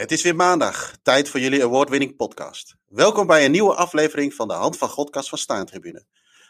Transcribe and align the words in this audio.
Het 0.00 0.12
is 0.12 0.22
weer 0.22 0.36
maandag, 0.36 0.94
tijd 1.02 1.28
voor 1.28 1.40
jullie 1.40 1.64
award-winning 1.64 2.16
podcast. 2.16 2.74
Welkom 2.88 3.26
bij 3.26 3.44
een 3.44 3.50
nieuwe 3.50 3.74
aflevering 3.74 4.34
van 4.34 4.48
de 4.48 4.54
Hand 4.54 4.78
van 4.78 4.88
Godkast 4.88 5.28
van 5.28 5.38
Staantribune. 5.38 6.04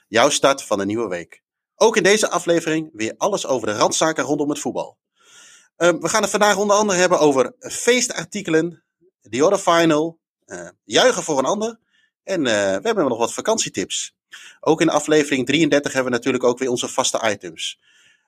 Jouw 0.09 0.29
start 0.29 0.63
van 0.63 0.81
een 0.81 0.87
nieuwe 0.87 1.09
week. 1.09 1.43
Ook 1.75 1.97
in 1.97 2.03
deze 2.03 2.31
aflevering 2.31 2.91
weer 2.93 3.15
alles 3.17 3.47
over 3.47 3.67
de 3.67 3.73
randzaken 3.73 4.25
rondom 4.25 4.49
het 4.49 4.59
voetbal. 4.59 4.99
Um, 5.77 6.01
we 6.01 6.09
gaan 6.09 6.23
het 6.23 6.31
vandaag 6.31 6.57
onder 6.57 6.77
andere 6.77 6.99
hebben 6.99 7.19
over 7.19 7.55
feestartikelen, 7.59 8.85
the 9.31 9.45
other 9.45 9.59
final, 9.59 10.19
uh, 10.47 10.69
juichen 10.85 11.23
voor 11.23 11.39
een 11.39 11.45
ander 11.45 11.79
en 12.23 12.41
uh, 12.41 12.53
we 12.53 12.81
hebben 12.83 13.09
nog 13.09 13.19
wat 13.19 13.35
vakantietips. 13.35 14.15
Ook 14.61 14.81
in 14.81 14.89
aflevering 14.89 15.47
33 15.47 15.93
hebben 15.93 16.11
we 16.11 16.17
natuurlijk 16.17 16.45
ook 16.45 16.59
weer 16.59 16.71
onze 16.71 16.89
vaste 16.89 17.31
items. 17.31 17.81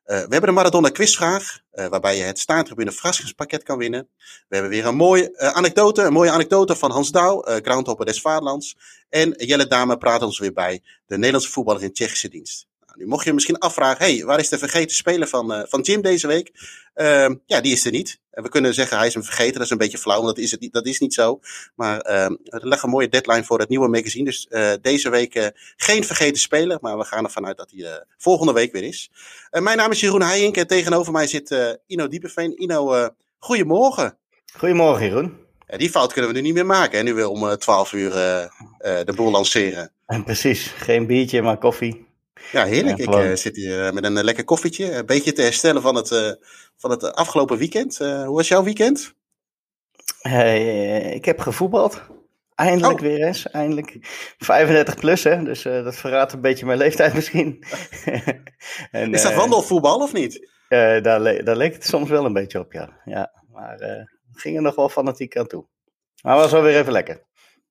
Uh, 0.06 0.16
we 0.16 0.28
hebben 0.28 0.40
de 0.46 0.50
Maradona 0.50 0.88
quizvraag, 0.88 1.60
uh, 1.74 1.86
waarbij 1.86 2.16
je 2.16 2.22
het 2.22 2.38
staantribune 2.38 2.92
verrassingspakket 2.92 3.62
kan 3.62 3.78
winnen. 3.78 4.08
We 4.48 4.54
hebben 4.54 4.70
weer 4.70 4.86
een 4.86 4.96
mooie 4.96 5.30
uh, 5.32 5.48
anekdote, 5.48 6.02
een 6.02 6.12
mooie 6.12 6.30
anekdote 6.30 6.76
van 6.76 6.90
Hans 6.90 7.10
Douw, 7.10 7.48
uh, 7.48 7.96
des 7.98 8.20
Vaderlands. 8.20 8.76
En 9.08 9.34
Jelle 9.36 9.66
Dame 9.66 9.98
praat 9.98 10.22
ons 10.22 10.38
weer 10.38 10.52
bij, 10.52 10.82
de 11.06 11.16
Nederlandse 11.16 11.50
voetballer 11.50 11.82
in 11.82 11.92
Tsjechische 11.92 12.28
dienst. 12.28 12.66
Nou, 12.92 13.04
nu 13.04 13.10
mocht 13.10 13.24
je 13.24 13.32
misschien 13.32 13.58
afvragen, 13.58 14.04
hey, 14.04 14.24
waar 14.24 14.38
is 14.38 14.48
de 14.48 14.58
vergeten 14.58 14.96
speler 14.96 15.28
van, 15.28 15.52
uh, 15.52 15.62
van 15.68 15.80
Jim 15.80 16.02
deze 16.02 16.26
week? 16.26 16.50
Uh, 16.94 17.28
ja, 17.46 17.60
die 17.60 17.72
is 17.72 17.84
er 17.84 17.90
niet. 17.90 18.20
En 18.30 18.42
we 18.42 18.48
kunnen 18.48 18.74
zeggen, 18.74 18.96
hij 18.98 19.06
is 19.06 19.14
hem 19.14 19.22
vergeten. 19.22 19.52
Dat 19.52 19.62
is 19.62 19.70
een 19.70 19.78
beetje 19.78 19.98
flauw, 19.98 20.22
want 20.22 20.36
dat 20.36 20.44
is, 20.44 20.50
het 20.50 20.60
niet, 20.60 20.72
dat 20.72 20.86
is 20.86 20.98
niet 20.98 21.14
zo. 21.14 21.40
Maar 21.74 22.06
uh, 22.10 22.24
er 22.24 22.68
ligt 22.68 22.82
een 22.82 22.90
mooie 22.90 23.08
deadline 23.08 23.44
voor 23.44 23.58
het 23.58 23.68
nieuwe 23.68 23.88
magazine. 23.88 24.24
Dus 24.24 24.46
uh, 24.50 24.72
deze 24.80 25.10
week 25.10 25.34
uh, 25.34 25.46
geen 25.76 26.04
vergeten 26.04 26.40
speler. 26.40 26.78
Maar 26.80 26.98
we 26.98 27.04
gaan 27.04 27.24
ervan 27.24 27.46
uit 27.46 27.56
dat 27.56 27.70
hij 27.76 28.04
volgende 28.18 28.52
week 28.52 28.72
weer 28.72 28.82
is. 28.82 29.10
Mijn 29.50 29.76
naam 29.76 29.90
is 29.90 30.00
Jeroen 30.00 30.22
Heijink 30.22 30.56
en 30.56 30.66
tegenover 30.66 31.12
mij 31.12 31.26
zit 31.26 31.78
Ino 31.86 32.08
Diepenveen. 32.08 32.62
Ino, 32.62 33.08
goedemorgen. 33.38 34.18
Goedemorgen, 34.56 35.06
Jeroen. 35.06 35.36
Ja, 35.66 35.76
die 35.76 35.90
fout 35.90 36.12
kunnen 36.12 36.30
we 36.30 36.36
nu 36.36 36.42
niet 36.42 36.54
meer 36.54 36.66
maken. 36.66 36.98
En 36.98 37.04
nu 37.04 37.14
weer 37.14 37.28
om 37.28 37.44
uh, 37.44 37.52
12 37.52 37.92
uur 37.92 38.10
de 38.10 39.12
boel 39.16 39.30
lanceren. 39.30 39.92
En 40.06 40.24
precies, 40.24 40.66
geen 40.66 41.06
biertje, 41.06 41.42
maar 41.42 41.58
koffie. 41.58 42.10
Ja, 42.52 42.64
heerlijk. 42.64 42.98
Ja, 42.98 43.04
ik 43.04 43.30
uh, 43.30 43.36
zit 43.36 43.56
hier 43.56 43.94
met 43.94 44.04
een 44.04 44.16
uh, 44.16 44.22
lekker 44.22 44.44
koffietje. 44.44 44.92
Een 44.92 45.06
beetje 45.06 45.32
te 45.32 45.42
herstellen 45.42 45.82
van 45.82 45.94
het, 45.94 46.38
van 46.76 46.90
het 46.90 47.14
afgelopen 47.14 47.58
weekend. 47.58 47.98
hoe 47.98 48.34
was 48.34 48.48
jouw 48.48 48.62
weekend? 48.62 49.14
ik 51.14 51.24
heb 51.24 51.40
gevoetbald. 51.40 52.02
Eindelijk 52.54 53.00
oh. 53.00 53.06
weer 53.06 53.26
eens. 53.26 53.50
Eindelijk 53.50 53.98
35 54.38 54.94
plus, 54.94 55.24
hè. 55.24 55.42
Dus 55.44 55.62
dat 55.62 55.96
verraadt 55.96 56.32
een 56.32 56.40
beetje 56.40 56.66
mijn 56.66 56.78
leeftijd 56.78 57.14
misschien. 57.14 57.64
en, 58.90 59.14
Is 59.14 59.22
dat 59.22 59.34
wandelvoetbal 59.34 59.98
of 59.98 60.12
niet? 60.12 60.50
daar, 60.68 61.20
le 61.20 61.42
daar 61.42 61.56
leek 61.56 61.72
het 61.72 61.86
soms 61.86 62.08
wel 62.08 62.24
een 62.24 62.32
beetje 62.32 62.58
op, 62.58 62.72
ja. 62.72 63.00
ja 63.04 63.42
maar 63.52 63.80
uh, 63.80 64.04
ging 64.32 64.56
er 64.56 64.62
nog 64.62 64.74
wel 64.74 64.88
fanatiek 64.88 65.36
aan 65.36 65.46
toe. 65.46 65.66
Maar 66.22 66.36
was 66.36 66.52
wel 66.52 66.62
weer 66.62 66.78
even 66.78 66.92
lekker. 66.92 67.22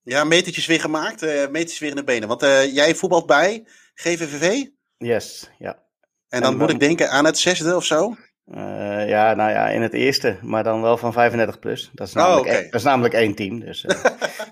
Ja, 0.04 0.24
metertjes 0.24 0.66
weer 0.66 0.80
gemaakt. 0.80 1.22
metertjes 1.22 1.80
weer 1.80 1.90
in 1.90 1.96
de 1.96 2.04
benen. 2.04 2.28
Want 2.28 2.42
jij 2.74 2.96
voetbalt 2.96 3.26
bij 3.26 3.66
GVVV? 4.02 4.66
Yes, 4.98 5.50
ja. 5.60 5.84
En 6.30 6.42
dan 6.42 6.52
en, 6.52 6.58
moet 6.58 6.70
ik 6.70 6.80
denken 6.80 7.10
aan 7.10 7.26
het 7.26 7.38
zesde 7.38 7.76
of 7.76 7.86
zo? 7.86 8.16
Uh, 8.46 9.10
ja, 9.10 9.34
nou 9.34 9.52
ja, 9.52 9.70
in 9.70 9.82
het 9.82 9.94
eerste, 9.94 10.38
maar 10.42 10.64
dan 10.64 10.82
wel 10.82 10.98
van 10.98 11.14
35 11.14 11.60
plus. 11.60 11.90
Dat 11.94 12.08
is 12.08 12.14
namelijk, 12.14 12.46
oh, 12.46 12.52
okay. 12.52 12.64
dat 12.64 12.74
is 12.74 12.84
namelijk 12.84 13.14
één 13.14 13.36
team. 13.36 13.60
Dus, 13.60 13.84
uh, 13.84 14.06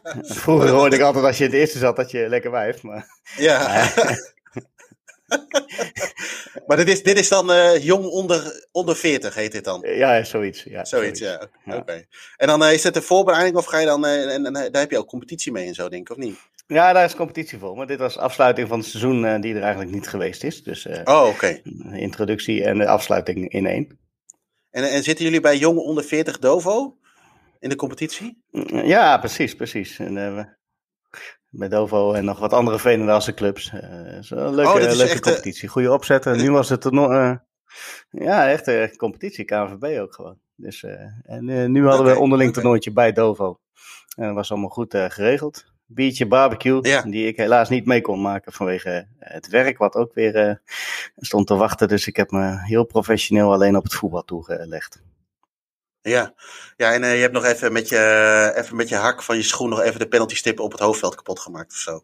vroeger 0.41 0.69
hoorde 0.69 0.95
ik 0.95 1.01
altijd 1.01 1.25
als 1.25 1.37
je 1.37 1.43
in 1.43 1.49
het 1.49 1.59
eerste 1.59 1.77
zat 1.77 1.95
dat 1.95 2.11
je 2.11 2.29
lekker 2.29 2.51
wijf. 2.51 2.81
Maar, 2.81 3.07
ja. 3.37 3.89
maar 6.67 6.77
dit 6.77 6.87
is, 6.87 7.03
dit 7.03 7.19
is 7.19 7.29
dan 7.29 7.51
uh, 7.51 7.83
jong 7.83 8.05
onder, 8.05 8.67
onder 8.71 8.95
40, 8.95 9.35
heet 9.35 9.51
dit 9.51 9.63
dan? 9.63 9.81
Ja, 9.87 10.23
zoiets. 10.23 10.63
Ja, 10.63 10.85
zoiets, 10.85 11.19
ja. 11.19 11.47
Oké. 11.65 11.77
Okay. 11.77 12.07
En 12.37 12.47
dan 12.47 12.65
is 12.65 12.83
het 12.83 12.93
de 12.93 13.01
voorbereiding 13.01 13.55
of 13.57 13.65
ga 13.65 13.79
je 13.79 13.85
dan, 13.85 14.05
en, 14.05 14.45
en, 14.45 14.53
daar 14.53 14.81
heb 14.81 14.91
je 14.91 14.97
ook 14.97 15.07
competitie 15.07 15.51
mee 15.51 15.67
en 15.67 15.73
zo, 15.73 15.89
denk 15.89 16.09
ik, 16.09 16.17
of 16.17 16.23
niet? 16.23 16.37
Ja, 16.73 16.93
daar 16.93 17.05
is 17.05 17.15
competitie 17.15 17.59
voor. 17.59 17.75
Maar 17.75 17.87
dit 17.87 17.99
was 17.99 18.17
afsluiting 18.17 18.67
van 18.67 18.79
het 18.79 18.87
seizoen 18.87 19.23
uh, 19.23 19.39
die 19.39 19.55
er 19.55 19.61
eigenlijk 19.61 19.91
niet 19.91 20.07
geweest 20.07 20.43
is. 20.43 20.63
Dus 20.63 20.85
uh, 20.85 21.01
oh, 21.03 21.21
oké. 21.21 21.29
Okay. 21.29 21.61
introductie 21.99 22.63
en 22.63 22.77
de 22.77 22.87
afsluiting 22.87 23.49
in 23.49 23.65
één. 23.65 23.99
En, 24.69 24.91
en 24.91 25.03
zitten 25.03 25.25
jullie 25.25 25.41
bij 25.41 25.57
jong 25.57 25.77
onder 25.77 26.03
40 26.03 26.39
Dovo 26.39 26.97
in 27.59 27.69
de 27.69 27.75
competitie? 27.75 28.43
Ja, 28.83 29.17
precies, 29.17 29.55
precies. 29.55 29.99
En, 29.99 30.15
uh, 30.15 30.43
bij 31.49 31.67
Dovo 31.67 32.13
en 32.13 32.25
nog 32.25 32.39
wat 32.39 32.53
andere 32.53 32.79
Venendaalse 32.79 33.33
clubs. 33.33 33.71
is 34.19 34.29
een 34.29 34.55
leuke, 34.55 34.69
oh, 34.69 34.75
leuke 34.75 35.03
echt, 35.03 35.19
competitie. 35.19 35.69
Goede 35.69 35.91
opzetten. 35.91 36.37
nu 36.37 36.51
was 36.51 36.69
het 36.69 36.91
nog. 36.91 37.37
ja, 38.09 38.49
echt 38.49 38.67
een 38.67 38.95
competitie. 38.95 39.45
KNVB 39.45 39.99
ook 39.99 40.13
gewoon. 40.15 40.39
Dus, 40.55 40.83
en 41.23 41.45
nu 41.45 41.83
hadden 41.83 42.01
okay, 42.01 42.13
we 42.13 42.19
onderling 42.19 42.49
okay. 42.49 42.61
toernooitje 42.61 42.91
bij 42.91 43.11
Dovo. 43.11 43.59
En 44.15 44.25
dat 44.25 44.35
was 44.35 44.51
allemaal 44.51 44.69
goed 44.69 44.95
geregeld 44.97 45.68
biertje 45.91 46.27
barbecue. 46.27 46.87
Ja. 46.87 47.01
Die 47.01 47.27
ik 47.27 47.37
helaas 47.37 47.69
niet 47.69 47.85
mee 47.85 48.01
kon 48.01 48.21
maken 48.21 48.53
vanwege 48.53 49.07
het 49.19 49.47
werk, 49.47 49.77
wat 49.77 49.95
ook 49.95 50.13
weer 50.13 50.49
uh, 50.49 50.55
stond 51.17 51.47
te 51.47 51.55
wachten. 51.55 51.87
Dus 51.87 52.07
ik 52.07 52.15
heb 52.15 52.31
me 52.31 52.65
heel 52.65 52.83
professioneel 52.83 53.53
alleen 53.53 53.75
op 53.75 53.83
het 53.83 53.93
voetbal 53.93 54.23
toegelegd. 54.23 55.01
Ja, 56.01 56.33
ja 56.77 56.93
en 56.93 57.03
uh, 57.03 57.15
je 57.15 57.21
hebt 57.21 57.33
nog 57.33 57.45
even 57.45 57.71
met, 57.71 57.89
je, 57.89 58.53
even 58.55 58.75
met 58.75 58.89
je 58.89 58.95
hak 58.95 59.23
van 59.23 59.35
je 59.35 59.43
schoen 59.43 59.69
nog 59.69 59.81
even 59.81 59.99
de 59.99 60.07
penalty 60.07 60.35
stippen 60.35 60.63
op 60.63 60.71
het 60.71 60.81
hoofdveld 60.81 61.15
kapot 61.15 61.39
gemaakt 61.39 61.71
of 61.71 61.77
zo. 61.77 62.03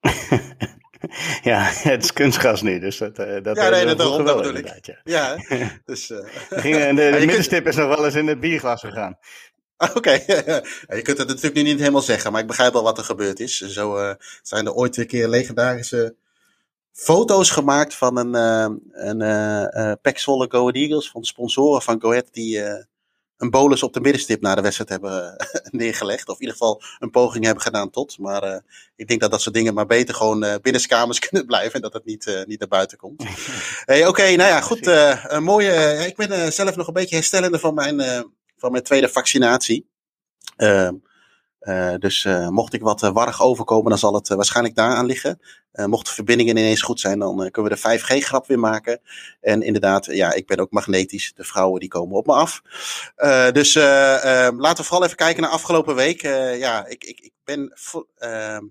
ja, 1.50 1.62
het 1.62 2.04
is 2.04 2.12
kunstgas 2.12 2.62
nu, 2.62 2.78
dus 2.78 2.98
dat, 2.98 3.18
uh, 3.18 3.42
dat, 3.42 3.56
ja, 3.56 3.68
nee, 3.68 3.84
dat, 3.84 3.98
dat, 3.98 4.26
dat 4.26 4.36
bedoel 4.36 4.54
ik. 4.54 4.86
Ja, 4.86 4.96
ja 5.04 5.36
dus, 5.84 6.06
de, 6.06 6.24
de 6.94 7.24
middenstip 7.26 7.66
is 7.66 7.76
nog 7.76 7.96
wel 7.96 8.04
eens 8.04 8.14
in 8.14 8.26
het 8.26 8.40
bierglas 8.40 8.80
gegaan. 8.80 9.18
Oké, 9.94 9.96
okay. 9.96 10.24
je 10.96 11.02
kunt 11.02 11.18
het 11.18 11.28
natuurlijk 11.28 11.54
nu 11.54 11.62
niet 11.62 11.78
helemaal 11.78 12.02
zeggen, 12.02 12.32
maar 12.32 12.40
ik 12.40 12.46
begrijp 12.46 12.72
wel 12.72 12.82
wat 12.82 12.98
er 12.98 13.04
gebeurd 13.04 13.40
is. 13.40 13.60
Zo 13.60 13.98
uh, 13.98 14.14
zijn 14.42 14.66
er 14.66 14.74
ooit 14.74 14.96
een 14.96 15.06
keer 15.06 15.28
legendarische 15.28 16.14
foto's 16.92 17.50
gemaakt 17.50 17.94
van 17.94 18.16
een, 18.16 18.34
uh, 18.34 18.76
een 18.92 19.20
uh, 19.20 19.92
Pek 20.02 20.18
Zwolle 20.18 20.46
Go 20.50 20.70
Eagles, 20.70 21.10
van 21.10 21.20
de 21.20 21.26
sponsoren 21.26 21.82
van 21.82 22.00
Go 22.00 22.08
Ahead, 22.08 22.28
die 22.32 22.62
een 23.36 23.50
bolus 23.50 23.82
op 23.82 23.92
de 23.92 24.00
middenstip 24.00 24.40
naar 24.40 24.56
de 24.56 24.62
wedstrijd 24.62 24.90
hebben 24.90 25.36
neergelegd. 25.80 26.28
Of 26.28 26.34
in 26.34 26.40
ieder 26.40 26.56
geval 26.56 26.82
een 26.98 27.10
poging 27.10 27.44
hebben 27.44 27.62
gedaan 27.62 27.90
tot. 27.90 28.18
Maar 28.18 28.62
ik 28.96 29.08
denk 29.08 29.20
dat 29.20 29.30
dat 29.30 29.42
soort 29.42 29.54
dingen 29.54 29.74
maar 29.74 29.86
beter 29.86 30.14
gewoon 30.14 30.58
binnenskamers 30.62 31.18
kunnen 31.28 31.46
blijven 31.46 31.72
en 31.72 31.80
dat 31.80 31.92
het 31.92 32.04
niet, 32.04 32.44
niet 32.46 32.58
naar 32.58 32.68
buiten 32.68 32.98
komt. 32.98 33.22
hey, 33.84 34.00
Oké, 34.00 34.08
okay, 34.08 34.34
nou 34.34 34.50
ja, 34.50 34.60
goed. 34.60 34.86
een 34.86 35.44
mooie, 35.44 36.04
ik 36.06 36.16
ben 36.16 36.52
zelf 36.52 36.76
nog 36.76 36.86
een 36.86 36.92
beetje 36.92 37.16
herstellende 37.16 37.58
van 37.58 37.74
mijn 37.74 38.26
van 38.56 38.70
mijn 38.70 38.84
tweede 38.84 39.08
vaccinatie. 39.08 39.88
Uh, 40.56 40.90
uh, 41.60 41.94
dus 41.98 42.24
uh, 42.24 42.48
mocht 42.48 42.72
ik 42.72 42.82
wat 42.82 43.00
warrig 43.00 43.42
overkomen, 43.42 43.88
dan 43.88 43.98
zal 43.98 44.14
het 44.14 44.28
waarschijnlijk 44.28 44.76
daaraan 44.76 45.06
liggen. 45.06 45.40
mocht 45.72 46.06
de 46.06 46.12
verbindingen 46.12 46.56
ineens 46.56 46.82
goed 46.82 47.00
zijn, 47.00 47.18
dan 47.18 47.50
kunnen 47.50 47.72
we 47.72 47.80
de 47.80 47.98
5G-grap 47.98 48.46
weer 48.46 48.58
maken. 48.58 49.00
En 49.40 49.62
inderdaad, 49.62 50.04
ja, 50.04 50.32
ik 50.32 50.46
ben 50.46 50.58
ook 50.58 50.70
magnetisch. 50.70 51.32
De 51.34 51.44
vrouwen 51.44 51.80
die 51.80 51.88
komen 51.88 52.16
op 52.16 52.26
me 52.26 52.32
af. 52.32 52.62
dus 53.52 53.74
laten 53.74 54.76
we 54.76 54.82
vooral 54.82 55.04
even 55.04 55.16
kijken 55.16 55.42
naar 55.42 55.50
afgelopen 55.50 55.94
week. 55.94 56.22
ja, 56.58 56.86
ik, 56.86 57.04
ik, 57.04 57.20
ik 57.20 57.32
ben. 57.44 57.72
Ehm, 58.16 58.64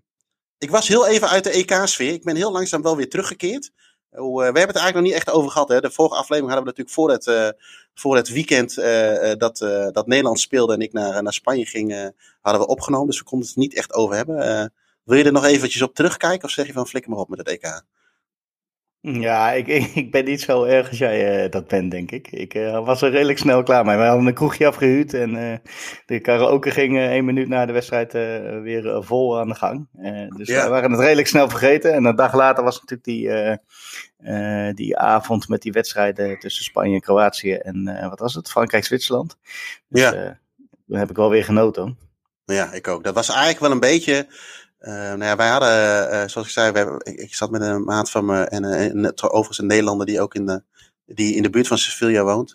ik 0.58 0.70
was 0.70 0.88
heel 0.88 1.08
even 1.08 1.30
uit 1.30 1.44
de 1.44 1.50
EK-sfeer. 1.50 2.14
Ik 2.14 2.24
ben 2.24 2.36
heel 2.36 2.52
langzaam 2.52 2.82
wel 2.82 2.98
weer 2.98 3.10
teruggekeerd. 3.10 3.72
we 4.10 4.42
hebben 4.44 4.54
het 4.54 4.76
eigenlijk 4.76 4.94
nog 4.94 5.04
niet 5.04 5.14
echt 5.14 5.30
over 5.30 5.52
gehad. 5.52 5.70
Hè. 5.70 5.82
De 5.82 5.92
vorige 5.92 6.16
aflevering 6.16 6.54
hadden 6.54 6.74
we 6.74 6.82
natuurlijk 6.84 6.96
voor 6.96 7.12
het, 7.12 7.56
voor 7.96 8.16
het 8.16 8.30
weekend 8.30 8.78
uh, 8.78 9.34
dat, 9.38 9.62
uh, 9.62 9.88
dat 9.92 10.08
Nederland 10.08 10.40
speelde 10.40 10.74
en 10.74 10.82
ik 10.82 10.94
naar, 10.94 11.24
naar 11.24 11.34
Spanje 11.34 11.66
ging, 11.66 11.92
uh, 11.92 12.08
hadden 12.42 12.62
we 12.62 12.68
opgenomen. 12.68 13.08
Dus 13.08 13.20
we 13.20 13.26
konden 13.26 13.48
het 13.48 13.58
niet 13.58 13.76
echt 13.76 13.94
over 13.94 14.16
hebben. 14.16 14.72
wil 15.04 15.18
je 15.18 15.24
er 15.24 15.32
nog 15.32 15.46
eventjes 15.46 15.82
op 15.82 15.96
terugkijken 15.96 16.44
of 16.44 16.54
zeg 16.54 16.68
je 16.68 16.74
van 16.74 16.88
flikker 16.88 17.12
maar 17.12 17.20
op 17.20 17.30
met 17.30 17.40
het 17.40 17.48
EK? 17.48 17.84
Ja, 19.14 19.52
ik, 19.52 19.68
ik 19.96 20.12
ben 20.12 20.26
niet 20.26 20.42
zo 20.42 20.64
erg 20.64 20.90
als 20.90 20.98
jij 20.98 21.50
dat 21.50 21.68
bent, 21.68 21.92
denk 21.92 22.12
ik. 22.12 22.32
Ik 22.32 22.54
was 22.84 23.02
er 23.02 23.12
redelijk 23.12 23.38
snel 23.38 23.64
klaar 23.64 23.86
mee. 23.86 23.98
We 23.98 24.04
hadden 24.04 24.28
een 24.28 24.34
kroegje 24.34 24.68
afgehuurd 24.68 25.14
en 25.14 25.62
de 26.06 26.20
karaoke 26.20 26.72
ging 26.72 26.98
één 26.98 27.26
minuut 27.26 27.48
na 27.48 27.66
de 27.66 27.74
wedstrijd 27.74 28.12
weer 28.62 29.04
vol 29.04 29.40
aan 29.40 29.48
de 29.48 29.56
gang. 29.56 29.88
dus 30.38 30.48
ja. 30.48 30.64
we 30.64 30.70
waren 30.70 30.92
het 30.92 31.00
redelijk 31.00 31.28
snel 31.28 31.50
vergeten. 31.50 31.94
En 31.94 32.06
een 32.06 32.16
dag 32.16 32.34
later 32.34 32.64
was 32.64 32.82
natuurlijk 32.82 33.04
die 33.04 33.58
uh, 34.26 34.74
die 34.74 34.98
avond 34.98 35.48
met 35.48 35.62
die 35.62 35.72
wedstrijden 35.72 36.40
tussen 36.40 36.64
Spanje 36.64 36.94
en 36.94 37.02
Kroatië 37.02 37.54
en 37.54 37.88
uh, 37.88 38.10
wat 38.10 38.20
was 38.20 38.34
het? 38.34 38.50
Frankrijk-Zwitserland. 38.50 39.38
Dus, 39.88 40.02
ja. 40.02 40.14
Uh, 40.14 40.30
daar 40.86 41.00
heb 41.00 41.10
ik 41.10 41.16
wel 41.16 41.30
weer 41.30 41.44
genoten. 41.44 41.98
Ja, 42.46 42.72
ik 42.72 42.88
ook. 42.88 43.04
Dat 43.04 43.14
was 43.16 43.30
eigenlijk 43.30 43.60
wel 43.60 43.72
een 43.72 43.80
beetje. 43.80 44.28
Nou 44.92 45.24
ja, 45.24 45.36
wij 45.36 45.50
hadden, 45.50 46.30
zoals 46.30 46.48
ik 46.48 46.54
zei, 46.54 46.98
ik, 47.04 47.36
zat 47.36 47.52
met 47.52 47.62
een 47.62 47.84
maat 47.84 48.12
van 48.12 48.26
me 48.26 48.44
en, 48.44 48.64
en 48.64 49.22
overigens 49.22 49.58
een 49.58 49.66
Nederlander 49.66 50.06
die 50.06 50.22
ook 50.22 50.36
in 50.36 50.46
de, 50.46 50.64
die 51.06 51.36
in 51.36 51.44
de 51.44 51.50
buurt 51.50 51.68
van 51.68 51.78
Sevilla 51.78 52.24
woont. 52.24 52.54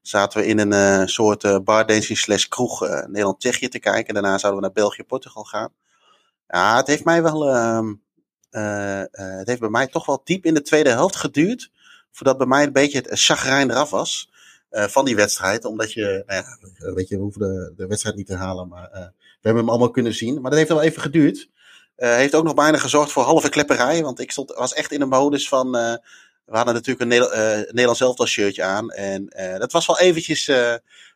zaten 0.00 0.40
we 0.40 0.46
in 0.46 0.58
een 0.58 1.08
soort 1.08 1.64
bardancing 1.64 2.18
slash 2.18 2.44
kroeg 2.44 2.80
Nederland-Tsjechië 3.06 3.68
te 3.68 3.78
kijken. 3.78 4.06
En 4.06 4.22
daarna 4.22 4.38
zouden 4.38 4.60
we 4.60 4.66
naar 4.66 4.76
België-Portugal 4.84 5.44
gaan. 5.44 5.72
Ja, 6.48 6.76
het 6.76 6.86
heeft 6.86 7.04
mij 7.04 7.22
wel 7.22 7.48
ehm, 7.48 7.94
het 9.10 9.48
heeft 9.48 9.60
bij 9.60 9.68
mij 9.68 9.86
toch 9.86 10.06
wel 10.06 10.20
diep 10.24 10.44
in 10.44 10.54
de 10.54 10.62
tweede 10.62 10.90
helft 10.90 11.16
geduurd. 11.16 11.70
Voordat 12.10 12.38
bij 12.38 12.46
mij 12.46 12.64
een 12.64 12.72
beetje 12.72 12.98
het 12.98 13.20
chagrijn 13.20 13.70
eraf 13.70 13.90
was. 13.90 14.30
van 14.70 15.04
die 15.04 15.16
wedstrijd. 15.16 15.64
Omdat 15.64 15.92
je, 15.92 16.22
nou 16.78 16.94
weet 16.94 17.08
je, 17.08 17.16
we 17.16 17.22
hoeven 17.22 17.40
de, 17.40 17.72
de 17.76 17.86
wedstrijd 17.86 18.16
niet 18.16 18.26
te 18.26 18.36
halen, 18.36 18.68
maar 18.68 19.12
hebben 19.42 19.62
hem 19.62 19.70
allemaal 19.70 19.90
kunnen 19.90 20.14
zien. 20.14 20.34
Maar 20.34 20.50
dat 20.50 20.58
heeft 20.58 20.72
wel 20.72 20.82
even 20.82 21.02
geduurd. 21.02 21.48
heeft 21.96 22.34
ook 22.34 22.44
nog 22.44 22.54
bijna 22.54 22.78
gezorgd 22.78 23.12
voor 23.12 23.22
halve 23.22 23.48
klepperij. 23.48 24.02
Want 24.02 24.20
ik 24.20 24.30
stond, 24.30 24.52
was 24.54 24.74
echt 24.74 24.92
in 24.92 25.00
de 25.00 25.06
modus 25.06 25.48
van. 25.48 25.70
we 25.70 26.56
hadden 26.56 26.74
natuurlijk 26.74 27.00
een 27.00 27.08
Nederland, 27.08 27.66
Nederlands 27.66 28.00
elftal 28.00 28.26
shirtje 28.26 28.62
aan. 28.62 28.90
En 28.90 29.26
dat 29.58 29.72
was 29.72 29.86
wel 29.86 29.98
eventjes 29.98 30.50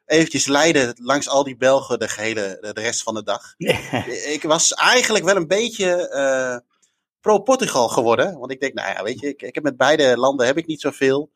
eventjes 0.07 0.47
leiden 0.47 0.95
langs 1.03 1.29
al 1.29 1.45
die 1.45 1.57
Belgen 1.57 1.99
de, 1.99 2.09
gehele, 2.09 2.73
de, 2.75 2.81
rest 2.81 3.03
van 3.03 3.15
de 3.15 3.23
dag. 3.23 3.55
Ik 4.35 4.43
was 4.43 4.73
eigenlijk 4.73 5.25
wel 5.25 5.37
een 5.37 5.47
beetje 5.47 6.11
uh, 6.15 6.73
pro-Portugal 7.21 7.89
geworden. 7.89 8.39
Want 8.39 8.51
ik 8.51 8.61
denk, 8.61 8.75
nou 8.75 8.95
ja, 8.95 9.03
weet 9.03 9.21
je, 9.21 9.29
ik, 9.29 9.43
ik 9.43 9.55
heb 9.55 9.65
met 9.65 9.77
beide 9.77 10.17
landen 10.17 10.47
heb 10.47 10.57
ik 10.57 10.67
niet 10.67 10.81
zoveel. 10.81 11.31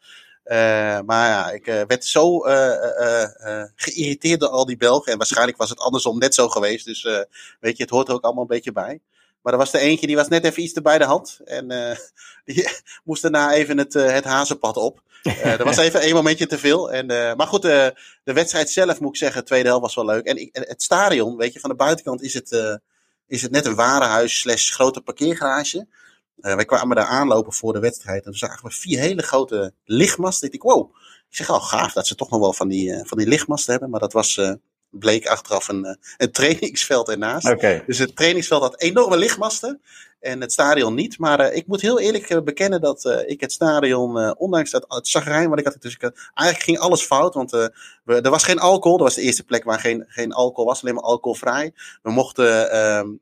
Uh, 0.51 0.57
maar 1.07 1.29
ja, 1.29 1.51
ik 1.51 1.67
uh, 1.67 1.83
werd 1.87 2.05
zo 2.05 2.39
geïrriteerd 3.77 4.41
door 4.41 4.49
al 4.49 4.67
die 4.67 4.77
Belgen. 4.77 5.13
En 5.13 5.19
waarschijnlijk 5.19 5.59
was 5.59 5.71
het 5.71 5.79
andersom 5.79 6.19
net 6.19 6.35
zo 6.35 6.49
geweest. 6.49 6.85
Dus 6.85 7.03
weet 7.61 7.77
je, 7.77 7.83
het 7.83 7.93
hoort 7.93 8.09
er 8.09 8.15
ook 8.15 8.25
allemaal 8.25 8.43
een 8.43 8.49
beetje 8.49 8.73
bij. 8.73 9.01
Maar 9.43 9.53
er 9.53 9.59
was 9.59 9.73
er 9.73 9.81
eentje 9.81 10.07
die 10.07 10.17
was 10.17 10.29
net 10.29 10.45
even 10.45 10.63
iets 10.63 10.73
te 10.73 10.83
bij 10.83 10.99
de 10.99 11.05
hand. 11.05 11.41
En 11.45 11.73
uh, 11.73 11.97
die 12.55 12.69
moest 13.05 13.23
daarna 13.23 13.53
even 13.53 13.79
het, 13.79 13.95
uh, 13.95 14.11
het 14.11 14.25
hazenpad 14.25 14.77
op. 14.77 15.03
Uh, 15.23 15.45
er 15.45 15.65
was 15.65 15.77
even 15.87 16.01
één 16.01 16.15
momentje 16.15 16.47
te 16.47 16.59
veel. 16.59 16.93
En, 16.93 17.07
maar 17.37 17.47
goed, 17.47 17.63
de 17.63 17.95
wedstrijd 18.25 18.71
zelf 18.71 19.01
moet 19.01 19.11
ik 19.11 19.17
zeggen, 19.17 19.41
de 19.41 19.47
tweede 19.47 19.69
helft 19.69 19.83
was 19.83 19.95
wel 19.95 20.05
leuk. 20.05 20.25
En, 20.25 20.37
ik, 20.37 20.49
het 20.53 20.83
stadion, 20.83 21.37
weet 21.37 21.53
je, 21.53 21.61
van 21.61 21.71
de 21.71 21.77
buitenkant 21.77 22.23
is 22.23 22.35
het, 22.35 22.81
is 23.27 23.43
het 23.43 23.51
net 23.51 23.67
een 23.67 23.75
warenhuis 23.75 24.39
slash 24.39 24.71
grote 24.73 25.01
parkeergarage. 25.01 25.87
Wij 26.41 26.65
kwamen 26.65 26.97
daar 26.97 27.07
aanlopen 27.07 27.53
voor 27.53 27.73
de 27.73 27.79
wedstrijd. 27.79 28.19
En 28.19 28.31
toen 28.31 28.35
zagen 28.35 28.69
we 28.69 28.75
vier 28.75 28.99
hele 28.99 29.23
grote 29.23 29.73
lichtmasten. 29.85 30.53
Ik 30.53 30.61
dacht, 30.61 30.75
wow. 30.75 30.95
Ik 31.31 31.37
zeg, 31.37 31.51
oh 31.51 31.63
gaaf 31.63 31.93
dat 31.93 32.07
ze 32.07 32.15
toch 32.15 32.31
nog 32.31 32.41
wel 32.41 32.53
van 32.53 32.69
die, 32.69 33.03
van 33.05 33.19
die 33.19 33.27
lichtmasten 33.27 33.71
hebben. 33.73 33.91
Maar 33.91 34.01
dat 34.01 34.13
was 34.13 34.39
bleek 34.91 35.27
achteraf 35.27 35.69
een, 35.69 35.85
eh, 35.85 35.95
een 36.17 36.33
trainingsveld 36.39 37.09
ernaast. 37.09 37.51
Okay. 37.51 37.83
Dus 37.87 37.99
het 37.99 38.17
trainingsveld 38.17 38.63
had 38.63 38.81
enorme 38.81 39.17
lichtmasten 39.17 39.81
en 40.21 40.41
het 40.41 40.53
stadion 40.53 40.95
niet. 40.95 41.19
Maar 41.19 41.41
uh, 41.41 41.57
ik 41.57 41.67
moet 41.67 41.81
heel 41.81 42.01
eerlijk 42.01 42.31
uh, 42.31 42.41
bekennen 42.41 42.81
dat 42.81 43.05
uh, 43.05 43.29
ik 43.29 43.41
het 43.41 43.53
stadion, 43.53 44.37
ondanks 44.37 44.71
dat 44.71 44.85
het 44.89 45.09
zagrijn 45.09 45.49
wat 45.49 45.59
ik 45.59 45.65
had, 45.65 45.77
dus 45.81 45.95
ik, 45.95 46.03
eigenlijk 46.35 46.63
ging 46.63 46.79
alles 46.79 47.03
fout. 47.03 47.35
Want 47.35 47.51
we, 47.51 47.73
er 48.05 48.31
was 48.31 48.45
geen 48.45 48.59
alcohol. 48.59 48.99
Dat 48.99 49.07
was 49.07 49.17
de 49.17 49.23
eerste 49.23 49.45
plek 49.45 49.65
waar 49.65 49.81
geen, 49.81 50.05
geen 50.07 50.33
alcohol 50.33 50.65
was, 50.65 50.83
alleen 50.83 50.95
maar 50.95 51.05
alcoholvrij. 51.05 51.73
We 52.03 52.11
mochten 52.11 52.71
ehm, 52.71 53.07
uh, 53.09 53.15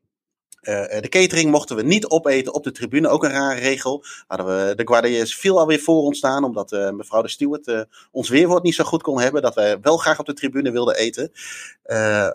de 1.01 1.09
catering 1.09 1.51
mochten 1.51 1.77
we 1.77 1.83
niet 1.83 2.07
opeten 2.07 2.55
op 2.55 2.65
de 2.65 2.73
tribune, 2.73 3.09
ook 3.09 3.25
een 3.25 3.31
rare 3.31 3.61
regel. 3.61 4.05
Hadden 4.27 4.47
we, 4.47 4.75
de 4.75 4.87
Guardiërs 4.87 5.37
viel 5.37 5.59
alweer 5.59 5.81
voor 5.81 6.03
ons 6.03 6.19
staan, 6.19 6.45
omdat 6.45 6.73
uh, 6.73 6.91
mevrouw 6.91 7.23
de 7.23 7.29
Stewart 7.29 7.87
ons 8.11 8.29
weerwoord 8.29 8.63
niet 8.63 8.75
zo 8.75 8.85
goed 8.85 9.03
kon 9.03 9.21
hebben, 9.21 9.43
dat 9.43 9.55
wij 9.55 9.81
wel 9.81 9.97
graag 9.97 10.19
op 10.19 10.27
de 10.27 10.33
tribune 10.33 10.71
wilden 10.71 10.97
eten. 10.97 11.33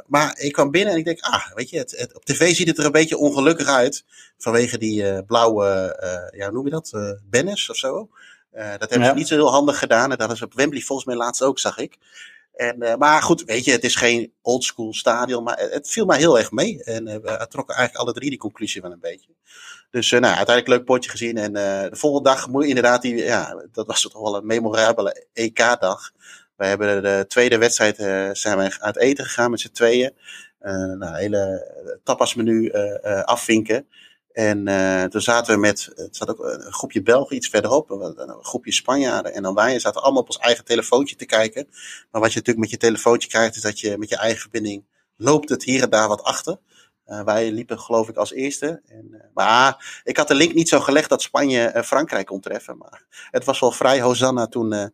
maar 0.08 0.40
ik 0.40 0.52
kwam 0.52 0.72
binnen 0.72 0.94
en 0.94 1.00
ik 1.00 1.06
denk, 1.06 1.20
ah, 1.20 1.52
weet 1.54 1.70
je, 1.70 1.78
het, 1.78 1.92
het, 1.98 2.16
op 2.16 2.26
tv 2.26 2.56
ziet 2.56 2.68
het 2.68 2.78
er 2.78 2.86
een 2.86 2.92
beetje 2.92 3.18
ongelukkig 3.18 3.68
uit, 3.68 4.06
vanwege 4.38 4.78
die 4.78 5.24
blauwe, 5.24 5.98
ja, 6.36 6.46
hoe 6.46 6.54
noem 6.54 6.66
je 6.66 6.72
dat, 6.72 7.18
banners 7.30 7.70
of 7.70 7.76
zo. 7.76 8.10
dat 8.52 8.90
hebben 8.90 9.08
ze 9.08 9.14
niet 9.14 9.28
zo 9.28 9.36
heel 9.36 9.52
handig 9.52 9.80
gedaan. 9.80 10.12
En 10.12 10.18
dat 10.18 10.32
is 10.32 10.42
op 10.42 10.54
Wembley 10.54 10.82
volgens 10.82 11.08
mij 11.08 11.18
laatst 11.18 11.44
ook, 11.44 11.60
zag 11.60 11.78
ik. 11.78 11.98
En, 12.54 12.84
uh, 12.84 12.96
maar 12.96 13.22
goed, 13.22 13.44
weet 13.44 13.66
je, 13.66 13.72
het 13.72 13.84
is 13.84 13.96
geen 13.96 14.34
oldschool 14.42 14.94
stadion, 14.94 15.44
maar 15.44 15.58
het 15.60 15.90
viel 15.90 16.06
mij 16.06 16.18
heel 16.18 16.38
erg 16.38 16.52
mee. 16.52 16.84
En 16.84 17.08
uh, 17.08 17.14
we 17.14 17.46
trokken 17.50 17.76
eigenlijk 17.76 17.96
alle 17.96 18.14
drie 18.14 18.30
die 18.30 18.40
conclusie 18.40 18.82
wel 18.82 18.92
een 18.92 19.00
beetje. 19.00 19.30
Dus 19.90 20.12
uh, 20.12 20.20
nou, 20.20 20.36
uiteindelijk 20.36 20.78
leuk 20.78 20.86
potje 20.86 21.10
gezien. 21.10 21.38
En 21.38 21.54
de 21.54 21.90
volgende 21.92 22.30
dag 22.30 22.48
moet 22.48 22.66
inderdaad, 22.66 23.02
die, 23.02 23.16
ja, 23.16 23.66
dat 23.72 23.88
was 23.88 24.02
toch 24.02 24.22
wel 24.22 24.36
een 24.36 24.46
memorabele 24.46 25.26
EK-dag. 25.34 26.12
We 26.56 26.66
hebben 26.66 27.04
de 27.04 27.26
tweede 27.28 27.58
wedstrijd, 27.58 27.96
zijn 28.38 28.58
we 28.58 28.76
uit 28.80 28.98
eten 28.98 29.26
gegaan 29.26 29.52
met 29.52 29.60
z'n 29.60 29.72
tweeën. 29.72 30.14
nou, 30.98 31.16
hele 31.16 31.72
tapasmenu 32.04 32.72
afvinken. 33.24 33.88
En 34.34 34.68
uh, 34.68 35.04
toen 35.04 35.22
zaten 35.22 35.54
we 35.54 35.60
met, 35.60 35.92
het 35.96 36.16
zat 36.16 36.30
ook 36.30 36.40
een 36.40 36.74
groepje 36.74 37.02
Belgen 37.02 37.36
iets 37.36 37.50
verderop, 37.50 37.90
een 37.90 38.44
groepje 38.44 38.72
Spanjaarden 38.72 39.34
en 39.34 39.44
dan 39.44 39.54
wij. 39.54 39.80
zaten 39.80 40.02
allemaal 40.02 40.22
op 40.22 40.28
ons 40.28 40.38
eigen 40.38 40.66
telefoontje 40.66 41.16
te 41.16 41.26
kijken. 41.26 41.68
Maar 42.12 42.22
wat 42.22 42.34
je 42.34 42.38
natuurlijk 42.38 42.58
met 42.58 42.70
je 42.70 42.78
telefoontje 42.78 43.30
krijgt, 43.30 43.56
is 43.56 43.62
dat 43.62 43.80
je 43.80 43.98
met 43.98 44.10
je 44.10 44.18
eigen 44.18 44.42
verbinding 44.42 44.86
loopt 45.18 45.50
het 45.50 45.64
hier 45.64 45.84
en 45.84 45.90
daar 45.90 46.08
wat 46.08 46.24
achter. 46.24 46.58
Uh, 47.08 47.24
wij 47.24 47.52
liepen 47.52 47.80
geloof 47.80 48.10
ik 48.10 48.16
als 48.16 48.32
eerste. 48.32 48.82
En, 48.88 49.08
uh, 49.12 49.20
maar 49.34 50.02
ik 50.04 50.18
had 50.18 50.28
de 50.28 50.36
link 50.36 50.54
niet 50.54 50.70
zo 50.70 50.80
gelegd 50.80 51.10
dat 51.10 51.22
Spanje 51.22 51.82
Frankrijk 51.86 52.26
kon 52.26 52.40
treffen. 52.40 52.78
Maar 52.78 53.06
het 53.32 53.46
was 53.46 53.60
wel 53.60 53.72
vrij 53.72 54.02
Hosanna 54.02 54.48
toen 54.48 54.92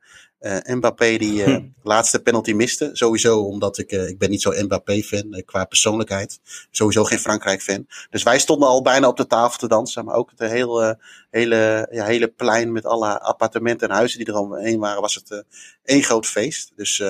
Mbappé 0.64 1.18
die 1.18 1.44
hm. 1.44 1.66
laatste 1.84 2.20
penalty 2.20 2.54
miste. 2.54 2.90
Sowieso 2.94 3.40
omdat 3.40 3.78
ik, 3.78 3.92
ik 3.92 4.18
ben 4.18 4.30
niet 4.30 4.42
zo 4.42 4.52
Mbappé-fan 4.64 5.44
qua 5.46 5.66
persoonlijkheid. 5.66 6.40
Sowieso 6.72 7.04
geen 7.04 7.20
Frankrijk-fan. 7.20 7.88
Dus 8.10 8.24
wij 8.24 8.40
stonden 8.40 8.68
al 8.68 8.82
bijna 8.82 9.08
op 9.08 9.18
de 9.18 9.28
tafel 9.28 9.58
te 9.58 9.68
dansen. 9.68 10.06
Maar 10.06 10.16
ook 10.16 10.30
het 10.30 10.50
hele, 10.50 11.00
hele, 11.30 11.88
ja, 11.92 12.06
hele 12.06 12.28
plein 12.28 12.72
met 12.72 12.86
alle 12.86 13.20
appartementen 13.20 13.90
en 13.90 13.96
huizen 13.96 14.18
die 14.18 14.28
er 14.28 14.40
omheen 14.40 14.80
waren, 14.80 15.02
was 15.02 15.16
het 15.16 15.44
één 15.84 16.04
groot 16.04 16.26
feest. 16.26 16.72
Dus 16.76 17.04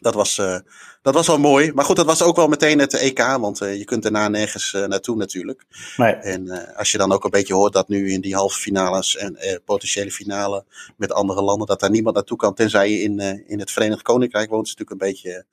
dat 0.00 0.14
was, 0.14 0.38
uh, 0.38 0.58
dat 1.02 1.14
was 1.14 1.26
wel 1.26 1.38
mooi. 1.38 1.72
Maar 1.72 1.84
goed, 1.84 1.96
dat 1.96 2.06
was 2.06 2.22
ook 2.22 2.36
wel 2.36 2.48
meteen 2.48 2.78
het 2.78 2.94
EK, 2.94 3.18
want 3.18 3.62
uh, 3.62 3.78
je 3.78 3.84
kunt 3.84 4.02
daarna 4.02 4.28
nergens 4.28 4.72
uh, 4.72 4.84
naartoe 4.84 5.16
natuurlijk. 5.16 5.64
Nee. 5.96 6.12
En 6.12 6.74
als 6.76 6.90
je 6.90 6.98
dan 6.98 7.12
ook 7.12 7.24
een 7.24 7.30
beetje 7.30 7.54
hoort 7.54 7.72
dat 7.72 7.88
nu 7.88 8.12
in 8.12 8.20
die 8.20 8.34
halve 8.34 8.58
finales 8.58 9.16
en 9.16 9.62
potentiële 9.64 10.10
finale 10.10 10.64
met 10.96 11.12
andere 11.12 11.42
landen, 11.42 11.66
dat 11.66 11.80
daar 11.80 11.90
niemand 11.90 12.14
naartoe 12.14 12.36
kan, 12.36 12.54
tenzij 12.54 12.90
je 12.90 13.00
in, 13.02 13.18
in 13.46 13.58
het 13.58 13.70
Verenigd 13.70 14.02
Koninkrijk 14.02 14.50
woont, 14.50 14.66
is 14.66 14.74
natuurlijk 14.76 15.02
een 15.02 15.08
beetje, 15.08 15.44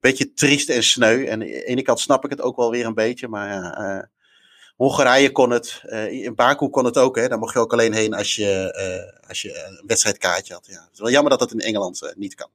beetje 0.00 0.32
triest 0.32 0.68
en 0.68 0.82
sneu. 0.82 1.24
En 1.24 1.32
aan 1.32 1.38
de 1.38 1.64
ene 1.64 1.82
kant 1.82 2.00
snap 2.00 2.24
ik 2.24 2.30
het 2.30 2.40
ook 2.40 2.56
wel 2.56 2.70
weer 2.70 2.86
een 2.86 2.94
beetje, 2.94 3.28
maar 3.28 3.48
ja, 3.48 4.10
Hongarije 4.76 5.32
kon 5.32 5.50
het, 5.50 5.82
in 6.10 6.34
Baku 6.34 6.68
kon 6.68 6.84
het 6.84 6.98
ook, 6.98 7.16
hè. 7.16 7.28
daar 7.28 7.38
mocht 7.38 7.52
je 7.52 7.58
ook 7.58 7.72
alleen 7.72 7.92
heen 7.92 8.14
als 8.14 8.34
je, 8.34 9.18
als 9.28 9.42
je 9.42 9.64
een 9.64 9.82
wedstrijdkaartje 9.86 10.54
had. 10.54 10.66
Ja. 10.66 10.80
Het 10.80 10.92
is 10.92 11.00
wel 11.00 11.10
jammer 11.10 11.30
dat 11.30 11.38
dat 11.38 11.52
in 11.52 11.60
Engeland 11.60 12.12
niet 12.16 12.34
kan. 12.34 12.48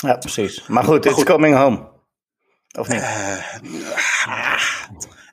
Ja, 0.00 0.16
precies. 0.16 0.66
Maar 0.66 0.84
goed, 0.84 1.06
it's 1.06 1.24
coming 1.24 1.56
home. 1.56 1.88
Of 2.78 2.88
niet? 2.88 3.00
Uh, 3.00 3.36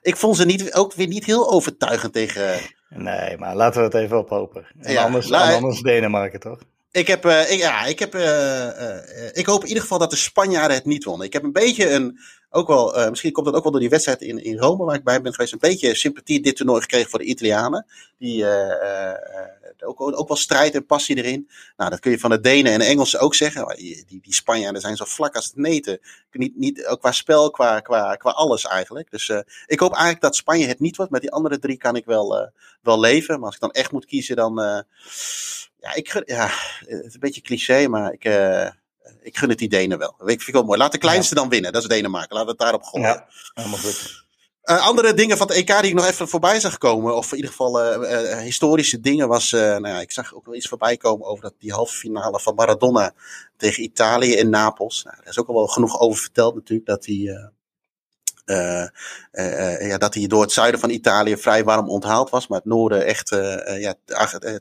ik 0.00 0.16
vond 0.16 0.36
ze 0.36 0.44
niet, 0.44 0.74
ook 0.74 0.94
weer 0.94 1.06
niet 1.06 1.24
heel 1.24 1.50
overtuigend 1.50 2.12
tegen... 2.12 2.60
Nee, 2.88 3.36
maar 3.36 3.56
laten 3.56 3.80
we 3.80 3.86
het 3.86 3.94
even 3.94 4.18
ophopen. 4.18 4.66
En 4.80 4.92
ja, 4.92 5.04
anders, 5.04 5.28
la, 5.28 5.54
anders 5.54 5.80
Denemarken, 5.80 6.40
toch? 6.40 6.58
Ik, 6.90 7.06
heb, 7.06 7.26
uh, 7.26 7.50
ik, 7.50 7.58
ja, 7.58 7.84
ik, 7.84 7.98
heb, 7.98 8.14
uh, 8.14 8.66
ik 9.32 9.46
hoop 9.46 9.62
in 9.62 9.68
ieder 9.68 9.82
geval 9.82 9.98
dat 9.98 10.10
de 10.10 10.16
Spanjaarden 10.16 10.76
het 10.76 10.84
niet 10.84 11.04
wonnen. 11.04 11.26
Ik 11.26 11.32
heb 11.32 11.42
een 11.42 11.52
beetje 11.52 11.90
een, 11.90 12.18
ook 12.50 12.68
wel, 12.68 13.10
misschien 13.10 13.32
komt 13.32 13.46
dat 13.46 13.54
ook 13.54 13.62
wel 13.62 13.72
door 13.72 13.80
die 13.80 13.90
wedstrijd 13.90 14.22
in, 14.22 14.44
in 14.44 14.58
Rome 14.58 14.84
waar 14.84 14.94
ik 14.94 15.04
bij 15.04 15.20
ben 15.20 15.34
geweest, 15.34 15.52
een 15.52 15.58
beetje 15.58 15.94
sympathie 15.94 16.40
dit 16.40 16.56
toernooi 16.56 16.80
gekregen 16.80 17.10
voor 17.10 17.18
de 17.18 17.24
Italianen. 17.24 17.86
Die 18.18 18.44
ook, 19.84 20.00
ook 20.00 20.28
wel 20.28 20.36
strijd 20.36 20.74
en 20.74 20.86
passie 20.86 21.16
erin. 21.16 21.50
Nou, 21.76 21.90
dat 21.90 22.00
kun 22.00 22.10
je 22.10 22.18
van 22.18 22.30
de 22.30 22.40
Denen 22.40 22.72
en 22.72 22.78
de 22.78 22.84
Engelsen 22.84 23.20
ook 23.20 23.34
zeggen. 23.34 23.76
Die, 23.76 24.04
die, 24.06 24.20
die 24.20 24.34
Spanjaarden 24.34 24.80
zijn 24.80 24.96
zo 24.96 25.04
vlak 25.04 25.34
als 25.34 25.44
het 25.44 25.56
neten. 25.56 26.00
Niet, 26.30 26.56
niet, 26.56 26.86
ook 26.86 27.00
qua 27.00 27.12
spel, 27.12 27.50
qua, 27.50 27.80
qua, 27.80 28.16
qua 28.16 28.30
alles 28.30 28.64
eigenlijk. 28.64 29.10
Dus 29.10 29.28
uh, 29.28 29.40
ik 29.66 29.80
hoop 29.80 29.92
eigenlijk 29.92 30.22
dat 30.22 30.36
Spanje 30.36 30.66
het 30.66 30.80
niet 30.80 30.96
wordt. 30.96 31.12
Met 31.12 31.20
die 31.20 31.32
andere 31.32 31.58
drie 31.58 31.76
kan 31.76 31.96
ik 31.96 32.04
wel, 32.04 32.40
uh, 32.40 32.46
wel 32.82 33.00
leven. 33.00 33.34
Maar 33.34 33.46
als 33.46 33.54
ik 33.54 33.60
dan 33.60 33.70
echt 33.70 33.92
moet 33.92 34.06
kiezen, 34.06 34.36
dan. 34.36 34.60
Uh, 34.60 34.80
ja, 35.80 35.94
ik, 35.94 36.22
ja, 36.26 36.50
het 36.78 37.04
is 37.04 37.14
een 37.14 37.20
beetje 37.20 37.40
cliché, 37.40 37.88
maar 37.88 38.12
ik 38.12 38.24
ik 39.22 39.36
gun 39.36 39.48
het 39.48 39.58
die 39.58 39.68
Denen 39.68 39.98
wel. 39.98 40.14
Ik 40.18 40.26
vind 40.26 40.46
ik 40.46 40.54
wel 40.54 40.62
mooi. 40.64 40.78
Laat 40.78 40.92
de 40.92 40.98
kleinste 40.98 41.34
ja. 41.34 41.40
dan 41.40 41.50
winnen. 41.50 41.72
Dat 41.72 41.82
is 41.82 41.88
Denemarken. 41.88 42.36
Laten 42.36 42.44
we 42.44 42.50
het 42.50 42.60
daarop 42.60 42.82
gooien. 42.82 43.08
Ja, 43.08 43.28
helemaal 43.54 43.78
goed. 43.78 44.26
Uh, 44.70 44.86
andere 44.86 45.14
dingen 45.14 45.36
van 45.36 45.46
het 45.46 45.56
EK 45.56 45.66
die 45.66 45.90
ik 45.90 45.94
nog 45.94 46.06
even 46.06 46.28
voorbij 46.28 46.60
zag 46.60 46.78
komen, 46.78 47.16
of 47.16 47.30
in 47.30 47.36
ieder 47.36 47.50
geval 47.50 48.02
uh, 48.02 48.10
uh, 48.10 48.38
historische 48.38 49.00
dingen, 49.00 49.28
was, 49.28 49.50
nou 49.50 49.88
ja, 49.88 50.00
ik 50.00 50.12
zag 50.12 50.34
ook 50.34 50.46
wel 50.46 50.54
iets 50.54 50.68
voorbij 50.68 50.96
komen 50.96 51.26
over 51.26 51.42
dat, 51.42 51.54
die 51.58 51.72
halve 51.72 51.94
finale 51.94 52.40
van 52.40 52.54
Maradona 52.54 53.12
tegen 53.56 53.82
Italië 53.82 54.32
in 54.32 54.50
Napels. 54.50 55.04
Nou, 55.04 55.16
daar 55.16 55.28
is 55.28 55.38
ook 55.38 55.48
al 55.48 55.54
wel 55.54 55.66
genoeg 55.66 56.00
over 56.00 56.20
verteld 56.20 56.54
natuurlijk, 56.54 56.88
dat 56.88 57.06
hij, 57.06 57.50
ja, 59.88 59.98
dat 59.98 60.14
hij 60.14 60.26
door 60.26 60.42
het 60.42 60.52
zuiden 60.52 60.80
van 60.80 60.90
Italië 60.90 61.36
vrij 61.36 61.64
warm 61.64 61.88
onthaald 61.88 62.30
was, 62.30 62.46
maar 62.46 62.58
het 62.58 62.66
noorden 62.66 63.06
echt 63.06 63.28
ja, 63.78 63.94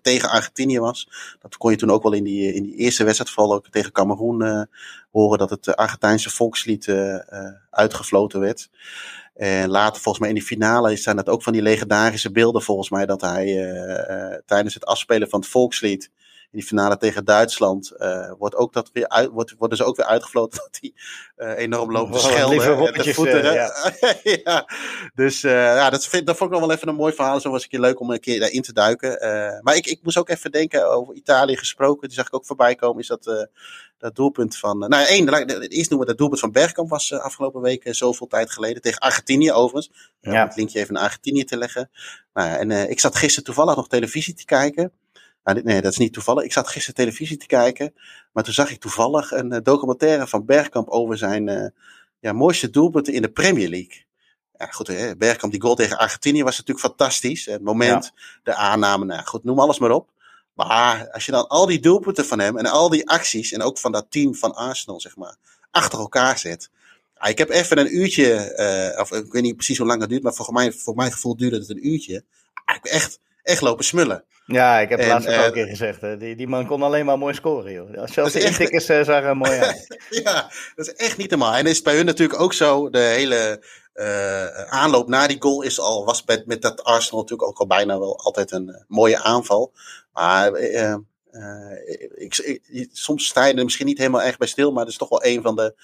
tegen 0.02 0.30
Argentinië 0.30 0.80
was. 0.80 1.10
Dat 1.40 1.58
kon 1.58 1.72
je 1.72 1.78
toen 1.78 1.92
ook 1.92 2.04
wel 2.04 2.14
in 2.14 2.24
die, 2.24 2.54
in 2.54 2.64
die 2.64 2.76
eerste 2.76 3.04
wedstrijd, 3.04 3.32
vooral 3.32 3.56
ook 3.56 3.70
tegen 3.70 3.92
Cameroen, 3.92 4.68
horen 5.12 5.38
dat 5.38 5.50
het 5.50 5.76
Argentijnse 5.76 6.30
volkslied 6.30 6.88
uitgefloten 7.70 8.40
werd. 8.40 8.70
En 9.38 9.70
later, 9.70 10.02
volgens 10.02 10.20
mij 10.20 10.30
in 10.30 10.36
die 10.36 10.44
finale, 10.46 10.96
zijn 10.96 11.16
dat 11.16 11.30
ook 11.30 11.44
van 11.44 11.54
die 11.54 11.62
legendarische 11.62 12.32
beelden, 12.32 12.62
volgens 12.62 12.90
mij, 12.90 13.06
dat 13.06 13.22
hij 13.22 13.46
uh, 13.46 14.32
uh, 14.32 14.38
tijdens 14.46 14.74
het 14.74 14.86
afspelen 14.86 15.30
van 15.30 15.40
het 15.40 15.50
volkslied 15.50 16.12
die 16.52 16.64
finale 16.64 16.98
tegen 16.98 17.26
Duitsland 17.26 17.94
wordt 18.38 18.56
ook 18.56 18.74
dat 18.74 18.90
weer 18.94 19.08
uit, 19.08 19.30
wordt, 19.30 19.56
worden 19.58 19.78
ze 19.78 19.84
ook 19.84 19.96
weer 19.96 20.06
uitgefloten 20.06 20.60
dat 20.64 20.78
die 20.82 20.94
enorm 21.36 21.92
lopen 21.92 22.14
te 22.14 22.20
schelden. 22.20 22.94
En 22.94 23.02
te 23.02 23.14
voeteren. 23.14 23.54
Ja. 23.54 23.72
ja. 24.44 24.70
Dus 25.16 25.42
ja, 25.42 25.90
dat, 25.90 26.08
vind, 26.08 26.26
dat 26.26 26.38
vond 26.38 26.52
ik 26.52 26.58
nog 26.58 26.68
wel 26.68 26.76
even 26.76 26.88
een 26.88 26.96
mooi 26.96 27.14
verhaal. 27.14 27.40
Zo 27.40 27.52
was 27.52 27.64
een 27.64 27.70
keer 27.70 27.80
leuk 27.80 28.00
om 28.00 28.12
een 28.12 28.20
keer 28.20 28.40
daarin 28.40 28.62
te 28.62 28.74
duiken. 28.74 29.10
maar 29.62 29.76
ik, 29.76 29.86
ik 29.86 30.00
moest 30.04 30.18
ook 30.18 30.30
even 30.30 30.52
denken 30.52 30.92
over 30.92 31.14
Italië 31.14 31.58
gesproken. 31.58 32.08
Die 32.08 32.18
zag 32.18 32.28
ik 32.28 32.36
ook 32.36 32.46
voorbij 32.46 32.76
komen. 32.76 33.02
Is 33.02 33.08
dat 33.08 33.50
dat 33.98 34.16
doelpunt 34.16 34.58
van. 34.58 34.78
nou, 34.78 35.06
één, 35.06 35.28
eerst 35.68 35.90
noemen 35.90 36.00
we 36.00 36.06
dat 36.06 36.18
doelpunt 36.18 36.40
van 36.40 36.52
Bergkamp 36.52 36.90
was 36.90 37.14
afgelopen 37.14 37.62
week 37.62 37.84
zoveel 37.86 38.28
tijd 38.28 38.52
geleden. 38.52 38.82
Tegen 38.82 39.00
Argentinië 39.00 39.52
overigens. 39.52 40.14
Ja. 40.22 40.42
Om 40.42 40.48
het 40.48 40.56
linkje 40.56 40.80
even 40.80 40.94
naar 40.94 41.04
Argentinië 41.04 41.44
te 41.44 41.58
leggen. 41.58 41.90
Nou, 42.34 42.58
en 42.58 42.70
uh, 42.70 42.90
ik 42.90 43.00
zat 43.00 43.16
gisteren 43.16 43.44
toevallig 43.44 43.76
nog 43.76 43.88
televisie 43.88 44.34
te 44.34 44.46
kijken. 44.46 44.92
Nou, 45.48 45.62
nee, 45.64 45.82
dat 45.82 45.92
is 45.92 45.98
niet 45.98 46.14
toevallig. 46.14 46.44
Ik 46.44 46.52
zat 46.52 46.68
gisteren 46.68 46.96
televisie 46.96 47.38
te 47.38 47.46
kijken. 47.46 47.94
Maar 48.32 48.44
toen 48.44 48.54
zag 48.54 48.72
ik 48.72 48.80
toevallig 48.80 49.32
een 49.32 49.54
uh, 49.54 49.60
documentaire 49.64 50.28
van 50.28 50.46
Bergkamp 50.46 50.90
over 50.90 51.18
zijn 51.18 51.48
uh, 51.48 51.68
ja, 52.20 52.34
mooiste 52.34 52.70
doelpunten 52.70 53.14
in 53.14 53.22
de 53.22 53.30
Premier 53.30 53.70
League. 53.70 54.06
Ja, 54.58 54.66
goed, 54.66 54.88
hè, 54.88 55.16
Bergkamp, 55.18 55.52
die 55.52 55.62
goal 55.62 55.76
tegen 55.76 55.98
Argentinië 55.98 56.44
was 56.44 56.58
natuurlijk 56.58 56.88
fantastisch. 56.88 57.46
Het 57.46 57.62
moment, 57.62 58.12
de 58.44 58.56
aanname, 58.56 59.06
nou 59.06 59.24
goed, 59.26 59.44
noem 59.44 59.60
alles 59.60 59.80
maar 59.80 59.92
op. 59.92 60.10
Maar 60.54 61.10
als 61.12 61.26
je 61.26 61.32
dan 61.32 61.48
al 61.48 61.66
die 61.66 61.80
doelpunten 61.80 62.26
van 62.26 62.40
hem 62.40 62.58
en 62.58 62.66
al 62.66 62.90
die 62.90 63.10
acties, 63.10 63.52
en 63.52 63.62
ook 63.62 63.78
van 63.78 63.92
dat 63.92 64.06
team 64.10 64.36
van 64.36 64.56
Arsenal, 64.56 65.02
zeg 65.02 65.16
maar, 65.16 65.36
achter 65.72 66.00
elkaar 66.00 66.38
zet. 66.38 66.70
Ah, 67.18 67.30
ik 67.30 67.38
heb 67.38 67.50
even 67.50 67.78
een 67.78 67.96
uurtje, 67.96 68.56
uh, 68.96 69.02
of 69.02 69.12
ik 69.12 69.32
weet 69.32 69.44
niet 69.44 69.56
precies 69.56 69.78
hoe 69.78 69.88
lang 69.88 70.02
het 70.02 70.10
duurt, 70.10 70.24
maar 70.24 70.34
voor, 70.34 70.54
mij, 70.54 70.72
voor 70.72 70.96
mijn 70.96 71.12
gevoel 71.12 71.38
duurde 71.38 71.58
het 71.58 71.70
een 71.70 71.88
uurtje. 71.88 72.24
Ah, 72.66 72.76
ik 72.76 72.84
heb 72.84 72.94
echt, 72.94 73.20
echt 73.44 73.62
lopen 73.62 73.86
smullen. 73.86 74.24
Ja, 74.48 74.80
ik 74.80 74.90
heb 74.90 75.00
het 75.00 75.08
laatst 75.08 75.28
ook 75.28 75.36
al 75.36 75.46
een 75.46 75.52
keer 75.52 75.68
gezegd. 75.68 76.20
Die, 76.20 76.36
die 76.36 76.48
man 76.48 76.66
kon 76.66 76.84
alleen 76.84 77.06
maar 77.06 77.18
mooi 77.18 77.34
scoren, 77.34 77.74
joh. 77.74 78.08
Zelfs 78.08 78.34
de 78.34 78.40
intikkers 78.40 78.90
uh, 78.90 79.04
zagen 79.04 79.38
mooi 79.38 79.58
uit. 79.60 79.98
ja, 80.24 80.52
dat 80.76 80.88
is 80.88 80.94
echt 80.94 81.18
niet 81.18 81.30
normaal. 81.30 81.54
En 81.54 81.66
is 81.66 81.82
bij 81.82 81.96
hun 81.96 82.06
natuurlijk 82.06 82.40
ook 82.40 82.54
zo. 82.54 82.90
De 82.90 83.00
hele 83.00 83.64
uh, 83.94 84.62
aanloop 84.62 85.08
na 85.08 85.28
die 85.28 85.42
goal 85.42 85.62
is 85.62 85.80
al, 85.80 86.06
was 86.06 86.24
met, 86.26 86.46
met 86.46 86.62
dat 86.62 86.84
Arsenal 86.84 87.22
natuurlijk 87.22 87.50
ook 87.50 87.60
al 87.60 87.68
bijna 87.68 88.00
wel 88.00 88.20
altijd 88.20 88.52
een 88.52 88.86
mooie 88.88 89.24
aanval. 89.24 89.74
Maar 90.14 90.62
uh, 90.62 90.96
ik, 92.16 92.38
ik, 92.68 92.90
soms 92.92 93.26
sta 93.26 93.46
je 93.46 93.54
er 93.54 93.64
misschien 93.64 93.86
niet 93.86 93.98
helemaal 93.98 94.22
echt 94.22 94.38
bij 94.38 94.48
stil, 94.48 94.72
maar 94.72 94.84
het 94.84 94.92
is 94.92 94.98
toch 94.98 95.10
wel 95.10 95.26
een 95.26 95.42
van 95.42 95.56
de 95.56 95.76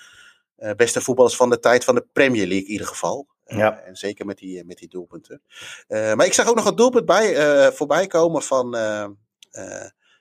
beste 0.75 1.01
voetballers 1.01 1.35
van 1.35 1.49
de 1.49 1.59
tijd 1.59 1.83
van 1.83 1.95
de 1.95 2.05
Premier 2.13 2.47
League 2.47 2.65
in 2.65 2.71
ieder 2.71 2.87
geval. 2.87 3.27
Uh, 3.45 3.57
ja. 3.57 3.79
En 3.79 3.95
zeker 3.95 4.25
met 4.25 4.37
die, 4.37 4.65
met 4.65 4.77
die 4.77 4.87
doelpunten. 4.87 5.41
Uh, 5.87 6.13
maar 6.13 6.25
ik 6.25 6.33
zag 6.33 6.47
ook 6.47 6.55
nog 6.55 6.65
een 6.65 6.75
doelpunt 6.75 7.05
bij, 7.05 7.71
voorbij 7.71 8.07
komen 8.07 8.41
van, 8.41 8.77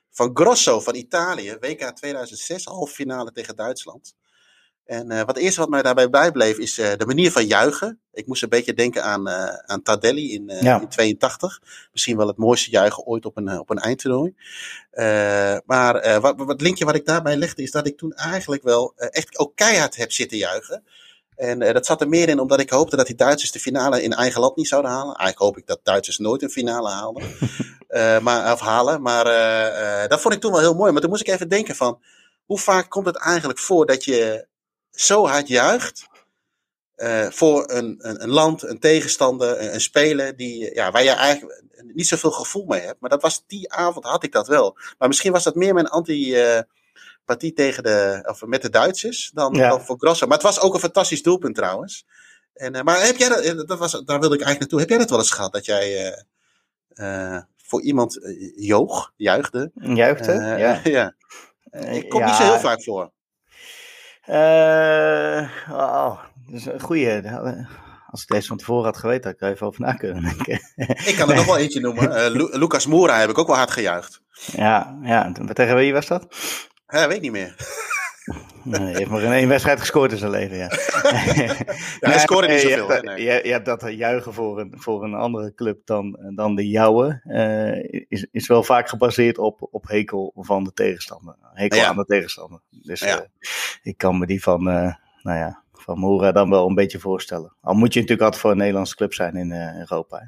van 0.09 0.31
Grosso 0.33 0.79
van 0.79 0.95
Italië. 0.95 1.57
WK 1.59 1.95
2006, 1.95 2.65
halve 2.65 2.93
finale 2.93 3.31
tegen 3.31 3.55
Duitsland. 3.55 4.15
En 4.85 5.25
wat 5.25 5.37
eerste 5.37 5.59
wat 5.59 5.69
mij 5.69 5.81
daarbij 5.81 6.09
bijbleef 6.09 6.57
is 6.57 6.75
de 6.75 7.03
manier 7.05 7.31
van 7.31 7.45
juichen. 7.45 7.99
Ik 8.11 8.27
moest 8.27 8.43
een 8.43 8.49
beetje 8.49 8.73
denken 8.73 9.03
aan, 9.03 9.29
aan 9.65 9.81
Tardelli 9.81 10.33
in, 10.33 10.51
ja. 10.61 10.81
in 10.81 10.87
82. 10.87 11.61
Misschien 11.91 12.17
wel 12.17 12.27
het 12.27 12.37
mooiste 12.37 12.69
juichen 12.69 13.05
ooit 13.05 13.25
op 13.25 13.37
een, 13.37 13.59
op 13.59 13.69
een 13.69 13.77
eindtoernooi. 13.77 14.35
maar 15.65 16.19
wat, 16.21 16.33
wat 16.37 16.61
linkje 16.61 16.85
wat 16.85 16.95
ik 16.95 17.05
daarbij 17.05 17.35
legde 17.35 17.61
is 17.61 17.71
dat 17.71 17.87
ik 17.87 17.97
toen 17.97 18.13
eigenlijk 18.13 18.63
wel 18.63 18.93
echt 18.95 19.37
ook 19.37 19.55
keihard 19.55 19.95
heb 19.95 20.11
zitten 20.11 20.37
juichen. 20.37 20.83
En 21.35 21.59
dat 21.59 21.85
zat 21.85 22.01
er 22.01 22.09
meer 22.09 22.29
in 22.29 22.39
omdat 22.39 22.59
ik 22.59 22.69
hoopte 22.69 22.95
dat 22.95 23.07
die 23.07 23.15
Duitsers 23.15 23.51
de 23.51 23.59
finale 23.59 24.03
in 24.03 24.13
eigen 24.13 24.41
land 24.41 24.55
niet 24.55 24.67
zouden 24.67 24.91
halen. 24.91 25.15
Eigenlijk 25.15 25.39
hoop 25.39 25.57
ik 25.57 25.67
dat 25.67 25.79
Duitsers 25.83 26.17
nooit 26.17 26.41
een 26.41 26.49
finale 26.49 26.89
halen. 26.89 27.23
maar, 28.25 28.53
of 28.53 28.59
halen. 28.59 29.01
Maar 29.01 29.25
dat 30.07 30.21
vond 30.21 30.33
ik 30.33 30.41
toen 30.41 30.51
wel 30.51 30.59
heel 30.59 30.75
mooi. 30.75 30.91
Maar 30.91 31.01
toen 31.01 31.09
moest 31.09 31.27
ik 31.27 31.33
even 31.33 31.49
denken 31.49 31.75
van... 31.75 32.01
Hoe 32.45 32.59
vaak 32.59 32.89
komt 32.89 33.05
het 33.05 33.17
eigenlijk 33.17 33.59
voor 33.59 33.85
dat 33.85 34.03
je 34.03 34.47
zo 34.91 35.27
hard 35.27 35.47
juicht. 35.47 36.07
Uh, 36.95 37.29
voor 37.29 37.71
een, 37.71 37.99
een, 38.01 38.23
een, 38.23 38.29
land, 38.29 38.63
een 38.63 38.79
tegenstander, 38.79 39.61
een, 39.61 39.73
een, 39.73 39.81
speler 39.81 40.35
die, 40.35 40.73
ja, 40.73 40.91
waar 40.91 41.03
je 41.03 41.09
eigenlijk 41.09 41.63
niet 41.93 42.07
zoveel 42.07 42.31
gevoel 42.31 42.65
mee 42.65 42.81
hebt. 42.81 42.99
Maar 42.99 43.09
dat 43.09 43.21
was 43.21 43.43
die 43.47 43.71
avond 43.71 44.05
had 44.05 44.23
ik 44.23 44.31
dat 44.31 44.47
wel. 44.47 44.77
Maar 44.97 45.07
misschien 45.07 45.31
was 45.31 45.43
dat 45.43 45.55
meer 45.55 45.73
mijn 45.73 45.87
antipathie 45.87 46.65
uh, 47.25 47.51
tegen 47.53 47.83
de, 47.83 48.23
of 48.29 48.45
met 48.45 48.61
de 48.61 48.69
Duitsers 48.69 49.31
dan, 49.33 49.53
ja. 49.53 49.69
dan 49.69 49.81
voor 49.81 49.97
Grosso. 49.97 50.27
Maar 50.27 50.37
het 50.37 50.45
was 50.45 50.59
ook 50.59 50.73
een 50.73 50.79
fantastisch 50.79 51.23
doelpunt 51.23 51.55
trouwens. 51.55 52.05
En, 52.53 52.75
uh, 52.75 52.81
maar 52.81 53.05
heb 53.05 53.17
jij 53.17 53.29
dat, 53.29 53.67
dat 53.67 53.79
was, 53.79 53.91
daar 53.91 54.19
wilde 54.19 54.35
ik 54.35 54.41
eigenlijk 54.41 54.59
naartoe. 54.59 54.79
Heb 54.79 54.89
jij 54.89 54.97
dat 54.97 55.09
wel 55.09 55.19
eens 55.19 55.31
gehad 55.31 55.53
dat 55.53 55.65
jij 55.65 56.13
voor 57.57 57.81
iemand 57.81 58.19
joog, 58.55 59.13
juichte? 59.15 59.71
Juichte, 59.73 60.31
ja. 60.31 60.79
ja. 60.99 61.15
Ik 61.91 62.09
kom 62.09 62.23
niet 62.23 62.35
zo 62.35 62.43
heel 62.43 62.59
vaak 62.59 62.83
voor. 62.83 63.11
Oh, 65.69 66.19
dat 66.45 66.55
is 66.55 66.65
een 66.65 66.79
goede. 66.79 67.67
Als 68.13 68.21
ik 68.21 68.27
deze 68.27 68.47
van 68.47 68.57
tevoren 68.57 68.85
had 68.85 68.97
geweten, 68.97 69.23
had 69.23 69.33
ik 69.33 69.41
er 69.41 69.51
even 69.51 69.67
over 69.67 69.81
na 69.81 69.93
kunnen 69.93 70.23
denken. 70.23 70.61
ik 71.09 71.15
kan 71.17 71.29
er 71.29 71.35
nog 71.35 71.45
wel 71.45 71.57
eentje 71.57 71.79
noemen. 71.79 72.11
Uh, 72.11 72.57
Lucas 72.59 72.85
Moura 72.85 73.19
heb 73.19 73.29
ik 73.29 73.37
ook 73.37 73.47
wel 73.47 73.55
hard 73.55 73.71
gejuicht. 73.71 74.21
Ja, 74.51 74.99
ja. 75.01 75.31
tegen 75.53 75.75
wie 75.75 75.93
was 75.93 76.07
dat? 76.07 76.35
Ja, 76.87 77.07
weet 77.07 77.21
niet 77.21 77.31
meer. 77.31 77.55
Nee, 78.63 78.79
hij 78.79 78.93
heeft 78.93 79.09
maar 79.09 79.21
in 79.21 79.31
één 79.31 79.47
wedstrijd 79.47 79.79
gescoord 79.79 80.11
in 80.11 80.17
zijn 80.17 80.31
leven, 80.31 80.57
ja. 80.57 80.69
ja 81.99 82.09
hij 82.09 82.19
scoorde 82.19 82.47
niet 82.47 82.59
zoveel. 82.59 82.93
Je, 82.93 83.01
nee. 83.01 83.23
je, 83.23 83.39
je, 83.43 83.51
hebt 83.51 83.65
dat 83.65 83.85
juichen 83.89 84.33
voor 84.33 84.59
een, 84.59 84.73
voor 84.75 85.03
een 85.03 85.13
andere 85.13 85.53
club 85.53 85.81
dan, 85.85 86.31
dan 86.35 86.55
de 86.55 86.67
jouwe. 86.67 87.21
Uh, 87.25 88.03
is, 88.07 88.27
is 88.31 88.47
wel 88.47 88.63
vaak 88.63 88.89
gebaseerd 88.89 89.37
op, 89.37 89.67
op 89.71 89.87
hekel 89.87 90.31
van 90.35 90.63
de 90.63 90.73
tegenstander. 90.73 91.35
Hekel 91.53 91.79
ja. 91.79 91.87
aan 91.87 91.95
de 91.95 92.05
tegenstander. 92.05 92.59
Dus 92.69 92.99
ja. 92.99 93.17
uh, 93.17 93.25
ik 93.81 93.97
kan 93.97 94.17
me 94.17 94.25
die 94.25 94.43
van, 94.43 94.67
uh, 94.67 94.93
nou 95.21 95.37
ja, 95.37 95.62
van 95.83 95.99
Moera 95.99 96.31
dan 96.31 96.49
wel 96.49 96.67
een 96.67 96.75
beetje 96.75 96.99
voorstellen. 96.99 97.53
Al 97.61 97.73
moet 97.73 97.93
je 97.93 97.99
natuurlijk 97.99 98.21
altijd 98.21 98.41
voor 98.41 98.51
een 98.51 98.57
Nederlandse 98.57 98.95
club 98.95 99.13
zijn 99.13 99.35
in 99.35 99.49
uh, 99.49 99.79
Europa. 99.79 100.17
Hè. 100.17 100.25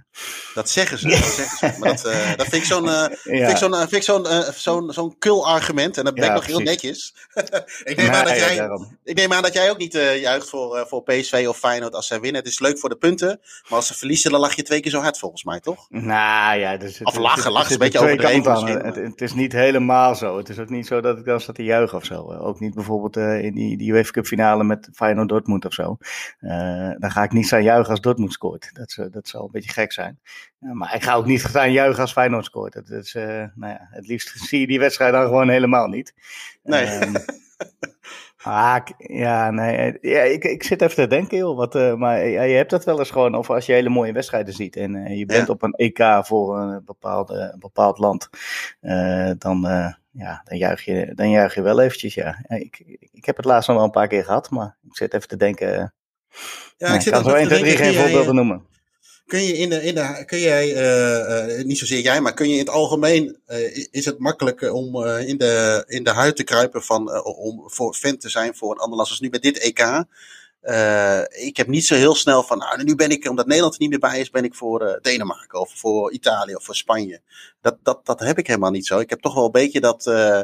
Dat 0.54 0.70
zeggen 0.70 0.98
ze, 0.98 1.08
dat 1.08 1.18
zeggen 1.18 1.58
ze. 1.58 1.80
Maar 1.80 1.90
dat, 1.90 2.06
uh, 2.06 2.36
dat 2.36 2.48
vind 2.48 2.62
ik 2.62 2.64
zo'n 2.64 2.86
uh, 2.86 3.06
ja. 3.40 3.56
zo'n 3.56 3.88
zo'n 4.02 4.26
zo'n 4.54 4.92
zo'n 4.92 5.16
kul 5.18 5.48
argument. 5.48 5.98
En 5.98 6.04
dat 6.04 6.14
ben 6.14 6.24
ik 6.24 6.30
ja, 6.30 6.36
nog 6.36 6.46
heel 6.46 6.60
netjes. 6.60 7.16
ik, 7.84 7.98
neem 7.98 8.08
nee, 8.08 8.16
aan 8.16 8.26
dat 8.26 8.38
jij, 8.38 8.56
ja, 8.56 8.88
ik 9.04 9.16
neem 9.16 9.34
aan 9.34 9.42
dat 9.42 9.54
jij 9.54 9.70
ook 9.70 9.78
niet 9.78 9.94
juicht 10.22 10.50
voor, 10.50 10.86
voor 10.88 11.04
PSV 11.04 11.46
of 11.50 11.58
Feyenoord 11.58 11.96
als 11.96 12.08
zij 12.08 12.20
winnen. 12.20 12.42
Het 12.42 12.52
is 12.52 12.60
leuk 12.60 12.80
voor 12.80 12.90
de 12.90 12.98
punten. 12.98 13.40
Maar 13.64 13.78
als 13.78 13.88
ze 13.88 13.94
verliezen, 13.94 14.32
dan 14.32 14.40
lach 14.40 14.56
je 14.56 14.64
twee 14.64 14.80
keer 14.80 14.92
zo 14.92 15.00
hard 15.00 15.18
volgens 15.18 15.44
mij, 15.44 15.60
toch? 15.60 15.86
Nou 15.90 16.60
ja. 16.60 16.78
Dus 16.78 16.98
het, 16.98 17.08
of 17.08 17.18
lachen, 17.18 17.52
lachen 17.52 17.68
is 17.68 17.74
een 17.74 17.80
beetje 17.80 18.00
overdreven. 18.00 18.86
Het, 18.86 18.96
het, 18.96 19.22
is 19.22 19.34
niet 19.34 19.52
helemaal 19.52 20.16
zo. 20.16 20.38
Het 20.38 20.50
is 20.50 20.60
ook 20.60 20.70
niet 20.70 20.88
zo 20.88 21.02
dat 21.02 21.18
ik 21.18 21.26
dan 21.26 21.42
zat 21.42 21.56
te 21.56 21.64
juichen 21.64 21.98
of 21.98 22.06
zo. 22.06 22.34
Ook 22.34 22.60
niet 22.60 22.74
bijvoorbeeld 22.74 23.18
in 23.44 23.54
die, 23.54 23.78
die 23.78 23.92
UEFA 23.92 24.12
Cup 24.12 24.26
finale 24.26 24.64
met 24.64 24.90
Feyenoord 24.94 25.45
Dortmund 25.46 25.66
of 25.66 25.74
zo. 25.74 25.98
Uh, 26.40 26.92
dan 26.98 27.12
ga 27.12 27.24
ik 27.24 27.32
niet 27.32 27.46
staan 27.46 27.64
juichen 27.64 27.92
als 27.92 28.02
Dortmund 28.02 28.34
scoort. 28.34 28.70
Dat, 28.74 29.08
dat 29.12 29.28
zou 29.28 29.44
een 29.44 29.52
beetje 29.52 29.72
gek 29.72 29.92
zijn. 29.92 30.20
Uh, 30.60 30.72
maar 30.72 30.96
ik 30.96 31.04
ga 31.04 31.14
ook 31.14 31.26
niet 31.26 31.42
staan 31.42 31.72
juichen 31.72 32.02
als 32.02 32.12
Feyenoord 32.12 32.46
scoort. 32.46 32.74
Dat, 32.74 32.88
dat 32.88 33.04
is, 33.04 33.14
nou 33.14 33.54
ja, 33.56 33.88
het 33.92 34.08
liefst 34.08 34.40
zie 34.48 34.60
je 34.60 34.68
die 34.68 34.80
wedstrijd 34.80 35.14
dan 35.14 35.26
gewoon 35.26 35.50
helemaal 35.50 35.88
niet. 35.88 36.14
Nee. 36.64 37.02
Um, 37.02 37.14
Ah, 38.46 38.78
ja, 38.98 39.52
nee. 39.52 39.98
Ja, 40.02 40.22
ik, 40.22 40.44
ik 40.44 40.64
zit 40.64 40.82
even 40.82 40.96
te 40.96 41.08
denken, 41.08 41.38
joh. 41.38 41.58
Wat, 41.58 41.76
uh, 41.76 41.96
maar 41.96 42.28
ja, 42.28 42.42
je 42.42 42.56
hebt 42.56 42.70
dat 42.70 42.86
wel 42.86 43.00
eens 43.00 43.12
gewoon, 43.12 43.36
of 43.36 43.50
als 43.50 43.66
je 43.66 43.74
hele 43.74 43.90
mooie 43.90 44.12
wedstrijden 44.12 44.54
ziet 44.54 44.76
en 44.76 44.96
uh, 44.96 45.18
je 45.18 45.26
bent 45.26 45.48
ja. 45.48 45.54
op 45.54 45.62
een 45.62 45.74
EK 45.74 46.26
voor 46.26 46.58
een, 46.58 46.82
bepaalde, 46.86 47.50
een 47.54 47.60
bepaald 47.60 47.98
land, 47.98 48.30
dan, 49.38 49.68
ja, 50.18 50.42
dan, 50.46 50.58
juich 50.58 50.86
je, 50.86 51.12
dan 51.16 51.30
juich 51.30 51.56
je 51.56 51.62
wel 51.62 51.80
eventjes, 51.80 52.14
ja. 52.14 52.46
Ik, 52.48 53.00
ik 53.12 53.26
heb 53.26 53.38
het 53.38 53.46
laatst 53.46 53.68
nog 53.68 53.78
wel 53.78 53.86
een 53.86 53.92
paar 53.92 54.08
keer 54.08 54.24
gehad, 54.24 54.50
maar 54.50 54.78
ik 54.90 54.98
zit 54.98 55.14
even 55.14 55.28
te 55.28 55.38
denken. 55.38 55.94
Ja, 56.78 56.88
nee, 56.88 56.96
ik 56.96 57.02
zit 57.02 57.14
kan 57.14 57.24
zo 57.24 57.34
1, 57.34 57.48
2, 57.48 57.60
3 57.60 57.78
geen 57.78 57.94
voorbeelden 57.94 58.36
noemen. 58.36 58.66
Kun 59.26 59.44
je 59.44 59.58
in 59.58 59.70
de, 59.70 59.84
in 59.84 59.96
de 59.96 60.24
kun 60.26 60.40
jij, 60.40 60.70
uh, 60.70 61.58
uh, 61.58 61.66
niet 61.66 61.78
zozeer 61.78 62.00
jij, 62.00 62.22
maar 62.22 62.34
kun 62.34 62.48
je 62.48 62.54
in 62.54 62.60
het 62.60 62.70
algemeen, 62.70 63.40
uh, 63.48 63.88
is 63.92 64.06
het 64.06 64.20
makkelijk 64.20 64.74
om 64.74 65.06
in, 65.06 65.38
de, 65.38 65.84
in 65.88 66.04
de 66.04 66.10
huid 66.10 66.36
te 66.36 66.44
kruipen 66.44 66.84
van, 66.84 67.24
om 67.24 67.70
voor 67.70 67.94
fan 67.94 68.18
te 68.18 68.30
zijn 68.30 68.56
voor 68.56 68.72
een 68.72 68.80
ander 68.80 68.96
land, 68.96 69.08
zoals 69.08 69.22
nu 69.22 69.30
bij 69.30 69.40
dit 69.40 69.60
EK. 69.60 70.06
Ik 71.30 71.58
heb 71.58 71.68
niet 71.68 71.86
zo 71.86 71.96
heel 71.96 72.16
snel 72.16 72.44
van, 72.44 72.58
nou, 72.58 72.84
nu 72.84 72.96
ben 72.96 73.10
ik, 73.10 73.30
omdat 73.30 73.46
Nederland 73.46 73.74
er 73.74 73.80
niet 73.80 73.90
meer 73.90 74.00
bij 74.00 74.20
is, 74.20 74.30
ben 74.30 74.44
ik 74.44 74.56
voor 74.56 75.00
Denemarken 75.02 75.60
of 75.60 75.72
voor 75.76 76.12
Italië 76.12 76.56
of 76.56 76.64
voor 76.64 76.76
Spanje. 76.76 77.22
Dat, 77.62 77.78
dat, 77.84 78.06
dat 78.06 78.20
heb 78.20 78.38
ik 78.38 78.48
helemaal 78.48 78.72
niet 78.72 78.86
zo. 78.86 79.00
Ik 79.00 79.10
heb 79.10 79.22
toch 79.22 79.34
wel 79.34 79.46
een 79.46 79.52
beetje 79.52 79.80
dat, 79.80 80.06
uh, 80.06 80.42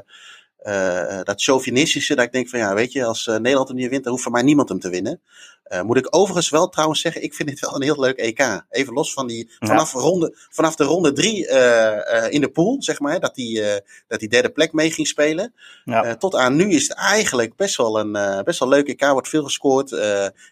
dat 1.24 1.42
chauvinistische, 1.42 2.16
dat 2.16 2.26
ik 2.26 2.32
denk 2.32 2.50
van 2.50 2.60
ja, 2.60 2.74
weet 2.74 2.92
je, 2.92 3.06
als 3.06 3.28
uh, 3.28 3.36
Nederland 3.36 3.68
hem 3.68 3.78
niet 3.78 3.90
wint, 3.90 4.04
dan 4.04 4.12
hoeft 4.12 4.24
voor 4.24 4.32
mij 4.32 4.42
niemand 4.42 4.70
hem 4.70 4.80
te 4.80 4.90
winnen. 4.90 5.22
Uh, 5.68 5.82
moet 5.82 5.98
ik 5.98 6.08
overigens 6.16 6.50
wel 6.50 6.70
trouwens 6.70 7.02
zeggen, 7.02 7.24
ik 7.24 7.34
vind 7.34 7.50
dit 7.50 7.60
wel 7.60 7.76
een 7.76 7.82
heel 7.82 8.00
leuk 8.00 8.18
EK. 8.18 8.64
Even 8.70 8.94
los 8.94 9.14
van 9.14 9.28
die, 9.28 9.52
vanaf, 9.60 9.94
ja. 9.94 10.00
ronde, 10.00 10.36
vanaf 10.50 10.76
de 10.76 10.84
ronde 10.84 11.14
drie 11.14 11.48
in 12.30 12.42
de 12.42 12.50
pool, 12.54 12.84
zeg 12.84 13.00
maar, 13.00 13.20
dat 13.20 13.36
die, 13.36 13.64
dat 14.08 14.20
die 14.20 14.30
derde 14.30 14.50
plek 14.50 14.74
mee 14.74 14.92
ging 14.92 15.08
spelen. 15.08 15.54
Ja. 15.84 16.16
tot 16.16 16.36
aan 16.36 16.56
nu 16.56 16.70
is 16.70 16.84
het 16.88 16.98
eigenlijk 16.98 17.56
best 17.56 17.76
wel 17.78 18.00
een 18.00 18.44
best 18.44 18.60
wel 18.60 18.70
leuk 18.70 18.88
EK, 18.88 19.06
wordt 19.06 19.28
veel 19.28 19.44
gescoord. 19.44 19.92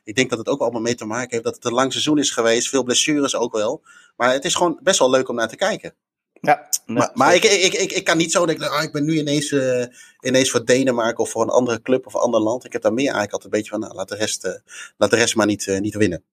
ik 0.04 0.16
denk 0.16 0.30
dat 0.30 0.40
het 0.40 0.48
ook 0.48 0.62
allemaal 0.62 0.82
mee 0.82 0.96
te 0.96 1.06
maken 1.06 1.30
heeft 1.32 1.44
dat 1.44 1.56
het 1.56 1.66
een 1.66 1.74
lang 1.74 1.92
seizoen 1.92 2.18
is 2.18 2.32
geweest, 2.32 2.70
veel 2.70 2.84
blessures 2.84 3.36
ook 3.36 3.54
wel. 3.54 3.82
Maar 4.16 4.34
het 4.34 4.46
is 4.46 4.56
gewoon 4.56 4.80
best 4.84 5.00
wel 5.00 5.10
leuk 5.10 5.30
om 5.30 5.36
naar 5.36 5.50
te 5.50 5.56
kijken. 5.56 5.94
Ja, 6.42 6.70
maar, 6.86 7.12
maar 7.14 7.36
ik, 7.36 7.44
ik, 7.44 7.74
ik, 7.74 7.92
ik 7.92 8.04
kan 8.04 8.18
niet 8.18 8.32
zo 8.32 8.46
denken, 8.46 8.72
oh, 8.72 8.84
ik 8.84 8.92
ben 8.92 9.06
nu 9.06 9.18
ineens, 9.18 9.52
uh, 9.52 9.86
ineens 10.20 10.52
voor 10.52 10.66
Denemarken 10.66 11.24
of 11.24 11.30
voor 11.30 11.42
een 11.42 11.50
andere 11.50 11.82
club 11.82 12.06
of 12.06 12.14
een 12.14 12.20
ander 12.20 12.42
land. 12.42 12.66
Ik 12.66 12.74
heb 12.74 12.82
daar 12.82 12.94
meer 12.94 13.04
eigenlijk 13.04 13.34
altijd 13.34 13.54
een 13.54 13.60
beetje 13.60 13.72
van, 13.72 13.80
nou, 13.80 13.94
laat 13.94 14.10
de 14.10 14.16
rest, 14.16 14.46
uh, 14.46 14.52
laat 14.98 15.10
de 15.10 15.16
rest 15.16 15.36
maar 15.36 15.46
niet, 15.46 15.66
uh, 15.66 15.80
niet 15.80 15.96
winnen. 15.96 16.24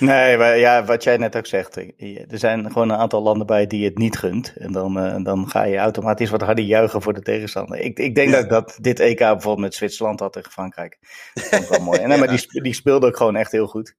Nee, 0.00 0.36
maar 0.36 0.58
ja, 0.58 0.84
wat 0.84 1.02
jij 1.02 1.16
net 1.16 1.36
ook 1.36 1.46
zegt. 1.46 1.76
Er 1.76 2.38
zijn 2.38 2.72
gewoon 2.72 2.90
een 2.90 2.96
aantal 2.96 3.22
landen 3.22 3.46
bij 3.46 3.66
die 3.66 3.84
het 3.84 3.98
niet 3.98 4.18
gunt. 4.18 4.52
En 4.56 4.72
dan, 4.72 5.22
dan 5.22 5.48
ga 5.48 5.64
je 5.64 5.76
automatisch 5.76 6.30
wat 6.30 6.40
harder 6.40 6.64
juichen 6.64 7.02
voor 7.02 7.14
de 7.14 7.22
tegenstander. 7.22 7.78
Ik, 7.78 7.98
ik 7.98 8.14
denk 8.14 8.32
dat 8.32 8.48
dat 8.48 8.78
dit 8.80 9.00
EK 9.00 9.18
bijvoorbeeld 9.18 9.58
met 9.58 9.74
Zwitserland 9.74 10.20
had 10.20 10.32
tegen 10.32 10.52
Frankrijk. 10.52 10.98
Dat 11.34 11.44
vond 11.44 11.62
ik 11.62 11.68
wel 11.68 11.80
mooi. 11.80 12.00
En, 12.00 12.08
ja. 12.10 12.16
maar 12.16 12.28
die, 12.28 12.62
die 12.62 12.74
speelde 12.74 13.06
ook 13.06 13.16
gewoon 13.16 13.36
echt 13.36 13.52
heel 13.52 13.66
goed. 13.66 13.94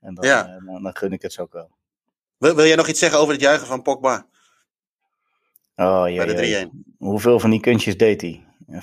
En 0.00 0.14
dan, 0.14 0.24
dan, 0.66 0.82
dan 0.82 0.96
gun 0.96 1.12
ik 1.12 1.22
het 1.22 1.32
zo 1.32 1.42
ook 1.42 1.52
wel. 1.52 1.70
Wil, 2.38 2.54
wil 2.54 2.66
jij 2.66 2.76
nog 2.76 2.88
iets 2.88 2.98
zeggen 2.98 3.18
over 3.18 3.32
het 3.32 3.42
juichen 3.42 3.66
van 3.66 3.82
Pogba? 3.82 4.26
Oh, 5.78 6.04
ja, 6.08 6.24
Bij 6.24 6.34
de 6.34 6.68
3-1. 6.72 6.96
Hoeveel 6.98 7.40
van 7.40 7.50
die 7.50 7.60
kunstjes 7.60 7.96
deed 7.96 8.20
hij? 8.20 8.44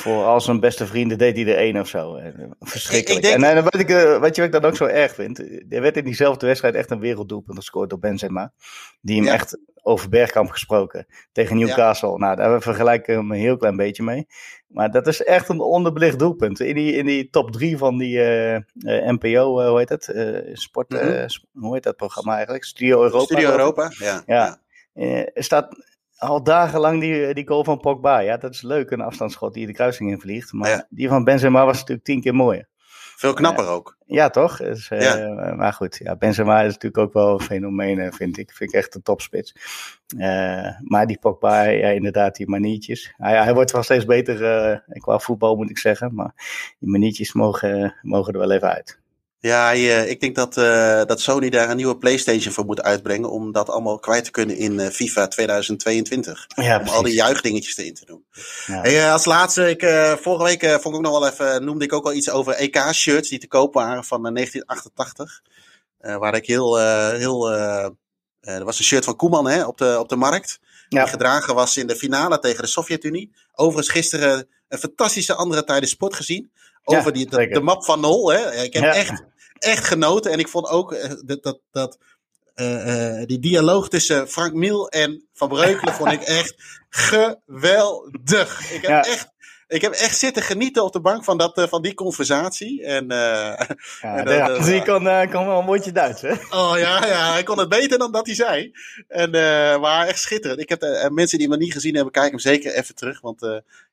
voor 0.00 0.24
al 0.24 0.40
zijn 0.40 0.60
beste 0.60 0.86
vrienden 0.86 1.18
deed 1.18 1.36
hij 1.36 1.46
er 1.46 1.56
één 1.56 1.80
of 1.80 1.88
zo. 1.88 2.14
Eh, 2.14 2.32
verschrikkelijk. 2.60 3.24
Ik, 3.24 3.40
denk... 3.40 3.44
En 3.44 3.64
wat, 3.64 3.78
ik, 3.78 3.90
eh, 3.90 4.18
wat 4.18 4.36
je 4.36 4.42
wat 4.42 4.54
ik 4.54 4.60
dan 4.60 4.70
ook 4.70 4.76
zo 4.76 4.84
erg 4.84 5.14
vind? 5.14 5.38
Er 5.68 5.80
werd 5.80 5.96
in 5.96 6.04
diezelfde 6.04 6.46
wedstrijd 6.46 6.74
echt 6.74 6.90
een 6.90 7.00
werelddoelpunt 7.00 7.56
gescoord 7.58 7.90
door 7.90 7.98
Benzema. 7.98 8.52
Die 9.00 9.16
hem 9.22 9.32
echt 9.32 9.58
over 9.82 10.08
Bergkamp 10.08 10.50
gesproken. 10.50 11.06
Tegen 11.32 11.56
Newcastle. 11.56 12.18
Nou, 12.18 12.36
daar 12.36 12.62
vergelijken 12.62 13.14
we 13.14 13.20
hem 13.20 13.30
een 13.30 13.38
heel 13.38 13.56
klein 13.56 13.76
beetje 13.76 14.02
mee. 14.02 14.26
Maar 14.66 14.90
dat 14.90 15.06
is 15.06 15.22
echt 15.22 15.48
een 15.48 15.60
onderbelicht 15.60 16.18
doelpunt. 16.18 16.60
In 16.60 16.74
die, 16.74 16.92
in 16.92 17.06
die 17.06 17.30
top 17.30 17.52
drie 17.52 17.78
van 17.78 17.98
die 17.98 18.16
uh, 18.16 18.54
uh, 18.54 18.62
NPO, 19.10 19.68
hoe 19.68 19.78
heet 19.78 19.88
het? 19.88 20.14
sport, 20.52 20.88
mm 20.88 20.98
-hmm. 20.98 21.28
hoe 21.52 21.74
heet 21.74 21.82
dat 21.82 21.96
programma 21.96 22.34
eigenlijk? 22.34 22.64
Studio 22.64 23.02
Europa. 23.02 23.24
Studio 23.24 23.50
Europa, 23.50 23.92
ja. 23.98 24.22
ja. 24.26 24.58
Er 24.94 25.44
staat 25.44 25.68
al 26.16 26.42
dagenlang 26.42 27.00
die, 27.00 27.34
die 27.34 27.48
goal 27.48 27.64
van 27.64 27.80
Pogba. 27.80 28.18
Ja, 28.18 28.36
dat 28.36 28.54
is 28.54 28.62
leuk, 28.62 28.90
een 28.90 29.00
afstandsschot 29.00 29.54
die 29.54 29.66
de 29.66 29.72
kruising 29.72 30.10
in 30.10 30.20
vliegt. 30.20 30.52
Maar 30.52 30.86
die 30.88 31.08
van 31.08 31.24
Benzema 31.24 31.64
was 31.64 31.78
natuurlijk 31.78 32.06
tien 32.06 32.20
keer 32.20 32.34
mooier. 32.34 32.68
Veel 33.16 33.32
knapper 33.32 33.66
ook. 33.66 33.96
Ja, 34.06 34.30
toch? 34.30 34.56
Dus, 34.56 34.88
ja. 34.88 35.54
Maar 35.56 35.72
goed, 35.72 36.00
ja, 36.02 36.16
Benzema 36.16 36.60
is 36.60 36.72
natuurlijk 36.72 36.98
ook 36.98 37.12
wel 37.12 37.32
een 37.32 37.40
fenomeen, 37.40 38.12
vind 38.12 38.38
ik. 38.38 38.52
Vind 38.52 38.72
ik 38.72 38.78
echt 38.78 38.94
een 38.94 39.02
topspits. 39.02 39.54
Uh, 40.16 40.80
maar 40.80 41.06
die 41.06 41.18
Pogba, 41.18 41.62
ja, 41.62 41.88
inderdaad, 41.88 42.36
die 42.36 42.48
maniertjes. 42.48 43.14
Hij, 43.16 43.42
hij 43.42 43.54
wordt 43.54 43.72
wel 43.72 43.82
steeds 43.82 44.04
beter 44.04 44.70
uh, 44.72 44.98
qua 44.98 45.18
voetbal, 45.18 45.56
moet 45.56 45.70
ik 45.70 45.78
zeggen. 45.78 46.14
Maar 46.14 46.32
die 46.78 46.88
maniertjes 46.88 47.32
mogen, 47.32 47.94
mogen 48.02 48.32
er 48.32 48.38
wel 48.38 48.50
even 48.50 48.74
uit. 48.74 48.99
Ja, 49.42 49.70
ik 49.72 50.20
denk 50.20 50.34
dat, 50.34 50.56
uh, 50.56 51.04
dat 51.04 51.20
Sony 51.20 51.50
daar 51.50 51.70
een 51.70 51.76
nieuwe 51.76 51.98
PlayStation 51.98 52.52
voor 52.52 52.64
moet 52.64 52.82
uitbrengen. 52.82 53.30
om 53.30 53.52
dat 53.52 53.68
allemaal 53.68 53.98
kwijt 53.98 54.24
te 54.24 54.30
kunnen 54.30 54.56
in 54.56 54.72
uh, 54.72 54.86
FIFA 54.86 55.28
2022. 55.28 56.46
Ja, 56.54 56.80
om 56.80 56.88
al 56.88 57.02
die 57.02 57.14
juichdingetjes 57.14 57.76
erin 57.76 57.94
te 57.94 58.04
doen. 58.04 58.24
Ja. 58.66 58.80
Hey, 58.80 58.96
uh, 58.96 59.12
als 59.12 59.24
laatste, 59.24 59.70
ik, 59.70 59.80
vorige 60.20 60.44
week 60.44 60.64
vond 60.64 60.84
ik 60.84 60.94
ook 60.94 61.00
nog 61.00 61.18
wel 61.18 61.28
even. 61.28 61.64
noemde 61.64 61.84
ik 61.84 61.92
ook 61.92 62.04
al 62.04 62.12
iets 62.12 62.30
over 62.30 62.52
EK-shirts 62.52 63.28
die 63.28 63.38
te 63.38 63.48
koop 63.48 63.74
waren 63.74 64.04
van 64.04 64.22
1988. 64.22 65.42
waar 66.18 66.34
ik 66.34 66.46
heel. 66.46 66.78
heel 67.10 67.50
er 68.40 68.64
was 68.64 68.78
een 68.78 68.84
shirt 68.84 69.04
van 69.04 69.16
Koeman 69.16 69.48
hè, 69.48 69.64
op, 69.64 69.78
de, 69.78 69.96
op 69.98 70.08
de 70.08 70.16
markt. 70.16 70.60
Die 70.88 71.06
gedragen 71.06 71.54
was 71.54 71.76
in 71.76 71.86
de 71.86 71.96
finale 71.96 72.38
tegen 72.38 72.62
de 72.62 72.68
Sovjet-Unie. 72.68 73.32
Overigens 73.54 73.88
gisteren 73.88 74.48
een 74.68 74.78
fantastische 74.78 75.34
andere 75.34 75.64
tijden 75.64 75.88
sport 75.88 76.14
gezien. 76.14 76.50
Over 76.84 77.12
die, 77.12 77.26
de, 77.30 77.46
de, 77.46 77.60
map 77.60 77.84
van 77.84 78.00
Nol. 78.00 78.32
Hè. 78.32 78.62
Ik 78.62 78.72
heb 78.72 78.84
echt 78.84 79.24
echt 79.60 79.84
genoten. 79.84 80.32
En 80.32 80.38
ik 80.38 80.48
vond 80.48 80.68
ook 80.68 80.92
uh, 80.92 81.12
dat, 81.24 81.42
dat, 81.42 81.60
dat 81.70 81.98
uh, 82.56 83.22
die 83.24 83.38
dialoog 83.38 83.88
tussen 83.88 84.28
Frank 84.28 84.52
Miel 84.52 84.88
en 84.88 85.28
Van 85.32 85.48
Breukelen 85.48 85.94
vond 85.94 86.12
ik 86.12 86.22
echt 86.22 86.54
geweldig. 86.88 88.72
Ik 88.72 88.82
heb 88.82 89.04
echt 89.04 89.28
ik 89.70 89.82
heb 89.82 89.92
echt 89.92 90.18
zitten 90.18 90.42
genieten 90.42 90.84
op 90.84 90.92
de 90.92 91.00
bank 91.00 91.24
van, 91.24 91.38
dat, 91.38 91.58
uh, 91.58 91.66
van 91.66 91.82
die 91.82 91.94
conversatie. 91.94 92.84
En, 92.84 93.04
uh, 93.04 93.18
ja, 94.00 94.24
en, 94.24 94.62
die 94.62 94.82
kon, 94.82 95.04
uh, 95.04 95.30
kon 95.30 95.46
wel 95.46 95.58
een 95.58 95.64
mondje 95.64 95.92
Duits, 95.92 96.22
hè? 96.22 96.32
Oh 96.32 96.72
ja, 96.76 97.06
ja, 97.06 97.32
hij 97.32 97.42
kon 97.42 97.58
het 97.58 97.68
beter 97.68 97.98
dan 97.98 98.12
dat 98.12 98.26
hij 98.26 98.34
zei. 98.34 98.72
En, 99.08 99.30
maar 99.80 100.06
echt 100.06 100.20
schitterend. 100.20 100.60
Ik 100.60 100.68
heb 100.68 101.08
mensen 101.12 101.38
die 101.38 101.48
me 101.48 101.56
niet 101.56 101.72
gezien 101.72 101.94
hebben, 101.94 102.12
kijk 102.12 102.30
hem 102.30 102.38
zeker 102.38 102.74
even 102.74 102.94
terug. 102.94 103.20
Want 103.20 103.40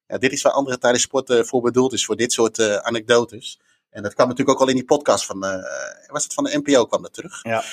ja, 0.08 0.18
dit 0.18 0.32
is 0.32 0.42
waar 0.42 0.52
andere 0.52 0.78
tijdens 0.78 1.04
sport 1.04 1.48
voor 1.48 1.62
bedoeld 1.62 1.94
is, 1.94 2.06
voor 2.06 2.15
dit 2.15 2.32
soort 2.32 2.82
anekdotes. 2.82 3.60
En 3.98 4.04
dat 4.04 4.14
kwam 4.14 4.28
natuurlijk 4.28 4.58
ook 4.58 4.64
al 4.64 4.70
in 4.70 4.76
die 4.76 4.86
podcast 4.86 5.26
van, 5.26 5.46
uh, 5.46 5.56
was 6.08 6.24
het 6.24 6.34
van 6.34 6.44
de 6.44 6.62
NPO 6.64 6.86
kwam 6.86 7.02
dat 7.02 7.14
terug. 7.14 7.40
Ja. 7.44 7.64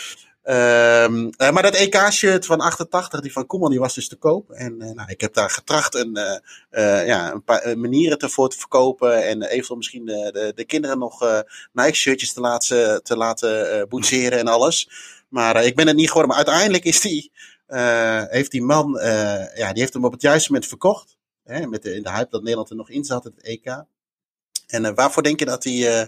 Um, 1.04 1.32
uh, 1.38 1.50
maar 1.50 1.62
dat 1.62 1.74
EK-shirt 1.74 2.46
van 2.46 2.60
88, 2.60 3.20
die 3.20 3.32
van 3.32 3.46
Koeman, 3.46 3.70
die 3.70 3.78
was 3.78 3.94
dus 3.94 4.08
te 4.08 4.16
koop. 4.16 4.50
En 4.50 4.74
uh, 4.78 4.90
nou, 4.90 5.10
ik 5.10 5.20
heb 5.20 5.34
daar 5.34 5.50
getracht 5.50 5.94
een, 5.94 6.18
ja, 7.06 7.32
een 7.32 7.42
paar 7.42 7.78
manieren 7.78 8.18
ervoor 8.18 8.48
te 8.48 8.58
verkopen. 8.58 9.24
En 9.26 9.42
eventueel 9.42 9.76
misschien 9.76 10.04
de, 10.04 10.30
de, 10.32 10.52
de 10.54 10.64
kinderen 10.64 10.98
nog 10.98 11.42
Nike-shirtjes 11.72 12.32
te 12.32 12.40
laten, 12.40 13.02
te 13.02 13.16
laten 13.16 13.88
boetseren 13.88 14.38
en 14.38 14.46
alles. 14.46 14.88
Maar 15.28 15.64
ik 15.64 15.76
ben 15.76 15.86
het 15.86 15.96
niet 15.96 16.08
geworden. 16.08 16.28
Maar 16.28 16.44
uiteindelijk 16.44 16.84
is 16.84 17.00
die, 17.00 17.32
heeft 18.28 18.50
die 18.50 18.62
man, 18.62 18.98
ja, 19.54 19.72
die 19.72 19.80
heeft 19.80 19.94
hem 19.94 20.04
op 20.04 20.12
het 20.12 20.22
juiste 20.22 20.52
moment 20.52 20.68
verkocht. 20.68 21.16
Hè, 21.44 21.66
met 21.66 21.82
de, 21.82 21.94
in 21.94 22.02
de 22.02 22.10
hype 22.10 22.30
dat 22.30 22.42
Nederland 22.42 22.70
er 22.70 22.76
nog 22.76 22.90
in 22.90 23.04
zat, 23.04 23.24
het 23.24 23.42
EK. 23.42 23.84
En 24.66 24.84
uh, 24.84 24.90
waarvoor 24.94 25.22
denk 25.22 25.38
je 25.38 25.44
dat 25.44 25.64
hij. 25.64 25.72
Uh, 25.72 26.06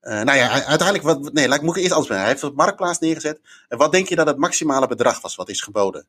nou 0.00 0.38
ja, 0.38 0.50
uiteindelijk. 0.50 1.02
Wat, 1.02 1.32
nee, 1.32 1.48
laat 1.48 1.58
ik, 1.58 1.64
moet 1.64 1.76
ik 1.76 1.82
eerst 1.82 1.94
anders 1.94 2.18
Hij 2.18 2.26
heeft 2.26 2.42
het 2.42 2.54
marktplaats 2.54 2.98
neergezet. 2.98 3.40
En 3.68 3.78
wat 3.78 3.92
denk 3.92 4.08
je 4.08 4.16
dat 4.16 4.26
het 4.26 4.36
maximale 4.36 4.86
bedrag 4.86 5.20
was 5.20 5.34
wat 5.36 5.48
is 5.48 5.60
geboden? 5.60 6.06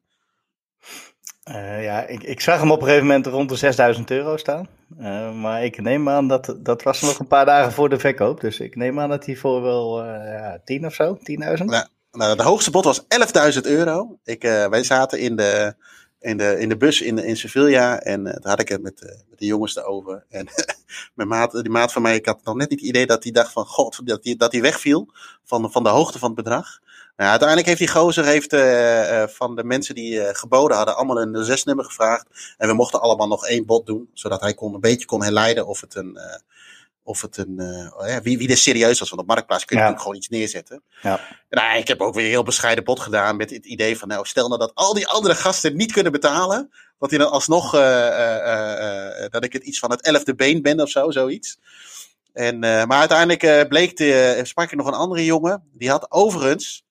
ja, 1.82 2.08
ik, 2.08 2.24
ik, 2.24 2.40
zag 2.40 2.60
hem 2.60 2.72
op 2.72 2.80
een 2.80 2.86
gegeven 2.86 3.08
moment 3.08 3.26
rond 3.26 3.50
de 3.50 3.56
6000 3.56 4.12
euro 4.12 4.38
staan. 4.38 4.68
maar 5.42 5.64
ik 5.64 5.82
neem 5.82 6.10
aan 6.10 6.28
dat 6.28 6.56
dat 6.60 6.84
was 6.84 7.02
nog 7.02 7.20
een 7.20 7.28
paar 7.28 7.46
dagen 7.46 7.72
voor 7.72 7.90
de 7.90 8.00
verkoop. 8.00 8.42
Dus 8.42 8.60
ik 8.60 8.76
neem 8.76 9.00
aan 9.00 9.10
dat 9.10 9.26
hij 9.26 9.36
voor 9.36 9.62
wel 9.62 10.06
ja, 10.06 10.62
10 10.66 10.86
of 10.86 10.94
zo, 10.94 11.18
10.000. 11.18 11.24
Nou, 11.66 11.86
nou, 12.12 12.36
de 12.36 12.44
hoogste 12.44 12.72
bod 12.72 12.86
was 12.86 13.04
11.000 13.54 13.62
euro. 13.62 14.18
Ik, 14.24 14.42
wij 14.70 14.84
zaten 14.84 15.20
in 15.20 15.36
de, 15.36 15.76
in 16.20 16.38
de, 16.38 16.60
in 16.60 16.70
de 16.70 16.78
bus 16.78 17.02
in, 17.02 17.18
in 17.18 17.38
Sevilla. 17.38 18.00
En 18.00 18.20
uh, 18.20 18.34
daar 18.34 18.50
had 18.52 18.60
ik 18.60 18.70
het 18.70 18.82
met, 18.82 19.02
uh, 19.02 19.10
met 19.30 19.40
de 19.40 19.46
jongens 19.46 19.76
erover. 19.76 20.26
En 20.30 20.48
mijn 21.16 21.28
maat, 21.28 21.52
die 21.52 21.70
maat 21.70 21.92
van 21.92 22.02
mij, 22.02 22.16
ik 22.16 22.26
had 22.26 22.44
nog 22.44 22.56
net 22.56 22.70
niet 22.70 22.80
het 22.80 22.90
idee 22.90 23.06
dat 23.06 23.24
hij 23.24 23.32
dacht 23.32 23.52
van 23.52 23.66
god, 23.66 24.08
dat 24.08 24.24
hij 24.24 24.36
dat 24.36 24.52
die 24.52 24.62
wegviel 24.62 25.10
van, 25.44 25.72
van 25.72 25.84
de 25.84 25.90
hoogte 25.90 26.20
van 26.20 26.28
het 26.28 26.44
bedrag. 26.44 26.80
Nou, 27.16 27.30
uiteindelijk 27.30 27.68
heeft 27.68 27.80
die 27.80 27.90
gozer 27.90 28.26
heeft, 28.26 28.54
uh, 28.54 29.24
van 29.28 29.56
de 29.56 29.64
mensen 29.64 29.96
die 29.96 30.36
geboden 30.36 30.78
hadden 30.78 30.96
allemaal 30.96 31.22
een 31.22 31.46
zesnummer 31.46 31.86
gevraagd. 31.86 32.56
En 32.58 32.68
we 32.68 32.74
mochten 32.74 33.02
allemaal 33.02 33.28
nog 33.28 33.48
één 33.48 33.66
bod 33.66 33.86
doen, 33.86 34.10
zodat 34.14 34.42
hij 34.42 34.54
kon, 34.54 34.74
een 34.74 34.80
beetje 34.80 35.06
kon 35.06 35.24
herleiden 35.24 35.68
of 35.68 35.82
het 35.82 35.96
een 35.96 36.20
of 37.10 37.22
het 37.22 37.38
een, 37.38 37.56
uh, 37.58 38.18
wie, 38.18 38.38
wie 38.38 38.50
er 38.50 38.58
serieus 38.58 39.00
was. 39.00 39.10
Want 39.10 39.22
op 39.22 39.28
Marktplaats 39.28 39.66
kun 39.66 39.76
je 39.76 39.82
natuurlijk 39.82 40.08
gewoon 40.08 40.18
iets 40.18 40.30
neerzetten. 40.30 40.84
Ja. 41.02 41.20
Nou, 41.50 41.78
ik 41.78 41.88
heb 41.88 42.02
ook 42.02 42.14
weer 42.14 42.24
een 42.24 42.30
heel 42.30 42.44
bescheiden 42.44 42.84
bod 42.84 43.00
gedaan 43.00 43.36
met 43.36 43.50
het 43.50 43.66
idee 43.66 43.98
van, 43.98 44.08
nou, 44.08 44.26
stel 44.26 44.48
nou 44.48 44.60
dat 44.60 44.72
al 44.74 44.94
die 44.94 45.08
andere 45.08 45.36
gasten 45.36 45.76
niet 45.76 45.92
kunnen 45.92 46.12
betalen, 46.12 46.72
dat 47.00 47.10
hij 47.10 47.20
dan 47.20 47.32
alsnog, 47.32 47.76
uh, 47.76 47.82
uh, 47.82 49.30
dat 49.30 49.44
ik 49.44 49.54
het 49.54 49.64
iets 49.64 49.80
van 49.80 49.92
het 49.92 50.02
elfde 50.02 50.36
been 50.36 50.62
ben 50.62 50.82
of 50.82 50.90
zo, 50.90 51.12
zoiets. 51.12 51.58
En, 52.34 52.60
maar 52.60 53.00
uiteindelijk 53.00 53.70
bleek, 53.70 53.98
de, 53.98 54.40
sprak 54.44 54.72
ik 54.72 54.78
nog 54.78 54.88
een 54.88 54.94
andere 54.94 55.26
jongen, 55.26 55.64
die 55.74 55.90
had 55.90 56.12
overigens, 56.12 56.84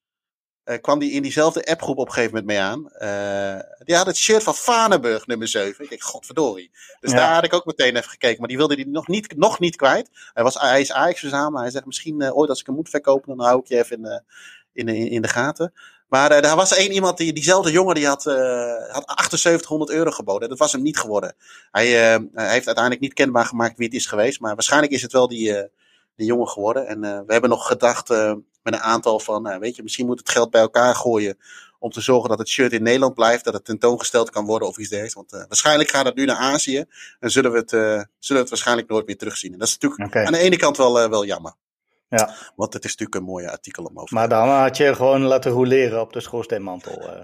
uh, 0.69 0.77
kwam 0.81 0.99
die 0.99 1.11
in 1.13 1.23
diezelfde 1.23 1.65
appgroep 1.65 1.99
op 1.99 2.07
een 2.07 2.13
gegeven 2.13 2.35
moment 2.37 2.51
mee 2.53 2.61
aan. 2.61 2.89
Uh, 2.99 3.63
die 3.85 3.97
had 3.97 4.07
het 4.07 4.17
shirt 4.17 4.43
van 4.43 4.55
Vanenburg, 4.55 5.27
nummer 5.27 5.49
7. 5.49 5.85
Ik 5.85 5.91
denk, 5.91 6.03
godverdorie. 6.03 6.71
Dus 7.01 7.13
daar 7.13 7.35
had 7.35 7.45
ik 7.45 7.55
ook 7.55 7.65
meteen 7.65 7.97
even 7.97 8.11
gekeken. 8.11 8.39
Maar 8.39 8.49
die 8.49 8.57
wilde 8.57 8.75
hij 8.75 8.85
nog 8.85 9.09
niet, 9.09 9.37
nog 9.37 9.59
niet 9.59 9.77
kwijt. 9.77 10.11
Hij, 10.35 10.43
was, 10.43 10.61
hij 10.61 10.81
is 10.81 10.93
Ajax 10.93 11.21
verzamelen. 11.21 11.61
Hij 11.61 11.71
zegt, 11.71 11.87
misschien 11.87 12.23
uh, 12.23 12.37
ooit 12.37 12.51
als 12.51 12.61
ik 12.61 12.67
hem 12.67 12.75
moet 12.75 12.89
verkopen, 12.89 13.37
dan 13.37 13.47
hou 13.47 13.61
ik 13.61 13.67
je 13.67 13.79
even 13.79 14.05
in, 14.05 14.23
in, 14.73 14.89
in, 14.95 15.11
in 15.11 15.23
de 15.23 15.29
gaten. 15.29 15.73
Maar 16.09 16.31
er 16.31 16.57
was 16.57 16.75
één 16.75 16.93
iemand, 16.93 17.17
die, 17.17 17.33
diezelfde 17.33 17.71
jongen, 17.71 17.95
die 17.95 18.07
had, 18.07 18.25
had 18.25 19.31
7800 19.31 19.91
euro 19.91 20.11
geboden. 20.11 20.49
Dat 20.49 20.59
was 20.59 20.73
hem 20.73 20.83
niet 20.83 20.99
geworden. 20.99 21.35
Hij, 21.71 21.89
hij 21.89 22.51
heeft 22.53 22.67
uiteindelijk 22.67 23.01
niet 23.01 23.13
kenbaar 23.13 23.45
gemaakt 23.45 23.77
wie 23.77 23.87
het 23.87 23.97
is 23.97 24.07
geweest. 24.07 24.41
Maar 24.41 24.55
waarschijnlijk 24.55 24.93
is 24.93 25.03
het 25.03 25.13
wel 25.13 25.29
die, 25.29 25.71
die 26.19 26.27
jongen 26.27 26.49
geworden. 26.49 26.87
En 26.87 27.01
we 27.01 27.33
hebben 27.33 27.51
nog 27.51 27.67
gedacht 27.67 28.09
met 28.63 28.75
een 28.75 28.81
aantal 28.81 29.21
van, 29.21 29.43
nou, 29.43 29.59
weet 29.59 29.77
je, 29.77 29.83
misschien 29.83 30.07
moet 30.07 30.19
het 30.19 30.31
geld 30.31 30.51
bij 30.51 30.61
elkaar 30.61 30.95
gooien. 30.95 31.39
Om 31.79 31.91
te 31.91 32.01
zorgen 32.01 32.29
dat 32.29 32.39
het 32.39 32.49
shirt 32.49 32.73
in 32.73 32.83
Nederland 32.83 33.15
blijft, 33.15 33.45
dat 33.45 33.55
het 33.55 33.65
tentoongesteld 33.65 34.31
kan 34.31 34.47
worden 34.47 34.69
of 34.69 34.79
iets 34.79 34.89
dergelijks. 34.89 35.15
Want 35.15 35.33
uh, 35.33 35.49
waarschijnlijk 35.49 35.91
gaat 35.91 36.05
het 36.05 36.15
nu 36.15 36.25
naar 36.25 36.37
Azië. 36.37 36.85
En 37.21 37.31
zullen 37.31 37.53
we 37.53 37.59
het, 37.59 37.73
uh, 37.73 37.81
zullen 37.81 38.07
we 38.19 38.35
het 38.39 38.49
waarschijnlijk 38.49 38.89
nooit 38.89 39.07
meer 39.07 39.17
terugzien. 39.17 39.53
En 39.53 39.59
dat 39.59 39.69
is 39.69 39.79
natuurlijk 39.79 40.11
okay. 40.11 40.25
aan 40.25 40.33
de 40.33 40.39
ene 40.39 40.57
kant 40.57 40.77
wel, 40.77 41.03
uh, 41.03 41.09
wel 41.09 41.25
jammer. 41.25 41.53
Ja. 42.09 42.35
Want 42.57 42.73
het 42.73 42.85
is 42.85 42.91
natuurlijk 42.91 43.19
een 43.19 43.33
mooie 43.33 43.51
artikel 43.51 43.85
om 43.85 43.99
over 43.99 44.15
Maar 44.15 44.29
dan 44.29 44.49
had 44.49 44.77
je 44.77 44.95
gewoon 44.95 45.23
laten 45.23 45.51
roleren 45.51 46.01
op 46.01 46.13
de 46.13 46.21
schoorsteenmantel. 46.21 47.03
Uh. 47.03 47.21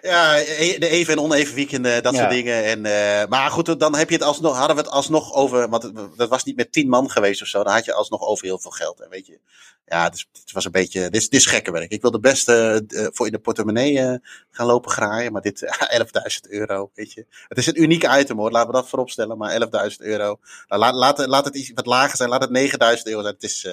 Ja, 0.00 0.36
e-, 0.38 0.78
de 0.78 0.88
even 0.88 1.12
en 1.12 1.20
oneven 1.20 1.54
weekenden, 1.54 2.02
dat 2.02 2.12
ja. 2.12 2.18
soort 2.18 2.30
dingen. 2.30 2.64
En, 2.64 2.84
uh, 2.84 3.28
maar 3.28 3.50
goed, 3.50 3.80
dan 3.80 3.96
heb 3.96 4.08
je 4.08 4.14
het 4.14 4.24
alsnog, 4.24 4.56
hadden 4.56 4.76
we 4.76 4.82
het 4.82 4.90
alsnog 4.90 5.34
over. 5.34 5.68
Want 5.68 5.82
het, 5.82 5.96
dat 6.16 6.28
was 6.28 6.44
niet 6.44 6.56
met 6.56 6.72
tien 6.72 6.88
man 6.88 7.10
geweest 7.10 7.42
of 7.42 7.48
zo. 7.48 7.62
Dan 7.62 7.72
had 7.72 7.84
je 7.84 7.92
alsnog 7.92 8.22
over 8.22 8.44
heel 8.44 8.58
veel 8.58 8.70
geld. 8.70 9.00
En 9.00 9.10
weet 9.10 9.26
je, 9.26 9.40
ja, 9.86 10.04
het, 10.04 10.14
is, 10.14 10.28
het 10.32 10.52
was 10.52 10.64
een 10.64 10.70
beetje, 10.70 11.00
dit 11.00 11.20
is, 11.20 11.28
dit 11.28 11.40
is 11.40 11.46
gekke 11.46 11.70
werk. 11.70 11.90
Ik 11.90 12.02
wil 12.02 12.10
de 12.10 12.20
beste 12.20 12.84
uh, 12.88 13.06
voor 13.12 13.26
in 13.26 13.32
de 13.32 13.38
portemonnee 13.38 13.92
uh, 13.92 14.14
gaan 14.50 14.66
lopen 14.66 14.90
graaien, 14.90 15.32
maar 15.32 15.42
dit, 15.42 15.62
uh, 15.62 16.00
11.000 16.00 16.50
euro, 16.50 16.90
weet 16.94 17.12
je. 17.12 17.26
Het 17.48 17.58
is 17.58 17.66
een 17.66 17.82
uniek 17.82 18.06
item 18.18 18.38
hoor, 18.38 18.50
laten 18.50 18.70
we 18.70 18.74
dat 18.74 18.88
voorop 18.88 19.10
stellen, 19.10 19.38
maar 19.38 19.68
11.000 19.90 19.96
euro. 19.96 20.38
Nou, 20.68 20.80
laat, 20.80 20.94
laat, 20.94 21.26
laat 21.26 21.44
het 21.44 21.54
iets 21.54 21.70
wat 21.74 21.86
lager 21.86 22.16
zijn, 22.16 22.28
laat 22.28 22.48
het 22.48 22.96
9.000 22.98 23.02
euro 23.02 23.22
zijn. 23.22 23.34
Het 23.34 23.42
is, 23.42 23.68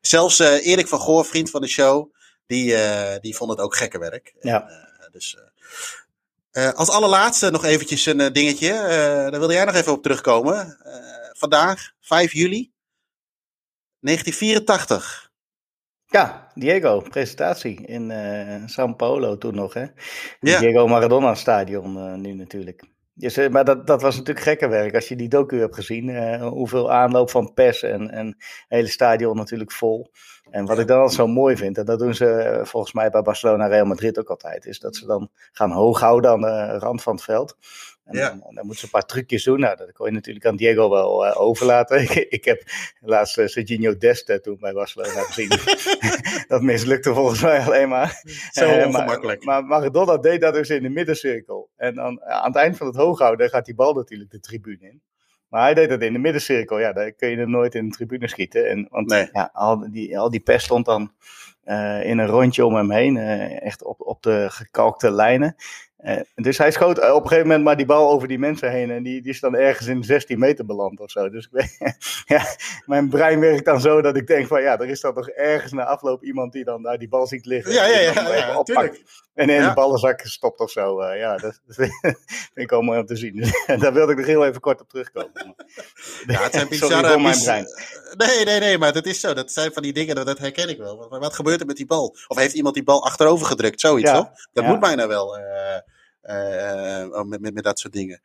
zelfs 0.00 0.38
Erik 0.38 0.88
van 0.88 1.00
Goor, 1.00 1.24
vriend 1.24 1.50
van 1.50 1.60
de 1.60 1.68
show, 1.68 2.12
die, 2.46 2.76
die 3.20 3.36
vond 3.36 3.50
het 3.50 3.60
ook 3.60 3.76
gekke 3.76 3.98
werk. 3.98 4.34
Ja. 4.40 4.68
En, 4.68 5.08
dus, 5.12 5.38
als 6.74 6.90
allerlaatste 6.90 7.50
nog 7.50 7.64
eventjes 7.64 8.06
een 8.06 8.32
dingetje. 8.32 8.72
Daar 9.30 9.38
wilde 9.38 9.54
jij 9.54 9.64
nog 9.64 9.74
even 9.74 9.92
op 9.92 10.02
terugkomen. 10.02 10.78
Vandaag, 11.32 11.92
5 12.00 12.32
juli 12.32 12.72
1984. 14.00 15.31
Ja, 16.12 16.48
Diego, 16.54 17.00
presentatie 17.00 17.86
in 17.86 18.10
uh, 18.10 18.66
São 18.66 18.96
Paulo 18.96 19.38
toen 19.38 19.54
nog. 19.54 19.74
Hè? 19.74 19.84
Ja. 20.40 20.58
Diego 20.58 20.86
Maradona 20.86 21.34
Stadion 21.34 21.96
uh, 21.96 22.14
nu 22.14 22.32
natuurlijk. 22.32 22.84
Dus, 23.14 23.38
uh, 23.38 23.48
maar 23.48 23.64
dat, 23.64 23.86
dat 23.86 24.02
was 24.02 24.16
natuurlijk 24.16 24.46
gekke 24.46 24.68
werk. 24.68 24.94
Als 24.94 25.08
je 25.08 25.16
die 25.16 25.28
docu 25.28 25.58
hebt 25.58 25.74
gezien, 25.74 26.38
hoeveel 26.40 26.92
aanloop 26.92 27.30
van 27.30 27.52
pers 27.54 27.82
en, 27.82 28.10
en 28.10 28.36
hele 28.68 28.88
stadion 28.88 29.36
natuurlijk 29.36 29.72
vol. 29.72 30.10
En 30.50 30.66
wat 30.66 30.78
ik 30.78 30.86
dan 30.86 30.98
altijd 30.98 31.16
zo 31.16 31.26
mooi 31.26 31.56
vind, 31.56 31.78
en 31.78 31.84
dat 31.84 31.98
doen 31.98 32.14
ze 32.14 32.60
volgens 32.62 32.92
mij 32.92 33.10
bij 33.10 33.22
Barcelona 33.22 33.66
Real 33.66 33.86
Madrid 33.86 34.18
ook 34.18 34.30
altijd, 34.30 34.66
is 34.66 34.78
dat 34.78 34.96
ze 34.96 35.06
dan 35.06 35.30
gaan 35.52 35.70
hoog 35.70 36.00
houden 36.00 36.30
aan 36.30 36.40
de 36.40 36.78
rand 36.78 37.02
van 37.02 37.14
het 37.14 37.24
veld. 37.24 37.56
En 38.04 38.16
ja. 38.16 38.28
dan, 38.28 38.38
dan, 38.40 38.54
moeten 38.54 38.76
ze 38.76 38.84
een 38.84 38.90
paar 38.90 39.06
trucjes 39.06 39.44
doen. 39.44 39.60
Nou, 39.60 39.76
dat 39.76 39.92
kon 39.92 40.06
je 40.06 40.12
natuurlijk 40.12 40.46
aan 40.46 40.56
Diego 40.56 40.90
wel 40.90 41.26
uh, 41.26 41.40
overlaten. 41.40 42.00
ik, 42.10 42.10
ik, 42.10 42.44
heb 42.44 42.62
laatst 43.00 43.38
uh, 43.38 43.46
Serginho 43.46 43.96
Deste 43.96 44.40
toen 44.40 44.56
bij 44.60 44.72
Barcelona 44.72 45.22
gezien. 45.22 45.48
dat 46.52 46.62
mislukte 46.62 47.14
volgens 47.14 47.42
mij 47.42 47.60
alleen 47.60 47.88
maar. 47.88 48.22
Zo 48.50 48.78
uh, 48.78 48.86
ongemakkelijk. 48.86 49.44
Maar, 49.44 49.64
maar 49.64 49.80
Maradona 49.80 50.16
deed 50.16 50.40
dat 50.40 50.54
dus 50.54 50.70
in 50.70 50.82
de 50.82 50.88
middencirkel. 50.88 51.70
En 51.76 51.94
dan 51.94 52.22
aan 52.22 52.46
het 52.46 52.56
eind 52.56 52.76
van 52.76 52.86
het 52.86 52.96
hooghouden 52.96 53.48
gaat 53.48 53.64
die 53.64 53.74
bal 53.74 53.94
natuurlijk 53.94 54.30
de 54.30 54.40
tribune 54.40 54.86
in. 54.86 55.02
Maar 55.48 55.62
hij 55.62 55.74
deed 55.74 55.88
dat 55.88 56.02
in 56.02 56.12
de 56.12 56.18
middencirkel. 56.18 56.78
Ja, 56.78 56.92
daar 56.92 57.12
kun 57.12 57.28
je 57.28 57.36
er 57.36 57.48
nooit 57.48 57.74
in 57.74 57.88
de 57.88 57.94
tribune 57.94 58.28
schieten. 58.28 58.68
En, 58.68 58.86
want 58.90 59.08
nee. 59.08 59.28
ja, 59.32 59.50
al, 59.52 59.90
die, 59.90 60.18
al 60.18 60.30
die 60.30 60.40
pest 60.40 60.64
stond 60.64 60.84
dan 60.84 61.12
uh, 61.64 62.04
in 62.04 62.18
een 62.18 62.26
rondje 62.26 62.66
om 62.66 62.74
hem 62.74 62.90
heen. 62.90 63.16
Uh, 63.16 63.62
echt 63.62 63.84
op, 63.84 64.00
op 64.00 64.22
de 64.22 64.46
gekalkte 64.50 65.10
lijnen. 65.10 65.56
Uh, 66.02 66.20
dus 66.34 66.58
hij 66.58 66.70
schoot 66.70 66.98
op 66.98 67.22
een 67.22 67.28
gegeven 67.28 67.46
moment 67.46 67.64
maar 67.64 67.76
die 67.76 67.86
bal 67.86 68.10
over 68.10 68.28
die 68.28 68.38
mensen 68.38 68.70
heen. 68.70 68.90
En 68.90 69.02
die, 69.02 69.22
die 69.22 69.30
is 69.30 69.40
dan 69.40 69.54
ergens 69.54 69.86
in 69.86 70.04
16 70.04 70.38
meter 70.38 70.66
beland 70.66 71.00
of 71.00 71.10
zo. 71.10 71.30
Dus 71.30 71.44
ik 71.44 71.50
weet, 71.52 71.96
ja, 72.36 72.42
mijn 72.86 73.08
brein 73.08 73.40
werkt 73.40 73.64
dan 73.64 73.80
zo 73.80 74.00
dat 74.00 74.16
ik 74.16 74.26
denk 74.26 74.46
van 74.46 74.62
ja, 74.62 74.78
er 74.78 74.88
is 74.88 75.00
dan 75.00 75.14
toch 75.14 75.28
ergens 75.28 75.72
na 75.72 75.84
afloop 75.84 76.24
iemand 76.24 76.52
die 76.52 76.64
dan 76.64 76.82
daar 76.82 76.98
die 76.98 77.08
bal 77.08 77.26
ziet 77.26 77.46
liggen. 77.46 77.72
Ja, 77.72 77.86
ja, 77.86 77.98
ja. 77.98 78.12
ja, 78.12 78.34
ja 78.34 78.54
natuurlijk. 78.54 79.02
En 79.34 79.48
in 79.48 79.62
de 79.62 79.72
ballenzak 79.74 80.20
gestopt 80.20 80.60
of 80.60 80.70
zo. 80.70 81.02
Uh, 81.02 81.18
ja, 81.18 81.36
dat, 81.36 81.60
dat 81.66 81.76
vind 82.52 82.52
ik 82.54 82.72
al 82.72 82.82
mooi 82.82 82.98
om 82.98 83.06
te 83.06 83.16
zien. 83.16 83.36
Dus, 83.36 83.64
daar 83.80 83.92
wilde 83.92 84.12
ik 84.12 84.18
nog 84.18 84.26
heel 84.26 84.46
even 84.46 84.60
kort 84.60 84.80
op 84.80 84.88
terugkomen. 84.88 85.54
Ja, 86.26 86.42
het 86.42 86.52
zijn 86.52 86.68
bizarre... 86.68 87.20
mijn 87.20 87.38
brein. 87.38 87.66
Nee, 88.16 88.44
nee, 88.44 88.60
nee, 88.60 88.78
maar 88.78 88.92
dat 88.92 89.06
is 89.06 89.20
zo. 89.20 89.34
Dat 89.34 89.52
zijn 89.52 89.72
van 89.72 89.82
die 89.82 89.92
dingen, 89.92 90.14
dat 90.14 90.38
herken 90.38 90.68
ik 90.68 90.78
wel. 90.78 90.96
Wat, 90.96 91.20
wat 91.20 91.34
gebeurt 91.34 91.60
er 91.60 91.66
met 91.66 91.76
die 91.76 91.86
bal? 91.86 92.16
Of 92.26 92.36
heeft 92.36 92.54
iemand 92.54 92.74
die 92.74 92.84
bal 92.84 93.04
achterover 93.04 93.46
gedrukt? 93.46 93.80
Zoiets, 93.80 94.10
toch? 94.10 94.30
Dat 94.52 94.64
moet 94.64 94.80
bijna 94.80 95.08
wel. 95.08 95.38
Uh, 95.38 95.44
met, 97.24 97.40
met, 97.40 97.54
met 97.54 97.64
dat 97.64 97.78
soort 97.78 97.92
dingen. 97.92 98.20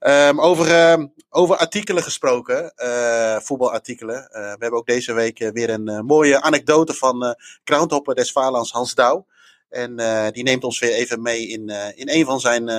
Um, 0.00 0.40
over, 0.40 0.66
uh, 0.68 1.04
over 1.30 1.56
artikelen 1.56 2.02
gesproken, 2.02 2.72
uh, 2.76 3.36
voetbalartikelen. 3.36 4.28
we 4.30 4.56
hebben 4.58 4.78
ook 4.78 4.86
deze 4.86 5.12
week 5.12 5.38
weer 5.52 5.70
een 5.70 6.04
mooie 6.06 6.40
anekdote 6.40 6.94
van 6.94 7.36
Krauntopper 7.64 8.14
des 8.14 8.32
Vaarlands 8.32 8.72
Hans 8.72 8.94
Douw. 8.94 9.26
En 9.68 9.96
die 10.32 10.42
neemt 10.42 10.64
ons 10.64 10.78
weer 10.78 10.92
even 10.92 11.22
mee 11.22 11.48
in, 11.48 11.68
in 11.94 12.08
een 12.08 12.24
van 12.24 12.40
zijn 12.40 12.70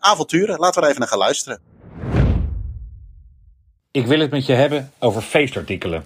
avonturen. 0.00 0.58
Laten 0.58 0.80
we 0.80 0.80
er 0.80 0.88
even 0.88 1.00
naar 1.00 1.08
gaan 1.08 1.18
luisteren. 1.18 1.60
Ik 3.90 4.06
wil 4.06 4.20
het 4.20 4.30
met 4.30 4.46
je 4.46 4.52
hebben 4.52 4.92
over 4.98 5.22
feestartikelen. 5.22 6.04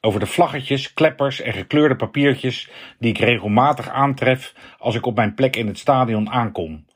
Over 0.00 0.20
de 0.20 0.26
vlaggetjes, 0.26 0.94
kleppers 0.94 1.40
en 1.40 1.52
gekleurde 1.52 1.96
papiertjes 1.96 2.70
die 2.98 3.10
ik 3.10 3.18
regelmatig 3.18 3.88
aantref 3.88 4.54
als 4.78 4.94
ik 4.94 5.06
op 5.06 5.16
mijn 5.16 5.34
plek 5.34 5.56
in 5.56 5.66
het 5.66 5.78
stadion 5.78 6.30
aankom. 6.30 6.86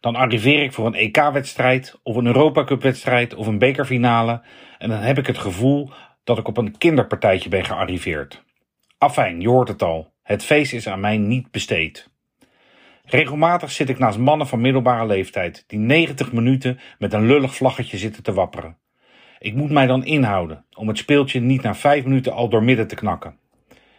Dan 0.00 0.16
arriveer 0.16 0.62
ik 0.62 0.72
voor 0.72 0.86
een 0.86 0.94
EK-wedstrijd 0.94 1.98
of 2.02 2.16
een 2.16 2.26
Europa 2.26 2.64
Cup-wedstrijd 2.64 3.34
of 3.34 3.46
een 3.46 3.58
bekerfinale 3.58 4.42
en 4.78 4.88
dan 4.88 4.98
heb 4.98 5.18
ik 5.18 5.26
het 5.26 5.38
gevoel 5.38 5.90
dat 6.24 6.38
ik 6.38 6.48
op 6.48 6.56
een 6.56 6.78
kinderpartijtje 6.78 7.48
ben 7.48 7.64
gearriveerd. 7.64 8.42
Afijn, 8.98 9.40
je 9.40 9.48
hoort 9.48 9.68
het 9.68 9.82
al. 9.82 10.12
Het 10.22 10.44
feest 10.44 10.72
is 10.72 10.88
aan 10.88 11.00
mij 11.00 11.16
niet 11.16 11.50
besteed. 11.50 12.08
Regelmatig 13.04 13.70
zit 13.70 13.88
ik 13.88 13.98
naast 13.98 14.18
mannen 14.18 14.46
van 14.46 14.60
middelbare 14.60 15.06
leeftijd 15.06 15.64
die 15.66 15.78
90 15.78 16.32
minuten 16.32 16.78
met 16.98 17.12
een 17.12 17.26
lullig 17.26 17.54
vlaggetje 17.54 17.96
zitten 17.96 18.22
te 18.22 18.32
wapperen. 18.32 18.76
Ik 19.38 19.54
moet 19.54 19.70
mij 19.70 19.86
dan 19.86 20.04
inhouden 20.04 20.64
om 20.74 20.88
het 20.88 20.98
speeltje 20.98 21.40
niet 21.40 21.62
na 21.62 21.74
vijf 21.74 22.04
minuten 22.04 22.32
al 22.32 22.48
doormidden 22.48 22.86
te 22.86 22.94
knakken. 22.94 23.38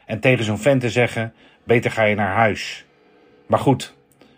En 0.06 0.20
tegen 0.20 0.44
zo'n 0.44 0.58
vent 0.58 0.82
te 0.82 0.90
zeggen: 0.90 1.34
beter 1.64 1.92
ga 1.92 2.04
je 2.04 2.16
naar 2.16 2.34
huis. 2.34 2.86
Maar 3.48 3.60
goed, 3.60 3.97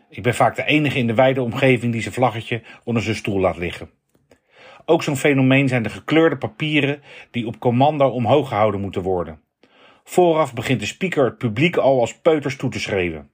ik 0.09 0.23
ben 0.23 0.35
vaak 0.35 0.55
de 0.55 0.63
enige 0.63 0.97
in 0.97 1.07
de 1.07 1.13
wijde 1.13 1.41
omgeving 1.41 1.91
die 1.91 2.01
zijn 2.01 2.13
vlaggetje 2.13 2.61
onder 2.83 3.03
zijn 3.03 3.15
stoel 3.15 3.39
laat 3.39 3.57
liggen. 3.57 3.89
Ook 4.85 5.03
zo'n 5.03 5.17
fenomeen 5.17 5.67
zijn 5.67 5.83
de 5.83 5.89
gekleurde 5.89 6.37
papieren 6.37 7.01
die 7.31 7.47
op 7.47 7.59
commando 7.59 8.07
omhoog 8.07 8.47
gehouden 8.47 8.81
moeten 8.81 9.01
worden. 9.01 9.41
Vooraf 10.03 10.53
begint 10.53 10.79
de 10.79 10.85
speaker 10.85 11.25
het 11.25 11.37
publiek 11.37 11.77
al 11.77 11.99
als 11.99 12.19
peuters 12.19 12.55
toe 12.55 12.69
te 12.69 12.79
schreeuwen. 12.79 13.31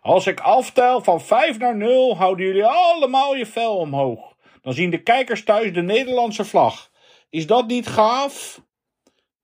Als 0.00 0.26
ik 0.26 0.40
aftel 0.40 1.00
van 1.02 1.20
5 1.20 1.58
naar 1.58 1.76
0, 1.76 2.16
houden 2.16 2.46
jullie 2.46 2.64
allemaal 2.64 3.36
je 3.36 3.46
vel 3.46 3.76
omhoog. 3.76 4.36
Dan 4.62 4.72
zien 4.72 4.90
de 4.90 5.02
kijkers 5.02 5.44
thuis 5.44 5.72
de 5.72 5.82
Nederlandse 5.82 6.44
vlag. 6.44 6.90
Is 7.30 7.46
dat 7.46 7.66
niet 7.66 7.86
gaaf? 7.86 8.62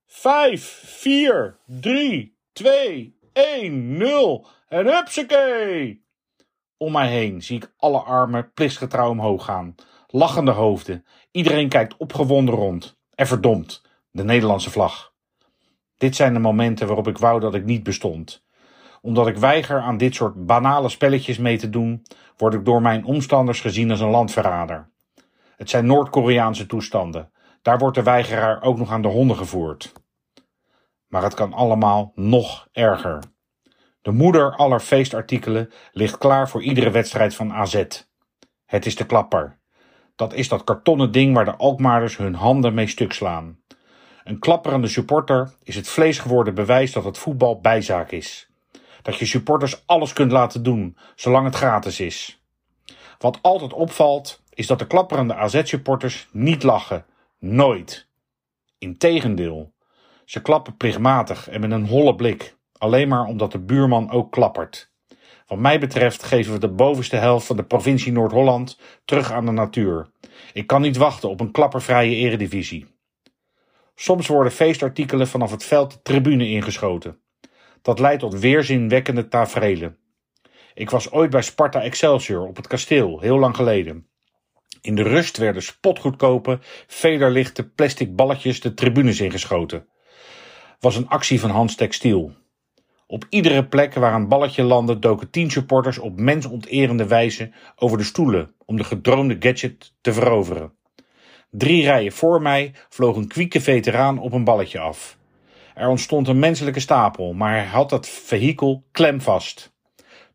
5, 0.06 0.82
4, 0.84 1.58
3, 1.66 2.36
2, 2.52 3.18
1, 3.32 3.96
0 3.96 4.46
en 4.68 4.86
hupsakee! 4.86 6.03
Om 6.76 6.92
mij 6.92 7.08
heen 7.08 7.42
zie 7.42 7.56
ik 7.56 7.72
alle 7.76 7.98
armen 7.98 8.52
plichtsgetrouw 8.54 9.10
omhoog 9.10 9.44
gaan. 9.44 9.74
Lachende 10.06 10.50
hoofden. 10.50 11.04
Iedereen 11.30 11.68
kijkt 11.68 11.96
opgewonden 11.96 12.54
rond. 12.54 12.98
En 13.14 13.26
verdomd, 13.26 13.82
de 14.10 14.24
Nederlandse 14.24 14.70
vlag. 14.70 15.12
Dit 15.96 16.16
zijn 16.16 16.32
de 16.32 16.38
momenten 16.38 16.86
waarop 16.86 17.08
ik 17.08 17.18
wou 17.18 17.40
dat 17.40 17.54
ik 17.54 17.64
niet 17.64 17.82
bestond. 17.82 18.44
Omdat 19.00 19.26
ik 19.26 19.36
weiger 19.36 19.80
aan 19.80 19.96
dit 19.96 20.14
soort 20.14 20.46
banale 20.46 20.88
spelletjes 20.88 21.38
mee 21.38 21.58
te 21.58 21.70
doen, 21.70 22.02
word 22.36 22.54
ik 22.54 22.64
door 22.64 22.82
mijn 22.82 23.04
omstanders 23.04 23.60
gezien 23.60 23.90
als 23.90 24.00
een 24.00 24.10
landverrader. 24.10 24.90
Het 25.56 25.70
zijn 25.70 25.86
Noord-Koreaanse 25.86 26.66
toestanden. 26.66 27.32
Daar 27.62 27.78
wordt 27.78 27.96
de 27.96 28.02
weigeraar 28.02 28.62
ook 28.62 28.78
nog 28.78 28.90
aan 28.90 29.02
de 29.02 29.08
honden 29.08 29.36
gevoerd. 29.36 29.92
Maar 31.06 31.22
het 31.22 31.34
kan 31.34 31.52
allemaal 31.52 32.12
nog 32.14 32.68
erger. 32.72 33.33
De 34.04 34.12
moeder 34.12 34.56
aller 34.56 34.80
feestartikelen 34.80 35.70
ligt 35.92 36.18
klaar 36.18 36.48
voor 36.48 36.62
iedere 36.62 36.90
wedstrijd 36.90 37.34
van 37.34 37.52
AZ. 37.52 37.84
Het 38.66 38.86
is 38.86 38.96
de 38.96 39.06
klapper. 39.06 39.58
Dat 40.16 40.34
is 40.34 40.48
dat 40.48 40.64
kartonnen 40.64 41.12
ding 41.12 41.34
waar 41.34 41.44
de 41.44 41.56
Alkmaarders 41.56 42.16
hun 42.16 42.34
handen 42.34 42.74
mee 42.74 42.86
stuk 42.86 43.12
slaan. 43.12 43.58
Een 44.24 44.38
klapperende 44.38 44.88
supporter 44.88 45.52
is 45.62 45.76
het 45.76 45.88
vleesgeworden 45.88 46.54
bewijs 46.54 46.92
dat 46.92 47.04
het 47.04 47.18
voetbal 47.18 47.60
bijzaak 47.60 48.10
is. 48.10 48.48
Dat 49.02 49.16
je 49.16 49.26
supporters 49.26 49.82
alles 49.86 50.12
kunt 50.12 50.32
laten 50.32 50.62
doen, 50.62 50.96
zolang 51.14 51.44
het 51.44 51.54
gratis 51.54 52.00
is. 52.00 52.42
Wat 53.18 53.38
altijd 53.42 53.72
opvalt, 53.72 54.42
is 54.54 54.66
dat 54.66 54.78
de 54.78 54.86
klapperende 54.86 55.34
AZ-supporters 55.34 56.28
niet 56.30 56.62
lachen. 56.62 57.06
Nooit. 57.38 58.06
Integendeel. 58.78 59.72
Ze 60.24 60.42
klappen 60.42 60.76
plichtmatig 60.76 61.48
en 61.48 61.60
met 61.60 61.70
een 61.70 61.86
holle 61.86 62.14
blik 62.14 62.56
alleen 62.84 63.08
maar 63.08 63.26
omdat 63.26 63.52
de 63.52 63.58
buurman 63.58 64.10
ook 64.10 64.32
klappert. 64.32 64.92
Wat 65.46 65.58
mij 65.58 65.80
betreft 65.80 66.22
geven 66.22 66.52
we 66.52 66.58
de 66.58 66.68
bovenste 66.68 67.16
helft 67.16 67.46
van 67.46 67.56
de 67.56 67.64
provincie 67.64 68.12
Noord-Holland 68.12 68.78
terug 69.04 69.32
aan 69.32 69.46
de 69.46 69.52
natuur. 69.52 70.06
Ik 70.52 70.66
kan 70.66 70.80
niet 70.80 70.96
wachten 70.96 71.28
op 71.28 71.40
een 71.40 71.50
klappervrije 71.50 72.16
eredivisie. 72.16 72.86
Soms 73.94 74.26
worden 74.26 74.52
feestartikelen 74.52 75.28
vanaf 75.28 75.50
het 75.50 75.64
veld 75.64 75.90
de 75.92 76.02
tribune 76.02 76.48
ingeschoten. 76.48 77.18
Dat 77.82 77.98
leidt 77.98 78.20
tot 78.20 78.38
weerzinwekkende 78.38 79.28
taferelen. 79.28 79.96
Ik 80.74 80.90
was 80.90 81.12
ooit 81.12 81.30
bij 81.30 81.42
Sparta 81.42 81.82
Excelsior 81.82 82.46
op 82.46 82.56
het 82.56 82.66
kasteel, 82.66 83.20
heel 83.20 83.38
lang 83.38 83.56
geleden. 83.56 84.08
In 84.80 84.94
de 84.94 85.02
rust 85.02 85.36
werden 85.36 85.62
spotgoedkope, 85.62 86.58
vederlichte 86.86 87.68
plastic 87.68 88.16
balletjes 88.16 88.60
de 88.60 88.74
tribunes 88.74 89.20
ingeschoten. 89.20 89.88
Was 90.80 90.96
een 90.96 91.08
actie 91.08 91.40
van 91.40 91.50
Hans 91.50 91.74
Textiel. 91.74 92.32
Op 93.06 93.26
iedere 93.28 93.66
plek 93.66 93.94
waar 93.94 94.14
een 94.14 94.28
balletje 94.28 94.62
landde 94.62 94.98
doken 94.98 95.30
tien 95.30 95.50
supporters 95.50 95.98
op 95.98 96.20
mensonterende 96.20 97.06
wijze 97.06 97.52
over 97.76 97.98
de 97.98 98.04
stoelen 98.04 98.54
om 98.64 98.76
de 98.76 98.84
gedroomde 98.84 99.36
gadget 99.38 99.94
te 100.00 100.12
veroveren. 100.12 100.72
Drie 101.50 101.84
rijen 101.84 102.12
voor 102.12 102.42
mij 102.42 102.74
vloog 102.88 103.16
een 103.16 103.28
kwieke 103.28 103.60
veteraan 103.60 104.18
op 104.18 104.32
een 104.32 104.44
balletje 104.44 104.78
af. 104.78 105.18
Er 105.74 105.88
ontstond 105.88 106.28
een 106.28 106.38
menselijke 106.38 106.80
stapel, 106.80 107.32
maar 107.32 107.52
hij 107.52 107.64
had 107.64 107.90
het 107.90 108.08
vehikel 108.08 108.84
klemvast. 108.92 109.72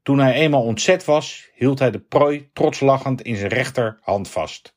Toen 0.04 0.20
hij 0.20 0.34
eenmaal 0.34 0.64
ontzet 0.64 1.06
was, 1.06 1.50
hield 1.56 1.80
hij 1.80 1.92
de 1.92 2.00
prooi 2.00 2.50
trotslachend 2.54 3.22
in 3.22 3.36
zijn 3.36 3.50
rechterhand 3.50 4.30
vast. 4.30 4.76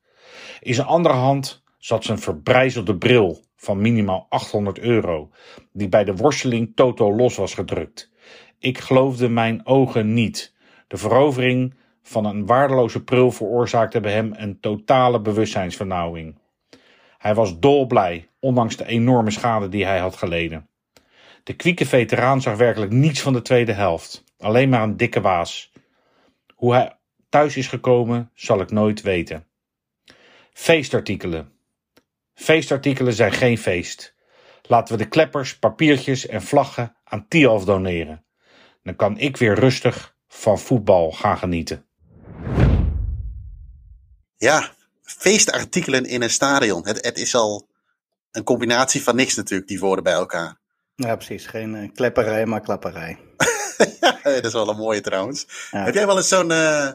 In 0.60 0.74
zijn 0.74 0.86
andere 0.86 1.14
hand 1.14 1.62
zat 1.78 2.04
zijn 2.04 2.18
verbrijzelde 2.18 2.96
bril 2.96 3.44
van 3.62 3.80
minimaal 3.80 4.26
800 4.28 4.78
euro, 4.78 5.30
die 5.72 5.88
bij 5.88 6.04
de 6.04 6.16
worsteling 6.16 6.72
toto 6.74 7.16
los 7.16 7.36
was 7.36 7.54
gedrukt. 7.54 8.10
Ik 8.58 8.78
geloofde 8.78 9.28
mijn 9.28 9.66
ogen 9.66 10.14
niet. 10.14 10.54
De 10.88 10.96
verovering 10.96 11.74
van 12.02 12.24
een 12.24 12.46
waardeloze 12.46 13.04
prul 13.04 13.30
veroorzaakte 13.30 14.00
bij 14.00 14.12
hem 14.12 14.32
een 14.36 14.60
totale 14.60 15.20
bewustzijnsvernauwing. 15.20 16.38
Hij 17.18 17.34
was 17.34 17.58
dolblij, 17.58 18.28
ondanks 18.40 18.76
de 18.76 18.86
enorme 18.86 19.30
schade 19.30 19.68
die 19.68 19.84
hij 19.84 19.98
had 19.98 20.16
geleden. 20.16 20.68
De 21.42 21.56
kwieke 21.56 21.86
veteraan 21.86 22.40
zag 22.40 22.56
werkelijk 22.56 22.92
niets 22.92 23.20
van 23.20 23.32
de 23.32 23.42
tweede 23.42 23.72
helft, 23.72 24.24
alleen 24.38 24.68
maar 24.68 24.82
een 24.82 24.96
dikke 24.96 25.20
waas. 25.20 25.72
Hoe 26.54 26.72
hij 26.72 26.96
thuis 27.28 27.56
is 27.56 27.66
gekomen, 27.66 28.30
zal 28.34 28.60
ik 28.60 28.70
nooit 28.70 29.02
weten. 29.02 29.46
Feestartikelen. 30.52 31.51
Feestartikelen 32.34 33.12
zijn 33.12 33.32
geen 33.32 33.58
feest. 33.58 34.14
Laten 34.62 34.96
we 34.96 35.02
de 35.02 35.08
kleppers, 35.08 35.58
papiertjes 35.58 36.26
en 36.26 36.42
vlaggen 36.42 36.96
aan 37.04 37.28
Tialf 37.28 37.64
doneren. 37.64 38.24
Dan 38.82 38.96
kan 38.96 39.18
ik 39.18 39.36
weer 39.36 39.54
rustig 39.54 40.14
van 40.28 40.58
voetbal 40.58 41.10
gaan 41.10 41.38
genieten. 41.38 41.86
Ja, 44.36 44.70
feestartikelen 45.02 46.04
in 46.04 46.22
een 46.22 46.30
stadion. 46.30 46.86
Het, 46.86 47.04
het 47.04 47.18
is 47.18 47.34
al 47.34 47.68
een 48.30 48.44
combinatie 48.44 49.02
van 49.02 49.16
niks 49.16 49.34
natuurlijk, 49.34 49.68
die 49.68 49.80
woorden 49.80 50.04
bij 50.04 50.12
elkaar. 50.12 50.60
Ja, 50.94 51.16
precies. 51.16 51.46
Geen 51.46 51.74
uh, 51.74 51.92
klepperij, 51.94 52.46
maar 52.46 52.60
klapperij. 52.60 53.18
ja, 54.00 54.18
dat 54.22 54.44
is 54.44 54.52
wel 54.52 54.68
een 54.68 54.76
mooie 54.76 55.00
trouwens. 55.00 55.68
Heb 55.70 55.94
jij 55.94 56.06
wel 56.06 56.16
eens 56.16 56.28
zo'n... 56.28 56.50
Uh, 56.50 56.88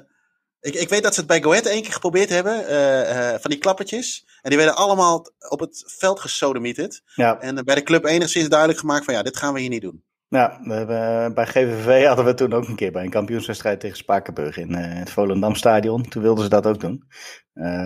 ik, 0.67 0.73
ik 0.73 0.89
weet 0.89 1.03
dat 1.03 1.13
ze 1.13 1.19
het 1.19 1.29
bij 1.29 1.41
Goed 1.41 1.65
één 1.65 1.81
keer 1.81 1.93
geprobeerd 1.93 2.29
hebben, 2.29 2.71
uh, 2.71 3.29
van 3.29 3.49
die 3.49 3.59
klappertjes. 3.59 4.25
En 4.41 4.49
die 4.49 4.57
werden 4.59 4.75
allemaal 4.75 5.25
op 5.49 5.59
het 5.59 5.83
veld 5.97 6.19
gesodemieterd. 6.19 7.01
Ja. 7.15 7.39
En 7.39 7.65
bij 7.65 7.75
de 7.75 7.83
club 7.83 8.05
enigszins 8.05 8.49
duidelijk 8.49 8.79
gemaakt 8.79 9.05
van 9.05 9.13
ja, 9.13 9.23
dit 9.23 9.37
gaan 9.37 9.53
we 9.53 9.59
hier 9.59 9.69
niet 9.69 9.81
doen. 9.81 10.05
Ja, 10.29 10.59
we 10.63 10.73
hebben, 10.73 11.33
bij 11.33 11.45
GVV 11.45 12.05
hadden 12.05 12.25
we 12.25 12.33
toen 12.33 12.53
ook 12.53 12.67
een 12.67 12.75
keer 12.75 12.91
bij 12.91 13.03
een 13.03 13.09
kampioenswedstrijd 13.09 13.79
tegen 13.79 13.97
Spakenburg 13.97 14.57
in 14.57 14.71
uh, 14.71 14.77
het 14.79 15.09
Volendamstadion. 15.09 16.09
Toen 16.09 16.21
wilden 16.21 16.43
ze 16.43 16.49
dat 16.49 16.65
ook 16.65 16.79
doen. 16.79 17.03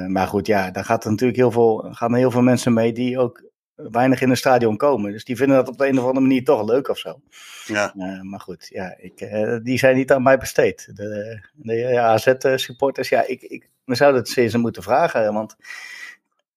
Maar 0.08 0.28
goed, 0.28 0.48
ja, 0.48 0.72
daar 0.72 0.86
gaat 0.86 1.04
er 1.04 1.10
natuurlijk 1.10 1.40
heel 1.40 1.52
veel, 1.52 1.88
gaan 1.92 2.12
er 2.12 2.18
heel 2.18 2.32
veel 2.32 2.42
mensen 2.42 2.74
mee 2.74 2.94
die 2.94 3.20
ook 3.20 3.51
weinig 3.76 4.22
in 4.22 4.30
een 4.30 4.38
stadion 4.38 4.78
komen. 4.78 5.12
Dus 5.12 5.26
die 5.26 5.36
vinden 5.36 5.56
dat 5.56 5.68
op 5.68 5.78
de 5.78 5.88
een 5.88 6.00
of 6.00 6.06
andere 6.06 6.26
manier 6.26 6.44
toch 6.44 6.66
leuk 6.66 6.88
of 6.88 6.98
zo. 6.98 7.22
Ja. 7.66 7.94
Uh, 7.98 8.22
maar 8.22 8.40
goed, 8.40 8.68
ja, 8.70 8.96
ik, 8.98 9.30
die 9.64 9.78
zijn 9.78 9.96
niet 9.96 10.12
aan 10.12 10.24
mij 10.24 10.38
besteed. 10.38 10.92
De, 10.96 11.40
de 11.54 12.00
AZ-supporters, 12.00 13.10
ja, 13.10 13.28
ik, 13.28 13.42
ik, 13.42 13.70
we 13.86 13.96
zouden 13.96 14.22
het 14.22 14.52
ze 14.52 14.58
moeten 14.58 14.84
vragen, 14.84 15.34
want 15.34 15.56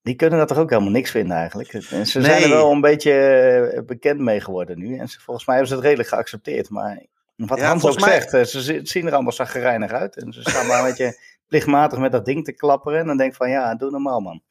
die 0.04 0.14
kunnen 0.14 0.38
dat 0.38 0.48
toch 0.48 0.58
ook 0.58 0.70
helemaal 0.70 0.90
niks 0.90 1.10
vinden 1.10 1.36
eigenlijk. 1.36 1.72
En 1.72 2.06
ze 2.06 2.22
zijn 2.22 2.42
er 2.42 2.48
wel 2.48 2.70
een 2.70 2.80
beetje 2.80 3.12
eh, 3.12 3.82
bekend 3.84 4.20
mee 4.20 4.40
geworden 4.40 4.78
nu. 4.78 4.98
En 4.98 5.08
ze, 5.08 5.20
volgens 5.20 5.46
mij 5.46 5.54
hebben 5.56 5.72
ze 5.72 5.78
het 5.78 5.88
redelijk 5.88 6.14
geaccepteerd. 6.14 6.70
Maar 6.70 7.02
wat 7.36 7.58
ja, 7.58 7.68
Hans 7.68 7.84
ook 7.84 8.00
mij... 8.00 8.10
zegt, 8.10 8.32
eh, 8.34 8.44
ze 8.44 8.80
zien 8.82 9.06
er 9.06 9.12
allemaal 9.12 9.32
zaggerijnig 9.32 9.92
uit. 9.92 10.16
En 10.16 10.32
ze 10.32 10.40
staan 10.40 10.66
maar 10.66 10.78
een 10.78 10.84
beetje 10.84 11.18
plichtmatig 11.48 11.98
met 11.98 12.12
dat 12.12 12.24
ding 12.24 12.44
te 12.44 12.52
klapperen. 12.52 13.00
En 13.00 13.06
dan 13.06 13.16
denk 13.16 13.30
ik 13.30 13.36
van 13.36 13.50
ja, 13.50 13.74
doe 13.74 13.90
normaal 13.90 14.20
man. 14.20 14.42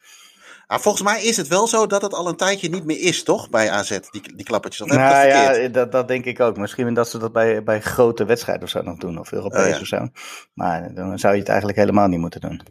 Ah, 0.68 0.80
volgens 0.80 1.04
mij 1.04 1.24
is 1.24 1.38
het 1.38 1.48
wel 1.48 1.68
zo 1.68 1.88
dat 1.88 2.02
het 2.02 2.14
al 2.14 2.28
een 2.28 2.36
tijdje 2.36 2.70
niet 2.70 2.86
meer 2.86 3.00
is, 3.00 3.24
toch? 3.24 3.50
Bij 3.50 3.70
AZ, 3.70 4.00
die, 4.10 4.36
die 4.36 4.46
klappertjes. 4.46 4.82
Of 4.82 4.96
nou 4.98 5.28
ja, 5.28 5.68
dat, 5.68 5.92
dat 5.92 6.08
denk 6.08 6.26
ik 6.26 6.40
ook. 6.40 6.58
Misschien 6.58 6.94
dat 6.94 7.10
ze 7.10 7.18
dat 7.18 7.32
bij, 7.32 7.64
bij 7.64 7.82
grote 7.82 8.26
wedstrijden 8.26 8.64
of 8.64 8.70
zo 8.70 8.82
nog 8.82 8.98
doen. 8.98 9.20
Of 9.20 9.32
Europees 9.32 9.76
oh, 9.76 9.82
of 9.82 9.88
zo. 9.88 10.08
Maar 10.54 10.94
dan 10.94 11.20
zou 11.20 11.34
je 11.34 11.40
het 11.40 11.50
eigenlijk 11.50 11.80
helemaal 11.80 12.08
niet 12.08 12.20
moeten 12.20 12.42
doen. 12.42 12.62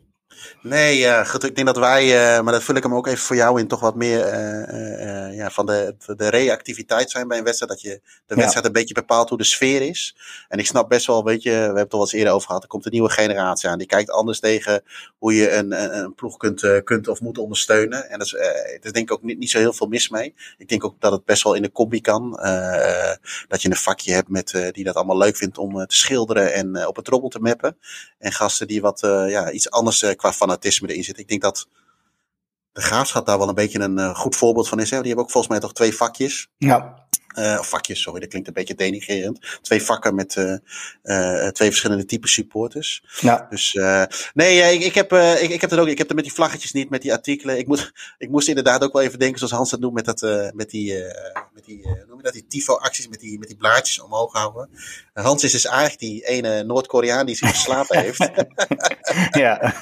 Nee, 0.62 0.98
ja, 0.98 1.24
goed, 1.24 1.44
ik 1.44 1.54
denk 1.54 1.66
dat 1.66 1.76
wij, 1.76 2.04
uh, 2.04 2.42
maar 2.42 2.52
dat 2.52 2.62
vul 2.62 2.74
ik 2.74 2.82
hem 2.82 2.94
ook 2.94 3.06
even 3.06 3.18
voor 3.18 3.36
jou 3.36 3.60
in, 3.60 3.68
toch 3.68 3.80
wat 3.80 3.94
meer 3.94 4.26
uh, 4.26 5.28
uh, 5.30 5.36
ja, 5.36 5.50
van 5.50 5.66
de, 5.66 5.94
de 6.16 6.28
reactiviteit 6.28 7.10
zijn 7.10 7.28
bij 7.28 7.38
een 7.38 7.44
wedstrijd. 7.44 7.72
Dat 7.72 7.80
je 7.80 8.00
de 8.26 8.34
wedstrijd 8.34 8.66
een 8.66 8.72
beetje 8.72 8.94
bepaalt 8.94 9.28
hoe 9.28 9.38
de 9.38 9.44
sfeer 9.44 9.82
is. 9.82 10.16
En 10.48 10.58
ik 10.58 10.66
snap 10.66 10.88
best 10.88 11.06
wel, 11.06 11.24
weet 11.24 11.42
je, 11.42 11.50
we 11.50 11.56
hebben 11.56 11.82
het 11.82 11.92
al 11.92 12.00
eens 12.00 12.12
eerder 12.12 12.32
over 12.32 12.46
gehad, 12.46 12.62
er 12.62 12.68
komt 12.68 12.84
een 12.84 12.92
nieuwe 12.92 13.10
generatie 13.10 13.68
aan. 13.68 13.78
Die 13.78 13.86
kijkt 13.86 14.10
anders 14.10 14.40
tegen 14.40 14.82
hoe 15.18 15.34
je 15.34 15.50
een, 15.50 15.82
een, 15.82 15.98
een 15.98 16.14
ploeg 16.14 16.36
kunt, 16.36 16.82
kunt 16.84 17.08
of 17.08 17.20
moet 17.20 17.38
ondersteunen. 17.38 18.10
En 18.10 18.18
dat 18.18 18.26
is, 18.26 18.32
daar 18.80 18.92
denk 18.92 19.10
ik 19.10 19.12
ook 19.12 19.22
niet, 19.22 19.38
niet 19.38 19.50
zo 19.50 19.58
heel 19.58 19.72
veel 19.72 19.86
mis 19.86 20.08
mee. 20.08 20.34
Ik 20.58 20.68
denk 20.68 20.84
ook 20.84 20.94
dat 20.98 21.12
het 21.12 21.24
best 21.24 21.42
wel 21.42 21.54
in 21.54 21.62
de 21.62 21.72
combi 21.72 22.00
kan. 22.00 22.30
dat 23.48 23.62
je 23.62 23.70
een 23.70 23.76
vakje 23.76 24.12
hebt 24.12 24.28
met, 24.28 24.70
die 24.72 24.84
dat 24.84 24.94
allemaal 24.94 25.18
leuk 25.18 25.36
vindt 25.36 25.58
om 25.58 25.86
te 25.86 25.96
schilderen 25.96 26.52
en 26.52 26.86
op 26.86 26.96
het 26.96 27.08
robbel 27.08 27.28
te 27.28 27.38
mappen. 27.38 27.78
En 28.18 28.32
gasten 28.32 28.66
die 28.66 28.80
wat 28.80 29.00
ja, 29.28 29.50
iets 29.50 29.70
anders 29.70 30.14
qua 30.16 30.31
fanatisme 30.32 30.88
erin 30.88 31.04
zit. 31.04 31.18
Ik 31.18 31.28
denk 31.28 31.42
dat 31.42 31.68
de 32.72 32.80
graafschap 32.80 33.26
daar 33.26 33.38
wel 33.38 33.48
een 33.48 33.54
beetje 33.54 33.80
een 33.80 33.98
uh, 33.98 34.14
goed 34.14 34.36
voorbeeld 34.36 34.68
van 34.68 34.80
is. 34.80 34.90
Hè? 34.90 34.96
Die 34.96 35.06
hebben 35.06 35.24
ook 35.24 35.30
volgens 35.30 35.52
mij 35.52 35.62
toch 35.62 35.72
twee 35.72 35.94
vakjes. 35.94 36.48
Ja. 36.58 37.01
Uh, 37.38 37.56
of 37.58 37.68
vakjes, 37.68 38.02
sorry, 38.02 38.20
dat 38.20 38.28
klinkt 38.28 38.48
een 38.48 38.54
beetje 38.54 38.74
denigrerend. 38.74 39.58
Twee 39.62 39.82
vakken 39.82 40.14
met 40.14 40.36
uh, 40.36 40.56
uh, 41.02 41.48
twee 41.48 41.68
verschillende 41.68 42.04
typen 42.04 42.28
supporters. 42.28 43.04
Ja. 43.20 43.46
Dus 43.50 43.72
nee, 44.34 44.74
ik, 44.74 44.82
ik, 44.82 44.94
heb, 44.94 45.12
ik, 45.12 45.50
ik 45.50 45.60
heb 45.60 45.70
het 45.70 45.78
ook. 45.78 45.86
Ik 45.86 45.98
heb 45.98 46.08
er 46.08 46.14
met 46.14 46.24
die 46.24 46.32
vlaggetjes 46.32 46.72
niet, 46.72 46.90
met 46.90 47.02
die 47.02 47.12
artikelen. 47.12 47.58
Ik, 47.58 47.66
moet, 47.66 47.92
ik 48.18 48.30
moest 48.30 48.48
inderdaad 48.48 48.82
ook 48.82 48.92
wel 48.92 49.02
even 49.02 49.18
denken, 49.18 49.38
zoals 49.38 49.52
Hans 49.52 49.70
het 49.70 49.80
noemt, 49.80 49.94
met, 49.94 50.04
dat, 50.04 50.52
met 50.54 50.70
die, 50.70 50.94
met 51.54 51.64
die, 51.64 51.86
noem 52.08 52.16
je 52.16 52.22
dat, 52.22 52.32
die 52.32 52.46
tifo-acties 52.46 53.08
met 53.08 53.20
die, 53.20 53.38
met 53.38 53.48
die 53.48 53.56
blaadjes 53.56 54.00
omhoog 54.00 54.32
houden. 54.32 54.68
Hans 55.12 55.44
is 55.44 55.52
dus 55.52 55.66
eigenlijk 55.66 55.98
die 55.98 56.26
ene 56.26 56.62
Noord-Koreaan 56.62 57.26
die 57.26 57.36
zich 57.36 57.50
geslapen 57.56 57.98
heeft. 57.98 58.30
ja. 59.44 59.74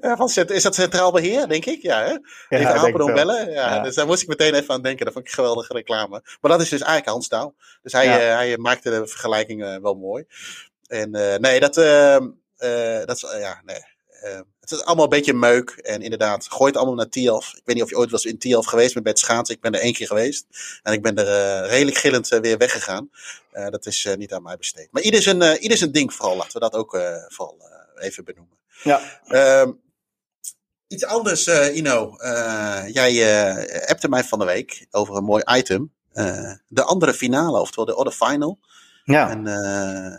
Van, 0.00 0.30
is 0.46 0.62
dat 0.62 0.74
centraal 0.74 1.12
beheer, 1.12 1.48
denk 1.48 1.64
ik? 1.64 1.82
Ja, 1.82 2.02
hè? 2.04 2.16
Even 2.48 3.04
ja, 3.06 3.12
bellen. 3.12 3.50
Ja, 3.50 3.74
ja, 3.74 3.82
Dus 3.82 3.94
daar 3.94 4.06
moest 4.06 4.22
ik 4.22 4.28
meteen 4.28 4.54
even 4.54 4.74
aan 4.74 4.82
denken. 4.82 5.04
Dat 5.04 5.14
vond 5.14 5.26
ik 5.26 5.30
een 5.30 5.38
geweldige 5.38 5.72
reclame. 5.72 6.22
Maar 6.40 6.50
dat 6.50 6.60
is 6.60 6.65
dus 6.70 6.80
eigenlijk 6.80 7.08
Hans 7.08 7.28
Touw. 7.28 7.54
Dus 7.82 7.92
hij, 7.92 8.04
ja. 8.04 8.20
uh, 8.20 8.34
hij 8.34 8.58
maakte 8.58 8.90
de 8.90 9.06
vergelijking 9.06 9.62
uh, 9.62 9.76
wel 9.76 9.94
mooi. 9.94 10.24
En 10.86 11.16
uh, 11.16 11.36
nee, 11.36 11.60
dat, 11.60 11.76
ehm, 11.76 12.28
dat 13.06 13.16
is, 13.16 13.20
ja, 13.38 13.62
nee. 13.64 13.80
Ehm, 14.22 14.42
het 14.60 14.70
is 14.70 14.84
allemaal 14.84 15.04
een 15.04 15.10
beetje 15.10 15.32
meuk. 15.32 15.70
En 15.70 16.02
inderdaad, 16.02 16.46
gooi 16.48 16.70
het 16.70 16.76
allemaal 16.76 16.94
naar 16.94 17.08
Tialf. 17.08 17.54
Ik 17.54 17.62
weet 17.64 17.74
niet 17.74 17.84
of 17.84 17.90
je 17.90 17.96
ooit 17.96 18.10
was 18.10 18.24
in 18.24 18.38
Tialf 18.38 18.66
geweest 18.66 18.92
bent 18.92 19.04
bij 19.04 19.12
het 19.12 19.22
schaatsen. 19.22 19.54
Ik 19.54 19.60
ben 19.60 19.74
er 19.74 19.80
één 19.80 19.92
keer 19.92 20.06
geweest. 20.06 20.46
En 20.82 20.92
ik 20.92 21.02
ben 21.02 21.16
er 21.16 21.66
redelijk 21.68 21.96
gillend 21.96 22.28
weer 22.28 22.58
weggegaan. 22.58 23.10
dat 23.52 23.86
is 23.86 24.08
niet 24.16 24.32
aan 24.32 24.42
mij 24.42 24.56
besteed. 24.56 24.88
Maar 24.90 25.02
ieder 25.02 25.22
zijn, 25.22 25.56
ieder 25.58 25.78
zijn 25.78 25.92
ding 25.92 26.14
vooral. 26.14 26.36
Laten 26.36 26.52
we 26.52 26.60
dat 26.60 26.74
ook 26.74 26.90
vooral 27.28 27.56
even 27.98 28.24
benoemen. 28.24 28.58
Ja. 28.82 29.20
Um, 29.60 29.80
Iets 30.88 31.04
anders, 31.04 31.46
uh, 31.46 31.76
Ino. 31.76 32.16
Uh, 32.18 32.82
jij 32.88 33.12
uh, 33.12 33.88
appte 33.88 34.08
mij 34.08 34.24
van 34.24 34.38
de 34.38 34.44
week 34.44 34.86
over 34.90 35.16
een 35.16 35.24
mooi 35.24 35.42
item. 35.56 35.94
De 36.68 36.82
andere 36.82 37.14
finale, 37.14 37.60
oftewel 37.60 37.84
de 37.84 37.96
other 37.96 38.12
final. 38.26 38.58
Ja. 39.04 39.30
En 39.30 39.46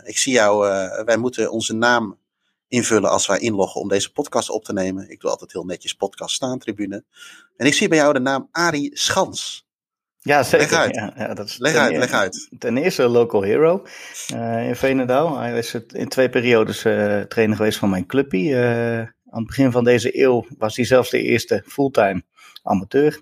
ik 0.04 0.18
zie 0.18 0.32
jou, 0.32 0.58
wij 1.04 1.16
moeten 1.16 1.50
onze 1.50 1.74
naam 1.74 2.18
invullen 2.68 3.10
als 3.10 3.26
wij 3.26 3.38
inloggen 3.38 3.80
om 3.80 3.88
deze 3.88 4.12
podcast 4.12 4.50
op 4.50 4.64
te 4.64 4.72
nemen. 4.72 5.10
Ik 5.10 5.20
doe 5.20 5.30
altijd 5.30 5.52
heel 5.52 5.64
netjes 5.64 5.92
podcast 5.92 6.34
staan, 6.34 6.58
tribune. 6.58 7.04
En 7.56 7.66
ik 7.66 7.74
zie 7.74 7.88
bij 7.88 7.98
jou 7.98 8.12
de 8.12 8.20
naam 8.20 8.48
Arie 8.52 8.90
Schans. 8.98 9.66
Ja, 10.20 10.42
zeker. 10.42 10.70
Leg 10.70 10.78
uit. 10.78 10.94
Ja, 10.94 11.12
ja, 11.16 11.34
dat 11.34 11.46
is 11.46 11.58
leg 11.58 11.74
uit, 11.74 11.96
leg 11.96 12.12
uit. 12.12 12.48
Ten 12.58 12.76
eerste 12.76 13.08
local 13.08 13.42
hero 13.42 13.82
in 14.66 14.76
Veenendaal. 14.76 15.38
Hij 15.38 15.58
is 15.58 15.74
in 15.74 16.08
twee 16.08 16.28
periodes 16.28 16.80
trainer 17.28 17.56
geweest 17.56 17.78
van 17.78 17.90
mijn 17.90 18.06
clubpie 18.06 18.56
aan 18.56 19.38
het 19.38 19.46
begin 19.46 19.72
van 19.72 19.84
deze 19.84 20.22
eeuw 20.22 20.46
was 20.58 20.76
hij 20.76 20.84
zelfs 20.84 21.10
de 21.10 21.22
eerste 21.22 21.62
fulltime 21.66 22.22
amateur 22.62 23.20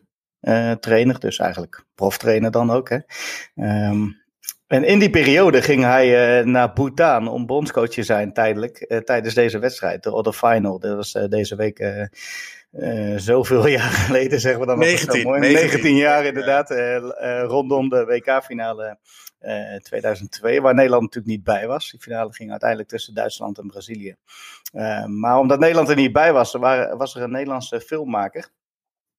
trainer, 0.80 1.20
dus 1.20 1.38
eigenlijk 1.38 1.84
proftrainer 1.94 2.50
dan 2.50 2.70
ook. 2.70 2.88
Hè. 2.88 2.98
Um, 3.88 4.24
en 4.66 4.84
in 4.84 4.98
die 4.98 5.10
periode 5.10 5.62
ging 5.62 5.82
hij 5.82 6.38
uh, 6.40 6.46
naar 6.46 6.72
Bhutan 6.72 7.28
om 7.28 7.46
bondscoach 7.46 7.88
te 7.88 8.02
zijn 8.02 8.32
tijdelijk 8.32 8.84
uh, 8.88 8.98
tijdens 8.98 9.34
deze 9.34 9.58
wedstrijd, 9.58 10.02
de 10.02 10.12
Other 10.12 10.32
Final. 10.32 10.78
Dat 10.78 10.96
was 10.96 11.12
deze 11.28 11.56
week 11.56 12.08
zoveel 13.16 13.66
jaar 13.78 13.90
geleden, 13.90 14.40
zeggen 14.40 14.60
we 14.60 14.66
dan. 14.66 14.78
19, 14.78 15.22
mooi. 15.22 15.40
19, 15.40 15.66
19 15.66 15.96
jaar 15.96 16.24
inderdaad, 16.24 16.70
rondom 17.50 17.88
de 17.88 18.04
WK-finale 18.04 18.98
2002, 19.82 20.60
waar 20.60 20.74
Nederland 20.74 21.02
natuurlijk 21.02 21.32
niet 21.32 21.44
bij 21.44 21.66
was. 21.66 21.90
Die 21.90 22.00
finale 22.00 22.32
ging 22.32 22.50
uiteindelijk 22.50 22.88
tussen 22.88 23.14
Duitsland 23.14 23.58
en 23.58 23.66
Brazilië. 23.66 24.16
Uh, 24.72 25.04
maar 25.04 25.38
omdat 25.38 25.58
Nederland 25.58 25.88
er 25.88 25.96
niet 25.96 26.12
bij 26.12 26.32
was, 26.32 26.54
er 26.54 26.96
was 26.96 27.14
er 27.14 27.22
een 27.22 27.30
Nederlandse 27.30 27.80
filmmaker. 27.80 28.50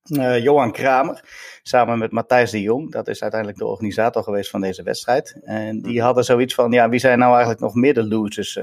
Uh, 0.09 0.43
Johan 0.43 0.71
Kramer, 0.71 1.23
samen 1.63 1.97
met 1.97 2.11
Matthijs 2.11 2.51
de 2.51 2.61
Jong. 2.61 2.91
Dat 2.91 3.07
is 3.07 3.21
uiteindelijk 3.21 3.59
de 3.59 3.67
organisator 3.67 4.23
geweest 4.23 4.49
van 4.49 4.61
deze 4.61 4.83
wedstrijd. 4.83 5.39
En 5.43 5.81
die 5.81 6.01
hadden 6.01 6.23
zoiets 6.23 6.53
van, 6.53 6.71
ja, 6.71 6.89
wie 6.89 6.99
zijn 6.99 7.19
nou 7.19 7.31
eigenlijk 7.31 7.61
nog 7.61 7.73
meer 7.73 7.93
de 7.93 8.07
losers 8.07 8.55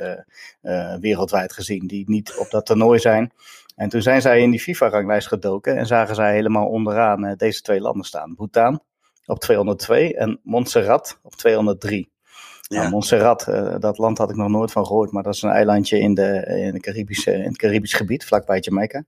uh, 0.63 0.95
wereldwijd 0.97 1.53
gezien, 1.53 1.87
die 1.87 2.05
niet 2.07 2.37
op 2.39 2.51
dat 2.51 2.67
toernooi 2.67 2.99
zijn. 2.99 3.33
En 3.77 3.89
toen 3.89 4.03
zijn 4.03 4.21
zij 4.21 4.41
in 4.41 4.51
die 4.51 4.61
FIFA-ranglijst 4.61 5.29
gedoken 5.29 5.77
en 5.77 5.87
zagen 5.87 6.15
zij 6.15 6.33
helemaal 6.33 6.67
onderaan 6.67 7.35
deze 7.37 7.61
twee 7.61 7.81
landen 7.81 8.05
staan. 8.07 8.35
Bhutan 8.35 8.81
op 9.27 9.39
202 9.39 10.17
en 10.17 10.41
Montserrat 10.43 11.19
op 11.23 11.35
203. 11.35 12.13
Ja. 12.61 12.79
Nou, 12.79 12.91
Montserrat, 12.91 13.45
dat 13.79 13.99
land 13.99 14.19
had 14.19 14.31
ik 14.31 14.37
nog 14.37 14.49
nooit 14.49 14.73
van 14.73 14.87
gehoord, 14.87 15.13
maar 15.13 15.23
dat 15.23 15.35
is 15.35 15.43
een 15.43 15.51
eilandje 15.51 15.99
in, 15.99 16.15
de, 16.15 16.47
in, 16.47 16.73
de 16.73 16.81
Caribische, 16.81 17.33
in 17.33 17.49
het 17.49 17.57
Caribisch 17.57 17.95
gebied, 17.95 18.25
vlakbij 18.25 18.59
Jamaica. 18.61 19.05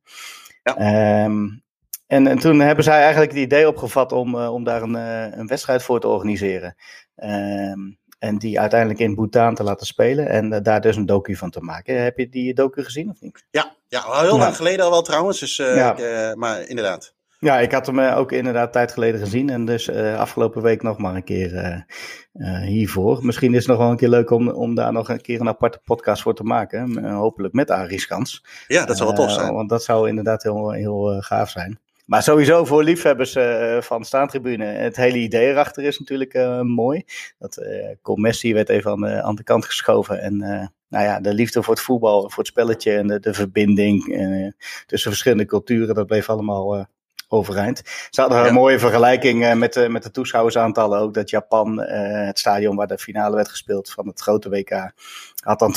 Ja. 0.63 0.77
Ehm, 0.77 1.47
en, 2.07 2.27
en, 2.27 2.39
toen 2.39 2.61
hebben 2.61 2.85
zij 2.85 3.01
eigenlijk 3.01 3.33
het 3.33 3.41
idee 3.41 3.69
opgevat 3.69 4.13
om, 4.13 4.35
om 4.35 4.65
daar 4.65 4.83
een, 4.83 4.95
een 5.39 5.47
wedstrijd 5.47 5.83
voor 5.83 6.01
te 6.01 6.09
organiseren. 6.09 6.77
Ehm, 7.17 7.79
en 8.19 8.39
die 8.39 8.61
uiteindelijk 8.61 9.01
in 9.01 9.15
Bhutan 9.15 9.55
te 9.55 9.63
laten 9.63 9.87
spelen 9.87 10.29
en 10.29 10.53
uh, 10.53 10.59
daar 10.63 10.81
dus 10.81 10.97
een 10.97 11.07
docu 11.07 11.37
van 11.37 11.51
te 11.51 11.61
maken. 11.61 12.03
Heb 12.03 12.19
je 12.19 12.29
die 12.29 12.55
docu 12.55 12.85
gezien 12.85 13.11
of 13.11 13.21
niet? 13.21 13.45
Ja, 13.51 13.77
ja 13.89 14.21
heel 14.21 14.39
lang 14.39 14.57
geleden 14.57 14.85
al 14.85 14.91
wel 14.91 15.03
trouwens, 15.03 15.41
dus, 15.41 15.57
ja. 15.57 16.35
maar 16.35 16.69
inderdaad. 16.69 17.15
Ja, 17.39 17.59
ik 17.59 17.73
had 17.73 17.87
hem 17.87 18.01
ook 18.01 18.33
inderdaad 18.33 18.73
tijd 18.73 18.93
geleden 18.93 19.21
gezien 19.21 19.51
en 19.51 19.65
dus 19.65 19.91
afgelopen 19.91 20.63
week 20.63 20.83
nog 20.83 20.99
maar 20.99 21.15
een 21.15 21.25
keer 21.25 21.85
hiervoor. 22.63 23.25
Misschien 23.25 23.55
is 23.55 23.59
het 23.59 23.67
nog 23.67 23.79
wel 23.79 23.91
een 23.91 23.97
keer 23.97 24.09
leuk 24.09 24.31
om, 24.31 24.49
om 24.49 24.75
daar 24.75 24.93
nog 24.93 25.09
een 25.09 25.21
keer 25.21 25.41
een 25.41 25.49
aparte 25.49 25.81
podcast 25.85 26.23
voor 26.23 26.35
te 26.35 26.43
maken. 26.43 27.05
hopelijk 27.13 27.55
met 27.55 27.71
Arie 27.71 28.01
Skans. 28.01 28.45
Ja, 28.67 28.85
dat 28.85 28.97
zou 28.97 29.09
wel 29.09 29.19
tof 29.19 29.33
zijn. 29.33 29.55
want 29.55 29.69
dat 29.69 29.85
zou 29.85 30.09
inderdaad 30.09 30.43
heel, 30.43 30.71
heel 30.71 31.21
gaaf 31.21 31.51
zijn. 31.51 31.81
Maar 32.07 32.23
sowieso 32.23 32.65
voor 32.65 32.83
liefhebbers 32.83 33.37
uh, 33.37 33.81
van 33.81 34.05
staantribune. 34.05 34.65
Het 34.65 34.97
hele 34.97 35.19
idee 35.19 35.49
erachter 35.49 35.85
is 35.85 35.99
natuurlijk 35.99 36.35
uh, 36.35 36.61
mooi. 36.61 37.05
Dat 37.39 37.59
uh, 37.59 38.15
Messi 38.15 38.55
werd 38.55 38.69
even 38.69 38.91
aan 38.91 39.01
de, 39.01 39.23
aan 39.23 39.35
de 39.35 39.43
kant 39.43 39.65
geschoven. 39.65 40.21
En 40.21 40.37
nou 40.89 41.05
ja, 41.05 41.21
de 41.21 41.35
liefde 41.35 41.63
voor 41.63 41.75
het 41.75 41.83
voetbal, 41.83 42.21
voor 42.31 42.39
het 42.39 42.47
spelletje 42.47 42.93
en 42.93 43.07
de, 43.07 43.21
de 43.21 43.35
verbinding 43.35 44.05
tussen 44.87 45.11
verschillende 45.11 45.45
culturen. 45.45 45.95
Dat 45.95 46.07
bleef 46.07 46.29
allemaal 46.29 46.87
overeind. 47.29 47.83
Ze 48.11 48.21
hadden 48.21 48.47
een 48.47 48.55
mooie 48.55 48.79
vergelijking 48.79 49.55
met, 49.55 49.73
de, 49.73 49.89
met 49.89 50.03
de 50.03 50.11
toeschouwersaantallen 50.11 50.99
ook. 50.99 51.15
Dat 51.15 51.31
Japan, 51.31 51.81
het 51.81 52.39
stadion 52.39 52.77
waar 52.77 52.87
de 52.87 52.99
finale 52.99 53.37
werd 53.37 53.49
gespeeld 53.49 53.91
van 53.91 54.07
het 54.07 54.21
grote 54.21 54.49
WK, 54.49 54.93
had 55.45 55.59
dan 55.59 55.75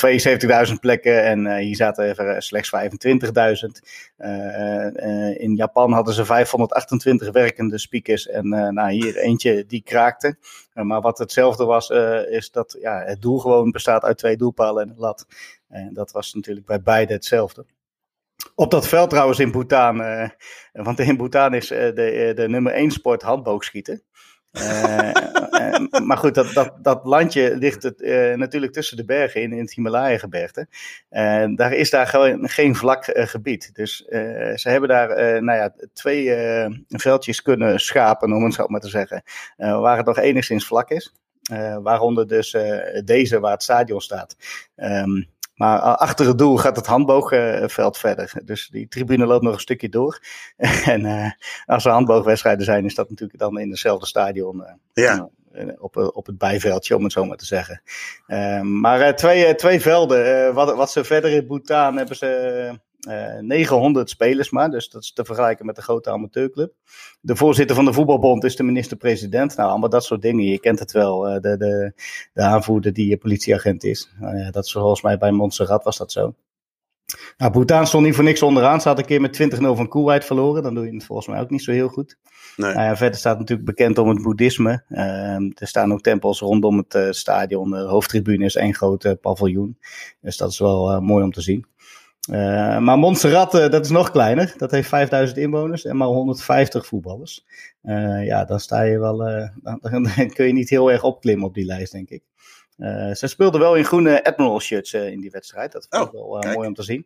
72.000 0.67 0.73
plekken 0.79 1.23
en 1.23 1.45
uh, 1.45 1.55
hier 1.55 1.75
zaten 1.75 2.09
even 2.09 2.41
slechts 2.41 2.71
25.000. 2.75 3.89
Uh, 4.17 5.41
in 5.41 5.55
Japan 5.55 5.91
hadden 5.91 6.13
ze 6.13 6.25
528 6.25 7.31
werkende 7.31 7.77
speakers 7.77 8.27
en 8.27 8.49
nou, 8.49 8.91
hier 8.91 9.17
eentje 9.17 9.65
die 9.65 9.81
kraakte. 9.81 10.37
maar 10.73 11.01
wat 11.01 11.17
hetzelfde 11.17 11.65
was, 11.65 11.89
is 12.29 12.51
dat 12.51 12.77
ja, 12.81 13.03
het 13.05 13.21
doel 13.21 13.39
gewoon 13.39 13.71
bestaat 13.71 14.03
uit 14.03 14.17
twee 14.17 14.37
doelpalen 14.37 14.83
en 14.83 14.89
een 14.89 14.99
lat. 14.99 15.25
En 15.67 15.93
dat 15.93 16.11
was 16.11 16.33
natuurlijk 16.33 16.65
bij 16.65 16.81
beide 16.81 17.13
hetzelfde. 17.13 17.65
Op 18.55 18.71
dat 18.71 18.87
veld 18.87 19.09
trouwens 19.09 19.39
in 19.39 19.51
Bhutan, 19.51 19.97
want 20.71 20.99
in 20.99 21.17
Bhutan 21.17 21.53
is 21.53 21.67
de, 21.67 22.31
de 22.35 22.47
nummer 22.49 22.73
1 22.73 22.91
sport 22.91 23.21
handboogschieten. 23.21 24.03
Maar 26.03 26.17
goed, 26.17 26.35
dat, 26.35 26.53
dat, 26.53 26.73
dat 26.81 27.05
landje 27.05 27.57
ligt 27.57 27.83
het, 27.83 27.99
natuurlijk 28.37 28.73
tussen 28.73 28.97
de 28.97 29.05
bergen 29.05 29.41
in, 29.41 29.51
in 29.51 29.59
het 29.59 29.73
Himalaya-gebergte. 29.73 30.67
Daar 31.55 31.73
is 31.73 31.89
daar 31.89 32.07
geen 32.41 32.75
vlak 32.75 33.03
gebied. 33.13 33.75
Dus 33.75 33.97
ze 34.55 34.69
hebben 34.69 34.89
daar 34.89 35.43
nou 35.43 35.57
ja, 35.57 35.73
twee 35.93 36.35
veldjes 36.87 37.41
kunnen 37.41 37.79
schapen, 37.79 38.33
om 38.33 38.43
het 38.43 38.53
zo 38.53 38.67
maar 38.67 38.79
te 38.79 38.89
zeggen, 38.89 39.23
waar 39.57 39.97
het 39.97 40.05
nog 40.05 40.17
enigszins 40.17 40.65
vlak 40.65 40.89
is. 40.89 41.13
waaronder 41.81 42.27
dus 42.27 42.57
deze 43.05 43.39
waar 43.39 43.51
het 43.51 43.63
stadion 43.63 44.01
staat. 44.01 44.35
Um, 44.75 45.27
maar 45.59 45.79
achter 45.79 46.27
het 46.27 46.37
doel 46.37 46.57
gaat 46.57 46.75
het 46.75 46.85
handboogveld 46.85 47.97
verder. 47.97 48.31
Dus 48.43 48.67
die 48.71 48.87
tribune 48.87 49.25
loopt 49.25 49.43
nog 49.43 49.53
een 49.53 49.59
stukje 49.59 49.89
door. 49.89 50.19
en 50.85 51.05
uh, 51.05 51.31
als 51.65 51.85
er 51.85 51.91
handboogwedstrijden 51.91 52.65
zijn, 52.65 52.85
is 52.85 52.95
dat 52.95 53.09
natuurlijk 53.09 53.39
dan 53.39 53.59
in 53.59 53.69
hetzelfde 53.69 54.05
stadion. 54.05 54.57
Uh, 54.57 55.05
ja. 55.05 55.29
Op, 55.79 55.97
op 55.97 56.25
het 56.25 56.37
bijveldje, 56.37 56.95
om 56.95 57.03
het 57.03 57.11
zo 57.11 57.25
maar 57.25 57.37
te 57.37 57.45
zeggen. 57.45 57.81
Uh, 58.27 58.61
maar 58.61 59.15
twee, 59.15 59.55
twee 59.55 59.81
velden. 59.81 60.53
wat, 60.53 60.75
wat 60.75 60.91
ze 60.91 61.03
verder 61.03 61.31
in 61.31 61.47
Bhutan 61.47 61.97
hebben 61.97 62.15
ze 62.15 62.79
900 63.41 64.07
eh, 64.07 64.13
spelers 64.13 64.49
maar, 64.49 64.69
dus 64.69 64.89
dat 64.89 65.03
is 65.03 65.13
te 65.13 65.25
vergelijken 65.25 65.65
met 65.65 65.75
de 65.75 65.81
grote 65.81 66.09
amateurclub. 66.09 66.73
De 67.21 67.35
voorzitter 67.35 67.75
van 67.75 67.85
de 67.85 67.93
voetbalbond 67.93 68.43
is 68.43 68.55
de 68.55 68.63
minister-president. 68.63 69.55
Nou, 69.55 69.69
allemaal 69.69 69.89
dat 69.89 70.03
soort 70.03 70.21
dingen. 70.21 70.45
Je 70.45 70.59
kent 70.59 70.79
het 70.79 70.91
wel, 70.91 71.27
eh, 71.27 71.41
de, 71.41 71.57
de, 71.57 71.93
de 72.33 72.41
aanvoerder 72.41 72.93
die 72.93 73.17
politieagent 73.17 73.83
is. 73.83 74.11
Nou 74.19 74.51
dat 74.51 74.65
is 74.65 74.71
volgens 74.71 75.01
mij 75.01 75.17
bij 75.17 75.31
Montserrat 75.31 75.83
was 75.83 75.97
dat 75.97 76.11
zo. 76.11 76.35
Nou, 77.37 77.51
Bhutan 77.51 77.87
stond 77.87 78.05
niet 78.05 78.15
voor 78.15 78.23
niks 78.23 78.41
onderaan. 78.41 78.81
Ze 78.81 78.87
had 78.87 78.97
een 78.97 79.05
keer 79.05 79.21
met 79.21 79.33
20-0 79.33 79.75
van 79.75 79.89
Kuwait 79.89 80.25
verloren. 80.25 80.63
Dan 80.63 80.73
doe 80.73 80.85
je 80.85 80.93
het 80.93 81.05
volgens 81.05 81.27
mij 81.27 81.39
ook 81.39 81.49
niet 81.49 81.63
zo 81.63 81.71
heel 81.71 81.87
goed. 81.87 82.17
Nee. 82.55 82.73
Uh, 82.73 82.95
verder 82.95 83.19
staat 83.19 83.37
natuurlijk 83.37 83.67
bekend 83.67 83.97
om 83.97 84.09
het 84.09 84.21
boeddhisme. 84.21 84.83
Uh, 84.89 85.35
er 85.35 85.67
staan 85.67 85.93
ook 85.93 86.01
tempels 86.01 86.39
rondom 86.39 86.77
het 86.77 86.93
uh, 86.95 87.07
stadion. 87.11 87.69
De 87.69 87.77
hoofdtribune 87.77 88.45
is 88.45 88.55
één 88.55 88.73
groot 88.73 89.15
paviljoen. 89.21 89.77
Dus 90.21 90.37
dat 90.37 90.51
is 90.51 90.59
wel 90.59 91.01
mooi 91.01 91.23
om 91.23 91.31
te 91.31 91.41
zien. 91.41 91.65
Uh, 92.31 92.77
maar 92.77 92.97
Montserrat, 92.97 93.55
uh, 93.55 93.69
dat 93.69 93.85
is 93.85 93.91
nog 93.91 94.11
kleiner. 94.11 94.53
Dat 94.57 94.71
heeft 94.71 94.87
5000 94.87 95.39
inwoners 95.39 95.85
en 95.85 95.97
maar 95.97 96.07
150 96.07 96.85
voetballers. 96.85 97.45
Uh, 97.83 98.25
ja, 98.25 98.45
dan 98.45 98.59
sta 98.59 98.81
je 98.81 98.99
wel. 98.99 99.17
Dan, 99.61 99.79
dan, 100.15 100.29
kun 100.33 100.45
je 100.45 100.53
niet 100.53 100.69
heel 100.69 100.91
erg 100.91 101.03
opklimmen 101.03 101.47
op 101.47 101.53
die 101.53 101.65
lijst, 101.65 101.91
denk 101.91 102.09
ik. 102.09 102.23
ze 103.13 103.27
speelden 103.27 103.59
wel 103.59 103.75
in 103.75 103.85
groene 103.85 104.23
Admiral 104.23 104.59
shirts 104.59 104.93
in 104.93 105.21
die 105.21 105.31
wedstrijd. 105.31 105.71
Dat 105.71 105.87
vond 105.89 106.07
ik 106.07 106.13
oh, 106.13 106.41
wel 106.41 106.53
mooi 106.53 106.67
om 106.67 106.73
te 106.73 106.83
zien. 106.83 107.05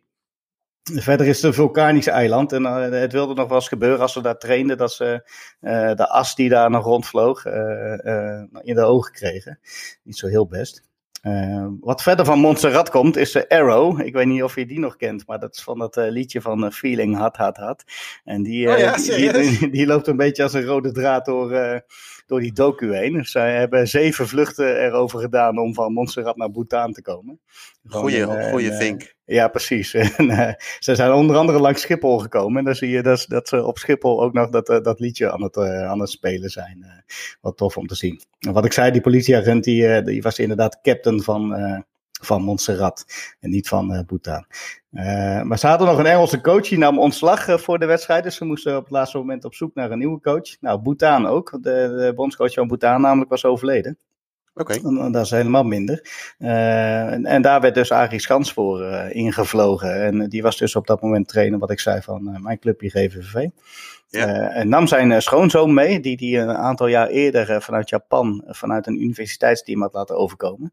Verder 0.82 1.26
is 1.26 1.36
het 1.36 1.44
een 1.44 1.54
vulkanisch 1.54 2.06
eiland. 2.06 2.52
En 2.52 2.64
het 2.64 3.12
wilde 3.12 3.34
nog 3.34 3.48
wel 3.48 3.56
eens 3.56 3.68
gebeuren 3.68 4.00
als 4.00 4.12
ze 4.12 4.22
daar 4.22 4.38
trainden. 4.38 4.76
Dat 4.76 4.92
ze 4.92 5.30
de 5.96 6.08
as 6.08 6.34
die 6.34 6.48
daar 6.48 6.70
nog 6.70 6.84
rondvloog 6.84 7.44
in 8.62 8.74
de 8.74 8.84
ogen 8.84 9.12
kregen. 9.12 9.58
Niet 10.02 10.18
zo 10.18 10.26
heel 10.26 10.46
best. 10.46 10.82
Uh, 11.26 11.66
wat 11.80 12.02
verder 12.02 12.24
van 12.24 12.38
Montserrat 12.38 12.90
komt 12.90 13.16
is 13.16 13.34
uh, 13.34 13.42
Arrow. 13.48 14.00
Ik 14.00 14.14
weet 14.14 14.26
niet 14.26 14.42
of 14.42 14.54
je 14.54 14.66
die 14.66 14.78
nog 14.78 14.96
kent, 14.96 15.26
maar 15.26 15.38
dat 15.38 15.54
is 15.56 15.62
van 15.62 15.78
dat 15.78 15.96
uh, 15.96 16.08
liedje 16.08 16.40
van 16.40 16.72
Feeling 16.72 17.18
Hot 17.18 17.36
Hot 17.36 17.56
Hot. 17.56 17.84
En 18.24 18.42
die, 18.42 18.70
oh 18.70 18.78
ja, 18.78 18.96
die, 18.96 19.32
die, 19.32 19.70
die, 19.70 19.86
loopt 19.86 20.06
een 20.06 20.16
beetje 20.16 20.42
als 20.42 20.52
een 20.52 20.64
rode 20.64 20.92
draad 20.92 21.24
door, 21.24 21.82
door 22.26 22.40
die 22.40 22.52
docu 22.52 22.94
heen. 22.96 23.24
Zij 23.24 23.56
hebben 23.56 23.88
zeven 23.88 24.28
vluchten 24.28 24.84
erover 24.84 25.20
gedaan 25.20 25.58
om 25.58 25.74
van 25.74 25.92
Montserrat 25.92 26.36
naar 26.36 26.50
Bhutan 26.50 26.92
te 26.92 27.02
komen. 27.02 27.40
Goeie, 27.88 28.50
goeie 28.50 28.72
vink. 28.72 29.14
Ja, 29.24 29.48
precies. 29.48 29.94
En, 30.16 30.30
uh, 30.30 30.52
ze 30.78 30.94
zijn 30.94 31.12
onder 31.12 31.36
andere 31.36 31.60
langs 31.60 31.80
Schiphol 31.80 32.18
gekomen. 32.18 32.58
En 32.58 32.64
dan 32.64 32.74
zie 32.74 32.88
je 32.88 33.02
dat, 33.02 33.24
dat 33.28 33.48
ze 33.48 33.64
op 33.64 33.78
Schiphol 33.78 34.22
ook 34.22 34.32
nog 34.32 34.48
dat, 34.48 34.66
dat 34.84 35.00
liedje 35.00 35.32
aan 35.32 35.42
het, 35.42 35.56
uh, 35.56 35.88
aan 35.88 36.00
het 36.00 36.10
spelen 36.10 36.50
zijn. 36.50 36.78
Uh, 36.80 36.90
wat 37.40 37.56
tof 37.56 37.76
om 37.76 37.86
te 37.86 37.94
zien. 37.94 38.20
En 38.38 38.52
wat 38.52 38.64
ik 38.64 38.72
zei, 38.72 38.90
die 38.90 39.00
politieagent 39.00 39.64
die, 39.64 40.02
die 40.02 40.22
was 40.22 40.38
inderdaad 40.38 40.80
captain 40.82 41.22
van, 41.22 41.54
van 42.22 42.42
Montserrat. 42.42 43.04
En 43.40 43.50
niet 43.50 43.68
van 43.68 44.04
Bhutan. 44.06 44.46
maar 45.44 45.58
ze 45.58 45.66
hadden 45.66 45.86
nog 45.86 45.98
een 45.98 46.06
Engelse 46.06 46.40
coach 46.40 46.68
die 46.68 46.78
nam 46.78 46.98
ontslag 46.98 47.60
voor 47.60 47.78
de 47.78 47.86
wedstrijd. 47.86 48.24
Dus 48.24 48.36
ze 48.36 48.44
moesten 48.44 48.76
op 48.76 48.82
het 48.82 48.92
laatste 48.92 49.18
moment 49.18 49.44
op 49.44 49.54
zoek 49.54 49.74
naar 49.74 49.90
een 49.90 49.98
nieuwe 49.98 50.20
coach. 50.20 50.60
Nou, 50.60 50.80
Bhutan 50.80 51.26
ook. 51.26 51.50
De, 51.50 51.60
de 51.98 52.12
bondscoach 52.14 52.52
van 52.52 52.68
Bhutan 52.68 53.00
namelijk 53.00 53.30
was 53.30 53.44
overleden. 53.44 53.98
Oké. 54.54 55.10
Dat 55.10 55.24
is 55.24 55.30
helemaal 55.30 55.64
minder. 55.64 56.00
Uh, 56.38 57.12
en, 57.12 57.24
en, 57.24 57.42
daar 57.42 57.60
werd 57.60 57.74
dus 57.74 57.92
Arie 57.92 58.20
Schans 58.20 58.52
voor 58.52 58.80
uh, 58.80 59.14
ingevlogen. 59.14 60.02
En 60.02 60.28
die 60.28 60.42
was 60.42 60.56
dus 60.56 60.76
op 60.76 60.86
dat 60.86 61.02
moment 61.02 61.28
trainer, 61.28 61.58
wat 61.58 61.70
ik 61.70 61.80
zei, 61.80 62.02
van 62.02 62.28
uh, 62.28 62.40
mijn 62.40 62.58
clubje 62.58 62.90
GVV. 62.90 63.48
Ja. 64.14 64.50
en 64.50 64.68
nam 64.68 64.86
zijn 64.86 65.22
schoonzoon 65.22 65.74
mee, 65.74 66.00
die 66.00 66.16
die 66.16 66.38
een 66.38 66.56
aantal 66.56 66.86
jaar 66.86 67.08
eerder 67.08 67.62
vanuit 67.62 67.88
Japan, 67.88 68.44
vanuit 68.46 68.86
een 68.86 69.02
universiteitsteam 69.02 69.80
had 69.80 69.94
laten 69.94 70.16
overkomen. 70.16 70.72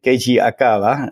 Keiji 0.00 0.38
Akawa, 0.38 1.10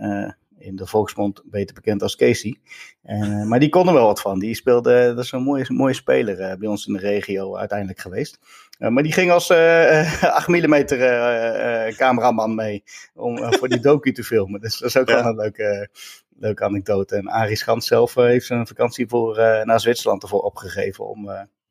in 0.65 0.77
de 0.77 0.87
volksmond 0.87 1.43
beter 1.45 1.75
bekend 1.75 2.03
als 2.03 2.17
Casey. 2.17 2.57
Uh, 3.05 3.45
maar 3.45 3.61
die 3.61 3.69
kon 3.69 3.87
er 3.89 3.95
wel 3.95 4.07
wat 4.07 4.21
van. 4.21 4.39
Die 4.39 4.55
speelde, 4.55 5.13
dat 5.15 5.25
is 5.25 5.33
een 5.33 5.43
mooie, 5.43 5.65
mooie 5.69 5.95
speler 5.95 6.41
uh, 6.41 6.59
bij 6.59 6.69
ons 6.69 6.87
in 6.87 6.93
de 6.93 6.99
regio 6.99 7.57
uiteindelijk 7.57 7.99
geweest. 7.99 8.39
Uh, 8.79 8.89
maar 8.89 9.03
die 9.03 9.13
ging 9.13 9.31
als 9.31 9.51
8 10.21 10.49
mm 10.49 10.85
cameraman 11.97 12.55
mee 12.55 12.85
om 13.15 13.39
voor 13.55 13.69
die 13.69 13.81
docu 13.81 14.13
te 14.13 14.25
filmen. 14.25 14.61
Dus 14.61 14.79
dat 14.79 14.89
is 14.89 14.97
ook 14.97 15.09
wel 15.09 15.25
een 15.25 15.37
leuke, 15.37 15.89
leuke 16.45 16.65
anekdote. 16.65 17.17
En 17.17 17.29
Arie 17.29 17.57
Schans 17.57 17.87
zelf 17.87 18.15
heeft 18.15 18.47
zijn 18.47 18.67
vakantie 18.67 19.09
voor, 19.09 19.37
naar 19.65 19.81
Zwitserland 19.81 20.23
ervoor 20.23 20.41
opgegeven 20.41 21.09
om 21.09 21.25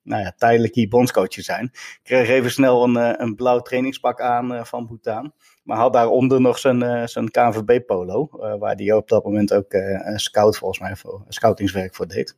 nou 0.03 0.23
ja, 0.23 0.33
tijdelijk 0.37 0.75
hier 0.75 0.87
bondscoach 0.87 1.27
te 1.27 1.41
zijn. 1.41 1.71
Kreeg 2.03 2.29
even 2.29 2.51
snel 2.51 2.83
een, 2.83 3.21
een 3.21 3.35
blauw 3.35 3.59
trainingspak 3.59 4.21
aan 4.21 4.65
van 4.65 4.85
Bhutan. 4.85 5.33
Maar 5.63 5.77
had 5.77 5.93
daaronder 5.93 6.41
nog 6.41 6.59
zijn, 6.59 6.83
uh, 6.83 7.05
zijn 7.05 7.31
KNVB-polo, 7.31 8.29
uh, 8.33 8.55
waar 8.55 8.75
hij 8.75 8.91
op 8.91 9.09
dat 9.09 9.23
moment 9.23 9.53
ook 9.53 9.73
uh, 9.73 9.99
een 10.07 10.19
scout 10.19 10.57
volgens 10.57 10.79
mij 10.79 10.95
voor 10.95 11.23
scoutingswerk 11.27 11.95
voor 11.95 12.07
deed. 12.07 12.37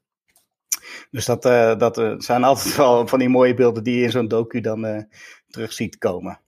Dus 1.11 1.25
dat, 1.25 1.41
dat 1.79 2.23
zijn 2.23 2.43
altijd 2.43 2.75
wel 2.85 3.07
van 3.07 3.19
die 3.19 3.29
mooie 3.29 3.53
beelden 3.53 3.83
die 3.83 3.97
je 3.97 4.03
in 4.03 4.11
zo'n 4.11 4.27
docu 4.27 4.61
dan 4.61 5.07
terug 5.47 5.73
ziet 5.73 5.97
komen. 5.97 6.39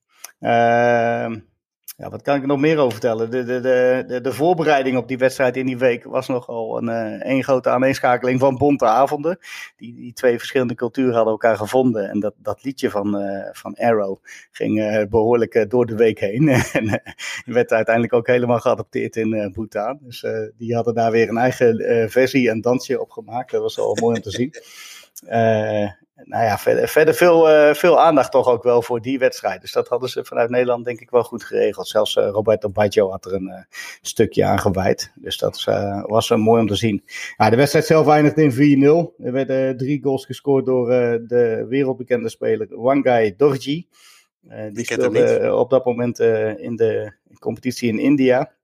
Ja, 2.00 2.10
wat 2.10 2.22
kan 2.22 2.36
ik 2.36 2.42
er 2.42 2.48
nog 2.48 2.60
meer 2.60 2.78
over 2.78 2.92
vertellen? 2.92 3.32
De, 3.32 3.44
de, 3.44 3.62
de, 4.08 4.22
de, 4.22 4.34
voorbereiding 4.34 4.98
op 4.98 5.08
die 5.08 5.18
wedstrijd 5.18 5.58
in 5.58 5.66
die 5.66 5.78
week 5.78 6.04
was 6.04 6.28
nogal 6.28 6.78
een, 6.78 6.90
uh, 6.90 7.32
een 7.32 7.44
grote 7.44 7.70
aaneenschakeling 7.70 8.40
van 8.40 8.58
bonte 8.58 8.86
avonden. 8.86 9.38
Die, 9.78 9.96
die 9.96 10.14
twee 10.14 10.38
verschillende 10.38 10.76
culturen 10.76 11.14
hadden 11.14 11.32
elkaar 11.32 11.58
gevonden. 11.58 12.10
En 12.10 12.20
dat, 12.20 12.34
dat 12.38 12.64
liedje 12.64 12.90
van, 12.90 13.22
uh, 13.22 13.50
van 13.52 13.76
Arrow 13.76 14.18
ging 14.52 14.80
uh, 14.80 15.04
behoorlijk 15.10 15.66
door 15.70 15.86
de 15.86 15.96
week 15.96 16.20
heen. 16.20 16.50
en 16.74 17.02
werd 17.46 17.72
uiteindelijk 17.72 18.14
ook 18.14 18.28
helemaal 18.28 18.60
geadopteerd 18.60 19.16
in 19.16 19.52
Bhutan. 19.54 20.00
Dus 20.02 20.26
die 20.58 20.76
hadden 20.76 20.94
daar 20.94 21.12
weer 21.12 21.30
een 21.30 21.38
eigen 21.38 22.10
versie 22.12 22.50
en 22.50 22.62
dansje 22.62 23.02
op 23.02 23.12
gemaakt. 23.12 23.52
Dat 23.52 23.62
was 23.62 23.76
wel 23.76 23.98
mooi 24.02 24.16
om 24.16 24.22
te 24.22 24.32
zien. 24.32 24.54
Uh, 25.30 25.92
nou 26.24 26.44
ja, 26.44 26.58
verder, 26.58 26.88
verder 26.88 27.14
veel, 27.14 27.50
uh, 27.50 27.74
veel 27.74 28.00
aandacht 28.02 28.32
toch 28.32 28.48
ook 28.48 28.64
wel 28.64 28.82
voor 28.82 29.02
die 29.02 29.20
wedstrijd. 29.20 29.62
Dus 29.62 29.72
dat 29.72 29.88
hadden 29.88 30.10
ze 30.10 30.26
vanuit 30.26 30.50
Nederland 30.50 30.86
denk 30.86 31.00
ik 31.00 31.10
wel 31.10 31.24
goed 31.24 31.44
geregeld. 31.44 31.88
Zelfs 31.88 32.16
uh, 32.16 32.30
Roberto 32.30 32.70
Baggio 32.70 33.10
had 33.10 33.26
er 33.26 33.34
een 33.34 33.48
uh, 33.48 33.62
stukje 34.02 34.46
aan 34.46 34.60
gewijd. 34.60 35.12
Dus 35.16 35.38
dat 35.38 35.64
was 36.06 36.30
mooi 36.30 36.62
om 36.62 36.68
te 36.68 36.76
zien. 36.76 37.04
Ja, 37.38 37.50
de 37.50 37.56
wedstrijd 37.56 37.86
zelf 37.86 38.08
eindigde 38.08 38.44
in 38.44 39.16
4-0. 39.20 39.26
Er 39.26 39.32
werden 39.32 39.78
drie 39.78 40.04
goals 40.04 40.26
gescoord 40.26 40.66
door 40.66 40.88
de 41.28 41.66
wereldbekende 41.70 42.30
speler 42.30 42.68
Wangai 42.70 43.36
Dorji. 43.36 43.88
die 44.72 44.86
speelde 44.86 45.56
op 45.56 45.70
dat 45.70 45.86
moment 45.86 46.20
in 46.60 46.76
de 46.76 47.14
competitie 47.40 47.90
in 47.90 48.00
India. 48.00 48.57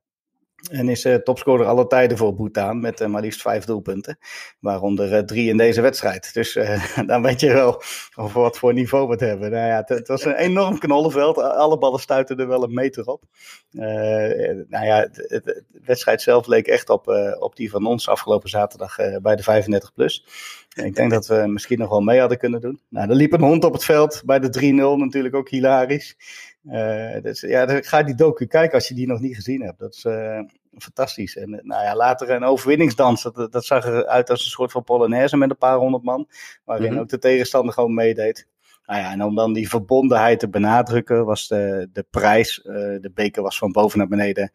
En 0.72 0.90
is 0.90 1.06
uh, 1.06 1.16
topscorer 1.16 1.66
alle 1.66 1.88
tijden 1.88 2.18
voor 2.18 2.34
Bhutan 2.34 2.80
met 2.80 3.02
uh, 3.02 3.08
maar 3.08 3.22
liefst 3.22 3.42
vijf 3.42 3.66
doelpunten. 3.66 4.18
Waaronder 4.60 5.14
uh, 5.14 5.20
drie 5.20 5.50
in 5.50 5.58
deze 5.58 5.82
wedstrijd. 5.82 6.34
Dus 6.34 6.54
dan 7.08 7.22
weet 7.22 7.40
je 7.40 7.54
wel 7.54 7.82
over 8.16 8.42
wat 8.42 8.58
voor 8.58 8.74
niveau 8.74 9.06
we 9.06 9.12
het 9.12 9.20
hebben. 9.20 9.52
Nou 9.52 9.68
ja, 9.68 9.76
het, 9.76 9.90
het 9.90 10.08
was 10.08 10.26
een 10.26 10.36
enorm 10.36 10.80
knollenveld. 10.80 11.38
Alle 11.38 11.78
ballen 11.78 12.00
stuiten 12.00 12.38
er 12.38 12.48
wel 12.48 12.64
een 12.64 12.74
meter 12.74 13.06
op. 13.06 13.24
nou 13.72 14.86
ja, 14.86 15.08
de 15.12 15.64
wedstrijd 15.86 16.22
zelf 16.22 16.48
leek 16.48 16.68
echt 16.68 16.90
op, 16.90 17.08
op 17.40 17.56
die 17.56 17.70
van 17.70 17.86
ons 17.86 18.10
afgelopen 18.10 18.50
zaterdag 18.50 18.96
bij 19.22 19.36
de 19.36 19.44
35 19.44 19.94
plus. 19.94 20.26
Ik 20.74 20.96
denk 20.96 21.12
dat 21.12 21.28
we 21.28 21.44
misschien 21.48 21.80
nog 21.80 21.90
wel 21.90 22.02
mee 22.02 22.20
hadden 22.20 22.38
kunnen 22.38 22.62
doen. 22.62 22.80
Nou, 22.90 23.10
er 23.10 23.16
liep 23.16 23.34
een 23.34 23.42
hond 23.42 23.64
op 23.64 23.74
het 23.74 23.84
veld 23.84 24.22
bij 24.26 24.40
de 24.40 24.74
3-0 24.74 25.00
natuurlijk 25.00 25.36
ook 25.36 25.50
hilarisch. 25.50 26.16
Uh, 26.64 27.22
dus, 27.22 27.42
ja, 27.42 27.82
ga 27.82 28.04
die 28.04 28.16
docu 28.16 28.46
kijken 28.46 28.74
als 28.74 28.88
je 28.88 28.94
die 28.94 29.08
nog 29.08 29.20
niet 29.20 29.36
gezien 29.36 29.62
hebt. 29.62 29.80
Dat 29.80 29.94
is 29.94 30.04
uh, 30.04 30.40
fantastisch. 30.78 31.38
En 31.38 31.50
nou 31.50 31.84
ja, 31.84 31.96
later 31.96 32.30
een 32.30 32.44
overwinningsdans. 32.44 33.24
Dat, 33.24 33.52
dat 33.52 33.66
zag 33.66 33.86
eruit 33.86 34.30
als 34.30 34.46
een 34.46 34.52
soort 34.52 34.72
van 34.72 34.84
Polonaise 34.84 35.38
met 35.38 35.50
een 35.50 35.58
paar 35.58 35.78
honderd 35.78 36.04
man. 36.04 36.28
Waarin 36.64 36.86
mm 36.86 36.92
-hmm. 36.92 37.02
ook 37.02 37.10
de 37.10 37.20
tegenstander 37.20 37.74
gewoon 37.74 37.94
meedeed. 37.94 38.48
Nou 38.86 39.00
ja, 39.00 39.12
en 39.12 39.24
om 39.24 39.36
dan 39.36 39.54
die 39.54 39.70
verbondenheid 39.70 40.40
te 40.40 40.50
benadrukken, 40.50 41.26
was 41.26 41.48
de, 41.48 41.90
de 41.94 42.06
prijs. 42.10 42.58
Uh, 42.66 42.74
de 42.74 43.12
beker 43.14 43.42
was 43.44 43.58
van 43.58 43.72
boven 43.72 43.98
naar 43.98 44.08
beneden 44.08 44.52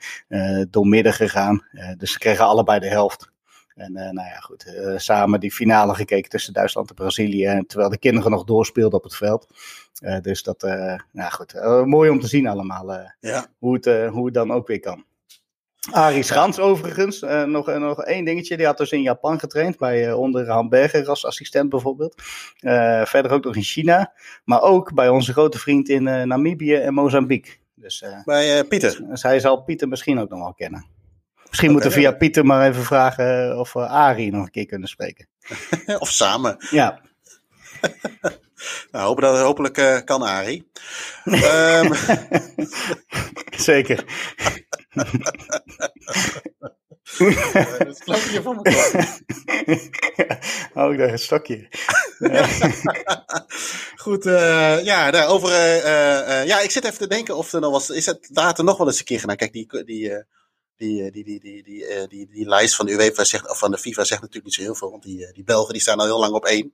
door 0.70 0.86
midden 0.86 1.12
gegaan. 1.12 1.64
dus 1.96 2.12
ze 2.12 2.18
kregen 2.18 2.44
allebei 2.44 2.78
de 2.78 2.88
helft. 2.88 3.32
En 3.79 3.97
uh, 3.97 4.03
nou 4.03 4.29
ja, 4.29 4.39
goed, 4.41 4.66
uh, 4.66 4.99
samen 4.99 5.41
die 5.41 5.53
finale 5.53 5.95
gekeken 5.95 6.31
tussen 6.31 6.53
Duitsland 6.53 6.89
en 6.89 6.95
Brazilië. 6.95 7.64
Terwijl 7.66 7.91
de 7.91 7.99
kinderen 7.99 8.31
nog 8.31 8.45
doorspeelden 8.45 8.99
op 8.99 9.05
het 9.05 9.16
veld. 9.16 9.47
Uh, 10.01 10.20
dus 10.20 10.43
dat, 10.43 10.62
nou 11.12 11.31
goed, 11.31 11.55
mooi 11.85 12.11
om 12.11 12.20
te 12.20 12.26
zien 12.26 12.47
allemaal 12.47 12.93
ja. 13.20 13.47
hoe, 13.59 13.74
het, 13.74 14.11
hoe 14.11 14.24
het 14.24 14.35
dan 14.35 14.51
ook 14.51 14.66
weer 14.66 14.81
kan. 14.81 15.05
Arie 15.91 16.22
Schans 16.22 16.59
overigens, 16.59 17.20
nog, 17.47 17.66
nog 17.66 18.05
één 18.05 18.24
dingetje. 18.24 18.57
Die 18.57 18.66
had 18.66 18.79
dus 18.79 18.93
in 18.93 19.03
Japan 19.03 19.39
getraind, 19.39 19.79
bij 19.79 20.12
onder 20.12 20.51
Hamburger 20.51 21.09
als 21.09 21.26
assistent 21.26 21.68
bijvoorbeeld. 21.68 22.14
verder 23.05 23.31
ook 23.31 23.45
nog 23.45 23.57
in 23.57 23.62
China. 23.62 24.12
Maar 24.45 24.62
ook 24.62 24.95
bij 24.95 25.09
onze 25.09 25.33
grote 25.33 25.59
vriend 25.59 25.89
in 25.89 26.03
Namibië 26.03 26.74
en 26.74 26.95
Mozambique. 26.95 27.53
Dus, 27.74 28.05
bij 28.24 28.64
Pieter. 28.64 29.07
Dus 29.09 29.22
hij 29.22 29.41
zal 29.41 29.62
Pieter 29.62 29.89
misschien 29.89 30.18
ook 30.18 30.29
nog 30.29 30.39
wel 30.39 30.55
kennen. 30.55 30.97
Misschien 31.49 31.68
okay, 31.68 31.82
moeten 31.82 31.90
we 31.90 32.09
via 32.09 32.18
Pieter 32.18 32.46
maar 32.46 32.68
even 32.68 32.84
vragen 32.84 33.59
of 33.59 33.72
we 33.72 33.86
Arie 33.86 34.32
nog 34.32 34.44
een 34.44 34.51
keer 34.51 34.66
kunnen 34.66 34.88
spreken. 34.88 35.28
of 35.99 36.11
samen. 36.11 36.57
Ja. 36.70 37.01
nou, 38.90 39.07
hopen 39.07 39.22
dat, 39.22 39.40
hopelijk 39.40 39.78
uh, 39.78 39.99
kan 40.05 40.22
Arie. 40.22 40.70
um... 41.24 41.92
Zeker. 43.68 44.05
Het 47.78 47.96
stokje 47.96 48.42
van 48.42 48.61
mijn 48.62 48.74
kop. 48.74 49.05
Hou 50.74 50.92
ik 50.92 50.99
daar 50.99 51.12
een 51.12 51.18
stokje. 51.18 51.68
Goed, 53.96 54.26
uh, 54.26 54.84
ja, 54.84 55.11
daar 55.11 55.28
over. 55.28 55.51
Uh, 55.51 56.46
ja, 56.46 56.61
ik 56.61 56.70
zit 56.70 56.84
even 56.84 56.99
te 56.99 57.07
denken 57.07 57.36
of 57.36 57.53
er 57.53 57.61
nog 57.61 57.72
was. 57.72 57.90
Is 57.90 58.07
het 58.07 58.28
later 58.32 58.64
nog 58.64 58.78
wel 58.78 58.86
eens 58.86 58.99
een 58.99 59.05
keer 59.05 59.20
gedaan? 59.20 59.36
Kijk, 59.36 59.53
die, 59.53 59.84
die, 59.84 60.24
die, 60.79 61.11
die, 61.11 61.24
die, 61.24 61.41
die, 61.41 61.62
die, 61.62 62.09
die, 62.09 62.29
die, 62.31 62.49
lijst 62.49 62.76
van 62.76 62.87
de 62.87 62.93
UEFA 62.93 63.24
zegt, 63.24 63.51
of 63.51 63.59
van 63.59 63.70
de 63.70 63.79
FIFA 63.79 64.05
zegt 64.05 64.20
natuurlijk 64.20 64.45
niet 64.45 64.55
zo 64.55 64.62
heel 64.62 64.74
veel. 64.74 64.91
Want 64.91 65.03
die, 65.03 65.33
die 65.33 65.45
Belgen 65.45 65.72
die 65.72 65.83
staan 65.83 65.99
al 65.99 66.05
heel 66.05 66.18
lang 66.18 66.33
op 66.33 66.45
één. 66.45 66.72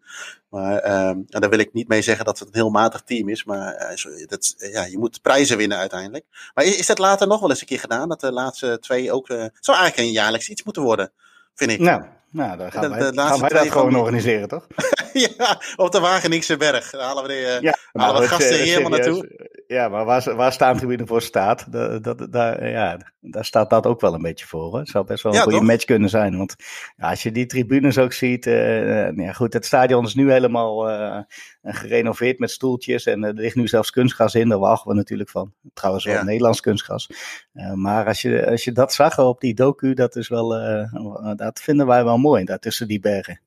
Maar 0.49 1.09
um, 1.09 1.25
en 1.29 1.41
daar 1.41 1.51
wil 1.51 1.59
ik 1.59 1.73
niet 1.73 1.89
mee 1.89 2.03
zeggen 2.03 2.25
dat 2.25 2.39
het 2.39 2.49
een 2.49 2.55
heel 2.55 2.71
matig 2.71 3.03
team 3.03 3.29
is. 3.29 3.45
Maar 3.45 3.97
uh, 4.07 4.27
dat, 4.27 4.55
ja, 4.59 4.85
je 4.85 4.99
moet 4.99 5.23
prijzen 5.23 5.57
winnen 5.57 5.79
uiteindelijk. 5.79 6.25
Maar 6.55 6.65
is, 6.65 6.77
is 6.77 6.87
dat 6.87 6.99
later 6.99 7.27
nog 7.27 7.41
wel 7.41 7.51
eens 7.51 7.61
een 7.61 7.67
keer 7.67 7.81
gedaan? 7.81 8.09
Dat 8.09 8.21
de 8.21 8.33
laatste 8.33 8.79
twee 8.81 9.13
ook. 9.13 9.29
Uh, 9.29 9.45
zou 9.61 9.79
eigenlijk 9.79 10.09
een 10.09 10.15
jaarlijks 10.15 10.49
iets 10.49 10.63
moeten 10.63 10.83
worden, 10.83 11.13
vind 11.55 11.71
ik. 11.71 11.79
Nou, 11.79 12.03
nou 12.31 12.57
dan 12.57 12.73
gaan 12.73 12.91
wij, 12.91 13.11
de, 13.11 13.21
gaan 13.21 13.41
wij 13.41 13.49
dat 13.49 13.71
gewoon 13.71 13.97
organiseren, 13.97 14.49
toch? 14.49 14.67
ja, 15.39 15.61
op 15.77 15.93
de 15.93 16.01
Wageningse 16.01 16.57
berg. 16.57 16.91
Daar 16.91 17.01
halen 17.01 17.23
we 17.23 17.29
de, 17.29 17.59
ja, 17.61 17.75
halen 17.93 18.21
we 18.21 18.29
gasten 18.29 18.57
hier 18.57 18.77
helemaal 18.77 18.91
naartoe. 18.91 19.53
Ja, 19.67 19.89
maar 19.89 20.05
waar, 20.05 20.37
waar 20.37 20.53
staantribune 20.53 21.07
voor 21.07 21.23
staat, 21.23 21.73
dat, 21.73 22.05
dat, 22.05 22.33
daar, 22.33 22.69
ja, 22.69 22.99
daar 23.21 23.45
staat 23.45 23.71
dat 23.71 23.87
ook 23.87 24.01
wel 24.01 24.15
een 24.15 24.23
beetje 24.23 24.47
voor. 24.47 24.79
Het 24.79 24.89
zou 24.89 25.07
best 25.07 25.23
wel 25.23 25.33
een 25.33 25.39
ja, 25.39 25.45
goede 25.45 25.59
toch? 25.59 25.67
match 25.67 25.85
kunnen 25.85 26.09
zijn. 26.09 26.37
Want 26.37 26.55
ja, 26.97 27.11
als 27.11 27.23
je 27.23 27.33
die 27.33 27.47
tribunes 27.47 27.99
ook 27.99 28.13
ziet. 28.13 28.47
Uh, 28.47 29.17
ja, 29.17 29.33
goed, 29.33 29.53
het 29.53 29.65
stadion 29.65 30.05
is 30.05 30.15
nu 30.15 30.33
helemaal 30.33 30.91
uh, 30.91 31.19
gerenoveerd 31.63 32.39
met 32.39 32.51
stoeltjes. 32.51 33.07
En 33.07 33.25
er 33.25 33.35
ligt 33.35 33.57
nu 33.57 33.69
zelfs 33.69 33.91
kunstgras 33.91 34.35
in. 34.35 34.49
Daar 34.49 34.59
wachten 34.59 34.91
we 34.91 34.97
natuurlijk 34.97 35.31
van. 35.31 35.53
Trouwens 35.75 36.05
wel. 36.05 36.23
Nederlands 36.23 36.61
kunstgras. 36.61 37.11
Uh, 37.55 37.73
maar 37.73 38.07
als 38.07 38.23
je, 38.23 38.51
als 38.51 38.65
je 38.65 38.73
dat 38.73 38.93
zag 38.93 39.19
op 39.19 39.41
die 39.41 39.55
docu, 39.55 39.95
dat, 39.95 40.17
is 40.17 40.29
wel, 40.29 40.49
dat 41.37 41.61
vinden 41.61 41.87
wij 41.87 42.05
wel 42.05 42.19
mooi. 42.19 42.45
Daar 42.45 42.59
tussen 42.59 42.89
die 42.89 43.01
bergen. 43.01 43.41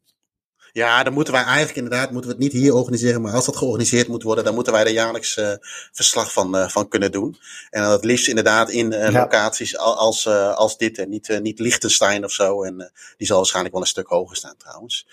Ja, 0.72 1.04
dan 1.04 1.14
moeten 1.14 1.34
wij 1.34 1.44
eigenlijk 1.44 1.78
inderdaad, 1.78 2.12
moeten 2.12 2.30
we 2.30 2.36
het 2.36 2.46
niet 2.46 2.62
hier 2.62 2.74
organiseren, 2.74 3.22
maar 3.22 3.34
als 3.34 3.46
dat 3.46 3.56
georganiseerd 3.56 4.08
moet 4.08 4.24
worden, 4.24 4.44
dan 4.44 4.54
moeten 4.54 4.74
wij 4.74 4.86
er 4.86 4.92
jaarlijks 4.92 5.38
uh, 5.38 5.52
verslag 5.92 6.32
van, 6.34 6.56
uh, 6.56 6.68
van 6.68 6.88
kunnen 6.88 7.12
doen. 7.12 7.38
En 7.70 7.82
dan 7.82 7.92
het 7.92 8.04
liefst 8.04 8.28
inderdaad 8.28 8.70
in 8.70 8.94
uh, 8.94 9.12
ja. 9.12 9.22
locaties 9.22 9.78
als, 9.78 10.28
als 10.28 10.78
dit 10.78 10.98
en 10.98 11.10
niet, 11.10 11.40
niet 11.42 11.60
Liechtenstein 11.60 12.24
of 12.24 12.32
zo. 12.32 12.64
En 12.64 12.92
die 13.18 13.28
zal 13.28 13.38
waarschijnlijk 13.38 13.74
wel 13.74 13.84
een 13.84 13.90
stuk 13.90 14.08
hoger 14.08 14.36
staan 14.36 14.58
trouwens. 14.58 15.08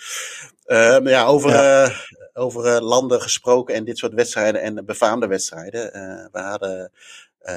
maar 0.66 1.08
ja, 1.08 1.24
over, 1.24 1.50
ja. 1.50 1.92
over 2.32 2.82
landen 2.82 3.20
gesproken 3.20 3.74
en 3.74 3.84
dit 3.84 3.98
soort 3.98 4.14
wedstrijden 4.14 4.60
en 4.60 4.84
befaamde 4.84 5.26
wedstrijden. 5.26 5.92
we 6.32 6.40
hadden 6.40 6.92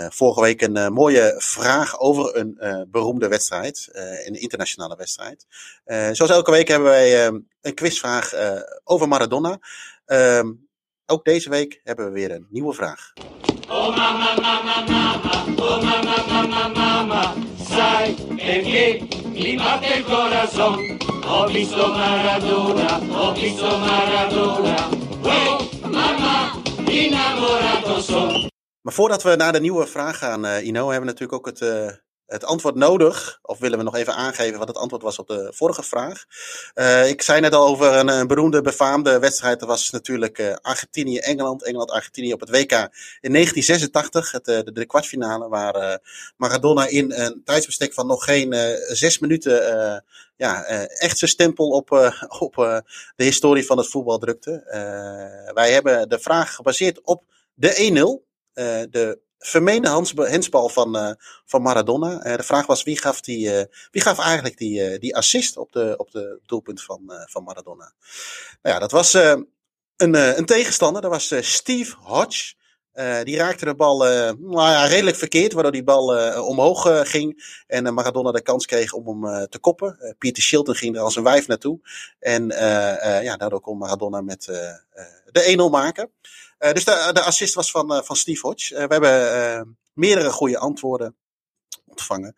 vorige 0.10 0.42
week 0.42 0.62
een 0.62 0.78
uh, 0.78 0.88
mooie 0.88 1.36
vraag 1.38 2.00
over 2.00 2.36
een 2.38 2.58
uh, 2.60 2.82
beroemde 2.88 3.28
wedstrijd, 3.28 3.90
een 4.26 4.42
internationale 4.42 4.96
wedstrijd. 4.96 5.46
zoals 5.86 6.32
elke 6.32 6.52
week 6.52 6.68
hebben 6.68 6.88
wij 6.90 7.28
een 7.62 7.74
quizvraag 7.74 8.34
over 8.84 9.08
Maradona. 9.08 9.60
Ehm, 10.06 10.52
ook 11.06 11.26
deze 11.26 11.50
week 11.50 11.82
hebben 11.84 12.06
we 12.06 12.12
weer 12.12 12.32
een 12.32 12.48
nieuwe 12.50 12.74
vraag. 12.74 13.14
Oh 13.70 13.96
mama, 13.96 14.36
mama, 14.42 14.84
mama, 14.88 15.46
oh 15.56 15.84
mama, 15.84 16.16
mama, 16.28 16.68
mama, 16.68 17.34
sai 17.70 18.14
perché 18.36 19.08
mi 19.26 19.56
batte 19.58 19.94
il 19.98 20.04
corazon. 20.04 20.98
Ho 21.26 21.48
visto 21.48 21.88
Maradona, 21.88 23.00
ho 23.00 23.34
visto 23.34 23.78
Maradona, 23.78 24.90
oh 25.22 25.60
mama, 25.82 26.62
innamorato 26.86 28.02
son. 28.02 28.50
Maar 28.88 28.96
voordat 28.96 29.24
we 29.24 29.36
naar 29.36 29.52
de 29.52 29.60
nieuwe 29.60 29.88
vraag 29.88 30.18
gaan, 30.18 30.46
uh, 30.46 30.66
Ino, 30.66 30.80
hebben 30.90 31.00
we 31.00 31.06
natuurlijk 31.06 31.34
ook 31.34 31.46
het, 31.46 31.62
uh, 31.62 31.92
het 32.26 32.44
antwoord 32.44 32.76
nodig. 32.76 33.40
Of 33.42 33.60
willen 33.60 33.78
we 33.78 33.84
nog 33.84 33.96
even 33.96 34.16
aangeven 34.16 34.60
wat 34.60 34.68
het 34.68 34.78
antwoord 34.78 35.02
was 35.02 35.20
op 35.20 35.28
de 35.28 35.52
vorige 35.54 35.84
vraag? 35.84 36.26
Uh, 36.76 37.10
ik 37.10 37.22
zei 37.22 37.40
net 37.42 37.54
al 37.54 37.68
over 37.68 37.94
een, 37.94 38.08
een, 38.08 38.28
beroemde, 38.28 38.62
befaamde 38.62 39.20
wedstrijd. 39.20 39.60
Dat 39.60 39.70
was 39.70 39.90
natuurlijk 39.90 40.58
Argentinië-Engeland. 40.62 41.64
Engeland-Argentinië 41.64 42.34
op 42.34 42.40
het 42.40 42.50
WK 42.50 42.72
in 43.22 43.34
1986. 43.34 44.32
Het, 44.32 44.46
de, 44.46 44.72
de, 44.72 44.86
kwartfinale 44.86 45.48
waar 45.48 46.00
Maradona 46.38 46.88
in 46.88 47.12
een 47.12 47.42
tijdsbestek 47.44 47.94
van 47.94 48.08
nog 48.08 48.24
geen 48.24 48.54
zes 48.88 49.20
minuten 49.20 50.04
ja, 50.36 50.66
echt 50.88 51.18
zijn 51.18 51.32
stempel 51.32 51.70
op, 51.70 51.92
op 52.40 52.56
de 53.16 53.24
historie 53.24 53.66
van 53.66 53.78
het 53.78 53.90
voetbal 53.90 54.18
drukte. 54.18 54.64
wij 55.54 55.72
hebben 55.72 56.10
de 56.10 56.20
vraag 56.20 56.56
gebaseerd 56.56 57.02
op 57.02 57.24
de 57.54 58.22
1-0. 58.24 58.26
Uh, 58.58 58.84
de 58.90 59.20
vermeende 59.40 60.04
hensbal 60.16 60.70
van, 60.70 60.96
uh, 60.96 61.12
van 61.46 61.62
Maradona. 61.62 62.26
Uh, 62.26 62.36
de 62.36 62.44
vraag 62.44 62.66
was 62.66 62.84
wie 62.84 62.98
gaf, 62.98 63.22
die, 63.22 63.50
wie 63.92 64.02
gaf 64.02 64.20
eigenlijk 64.20 64.58
die, 64.58 65.00
die 65.00 65.16
assist 65.16 65.58
op 65.58 65.72
de, 65.72 65.94
op 65.98 66.12
de 66.12 66.40
doelpunt 66.46 66.84
van, 66.84 67.02
van 67.26 67.44
Maradona. 67.44 67.94
Nou 68.62 68.76
ja, 68.76 68.80
dat 68.80 68.92
was 68.92 69.14
een, 69.14 70.38
een 70.38 70.46
tegenstander. 70.46 71.02
Dat 71.02 71.12
was 71.12 71.34
Steve 71.40 71.96
Hodge. 72.00 72.54
die 73.24 73.38
raakte 73.38 73.66
de 73.66 73.76
bal 73.76 73.98
nou 73.98 74.70
ja, 74.70 74.86
redelijk 74.86 75.18
verkeerd, 75.18 75.54
waardoor 75.54 75.72
die 75.72 75.84
bal 75.84 76.36
omhoog 76.42 77.10
ging. 77.10 77.62
En 77.68 77.94
Maradona 77.94 78.32
de 78.32 78.42
kans 78.42 78.66
kreeg 78.66 78.94
om 78.94 79.24
hem 79.24 79.48
te 79.50 79.60
koppen. 79.60 80.16
Pieter 80.18 80.44
Shilton 80.44 80.76
ging 80.76 80.96
er 80.96 81.02
als 81.02 81.16
een 81.16 81.24
wijf 81.24 81.48
naartoe. 81.48 81.80
En 82.20 82.48
ja, 83.24 83.38
daardoor 83.38 83.62
kon 83.62 83.78
Maradona 83.78 84.22
met 84.22 84.44
de 85.32 85.68
1-0 85.68 85.72
maken. 85.72 86.12
Dus 86.58 86.86
de, 86.86 87.10
de 87.14 87.22
assist 87.22 87.54
was 87.54 87.72
van, 87.72 88.04
van 88.06 88.16
Steve 88.16 88.48
Hodge. 88.48 88.88
we 88.88 88.94
hebben 88.94 89.78
meerdere 89.94 90.32
goede 90.32 90.58
antwoorden 90.58 91.16
ontvangen. 91.86 92.36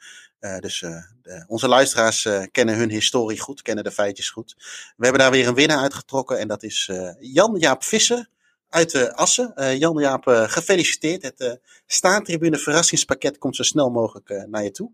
Dus 0.59 0.79
de, 0.79 1.43
onze 1.47 1.67
luisteraars 1.67 2.27
kennen 2.51 2.75
hun 2.75 2.89
historie 2.89 3.39
goed, 3.39 3.61
kennen 3.61 3.83
de 3.83 3.91
feitjes 3.91 4.29
goed. 4.29 4.55
We 4.97 5.03
hebben 5.03 5.21
daar 5.21 5.31
weer 5.31 5.47
een 5.47 5.55
winnaar 5.55 5.81
uitgetrokken 5.81 6.39
en 6.39 6.47
dat 6.47 6.63
is 6.63 6.91
Jan-Jaap 7.19 7.83
Visser 7.83 8.29
uit 8.69 8.91
de 8.91 9.15
Assen. 9.15 9.77
Jan-Jaap, 9.77 10.23
gefeliciteerd. 10.27 11.23
Het 11.23 11.59
staantribune 11.85 12.57
verrassingspakket 12.57 13.37
komt 13.37 13.55
zo 13.55 13.63
snel 13.63 13.89
mogelijk 13.89 14.45
naar 14.47 14.63
je 14.63 14.71
toe. 14.71 14.91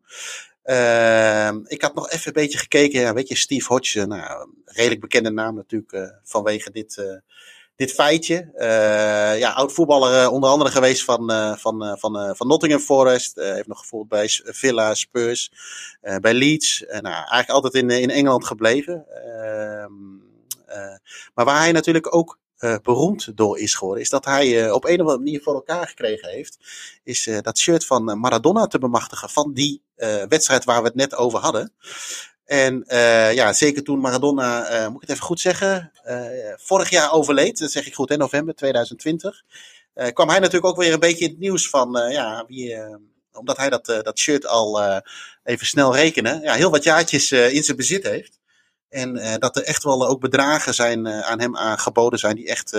Ik 1.67 1.81
had 1.81 1.95
nog 1.95 2.09
even 2.09 2.27
een 2.27 2.33
beetje 2.33 2.57
gekeken. 2.57 3.13
Weet 3.13 3.27
je, 3.27 3.35
Steve 3.35 3.67
Hodge, 3.67 4.05
nou, 4.05 4.49
redelijk 4.65 5.01
bekende 5.01 5.31
naam 5.31 5.55
natuurlijk 5.55 6.19
vanwege 6.23 6.71
dit 6.71 7.21
dit 7.75 7.91
feitje. 7.91 8.51
Uh, 8.55 9.39
ja, 9.39 9.51
oud 9.51 9.73
voetballer 9.73 10.23
uh, 10.23 10.31
onder 10.31 10.49
andere 10.49 10.71
geweest 10.71 11.03
van, 11.03 11.31
uh, 11.31 11.55
van, 11.55 11.97
van, 11.99 12.35
van 12.35 12.47
Nottingham 12.47 12.81
Forest. 12.81 13.35
heeft 13.35 13.67
nog 13.67 13.79
gevoeld 13.79 14.07
bij 14.07 14.27
Villa, 14.43 14.93
Spurs, 14.93 15.51
bij 16.21 16.33
Leeds. 16.33 16.79
nou, 16.87 17.13
eigenlijk 17.13 17.49
altijd 17.49 17.73
in, 17.73 17.89
in 17.89 18.09
Engeland 18.09 18.45
gebleven. 18.45 19.05
Ehm, 19.07 19.93
maar 21.33 21.45
waar 21.45 21.59
hij 21.59 21.71
natuurlijk 21.71 22.15
ook 22.15 22.39
beroemd 22.83 23.37
door 23.37 23.59
is 23.59 23.75
geworden, 23.75 24.03
is 24.03 24.09
dat 24.09 24.25
hij 24.25 24.71
op 24.71 24.85
een 24.85 24.93
of 24.93 24.99
andere 24.99 25.17
manier 25.17 25.41
voor 25.41 25.53
elkaar 25.53 25.87
gekregen 25.87 26.29
heeft, 26.29 26.57
is 27.03 27.29
dat 27.41 27.57
shirt 27.57 27.85
van 27.85 28.19
Maradona 28.19 28.67
te 28.67 28.79
bemachtigen 28.79 29.29
van 29.29 29.53
die 29.53 29.81
wedstrijd 30.27 30.63
waar 30.63 30.81
we 30.81 30.87
het 30.87 30.95
net 30.95 31.15
over 31.15 31.39
hadden. 31.39 31.73
En 32.45 32.83
uh, 32.87 33.33
ja, 33.33 33.53
zeker 33.53 33.83
toen 33.83 33.99
Maradona, 33.99 34.71
uh, 34.71 34.87
moet 34.87 34.95
ik 34.95 35.01
het 35.01 35.09
even 35.09 35.23
goed 35.23 35.39
zeggen, 35.39 35.91
uh, 36.07 36.25
vorig 36.55 36.89
jaar 36.89 37.11
overleed, 37.11 37.59
dat 37.59 37.71
zeg 37.71 37.85
ik 37.87 37.95
goed, 37.95 38.11
in 38.11 38.17
november 38.17 38.55
2020, 38.55 39.43
kwam 40.13 40.29
hij 40.29 40.39
natuurlijk 40.39 40.65
ook 40.65 40.81
weer 40.81 40.93
een 40.93 40.99
beetje 40.99 41.25
in 41.25 41.29
het 41.31 41.39
nieuws 41.39 41.69
van, 41.69 42.11
ja, 42.11 42.45
wie, 42.47 42.77
omdat 43.33 43.57
hij 43.57 43.69
dat, 43.69 43.85
dat 43.85 44.19
shirt 44.19 44.45
al 44.47 45.01
even 45.43 45.67
snel 45.67 45.95
rekenen, 45.95 46.41
ja, 46.41 46.53
heel 46.53 46.71
wat 46.71 46.83
jaartjes 46.83 47.31
in 47.31 47.63
zijn 47.63 47.77
bezit 47.77 48.03
heeft. 48.03 48.39
En 48.89 49.39
dat 49.39 49.55
er 49.55 49.63
echt 49.63 49.83
wel 49.83 50.07
ook 50.07 50.19
bedragen 50.19 50.73
zijn 50.73 51.07
aan 51.07 51.39
hem 51.39 51.57
aangeboden 51.57 52.19
zijn 52.19 52.35
die 52.35 52.47
echt, 52.47 52.69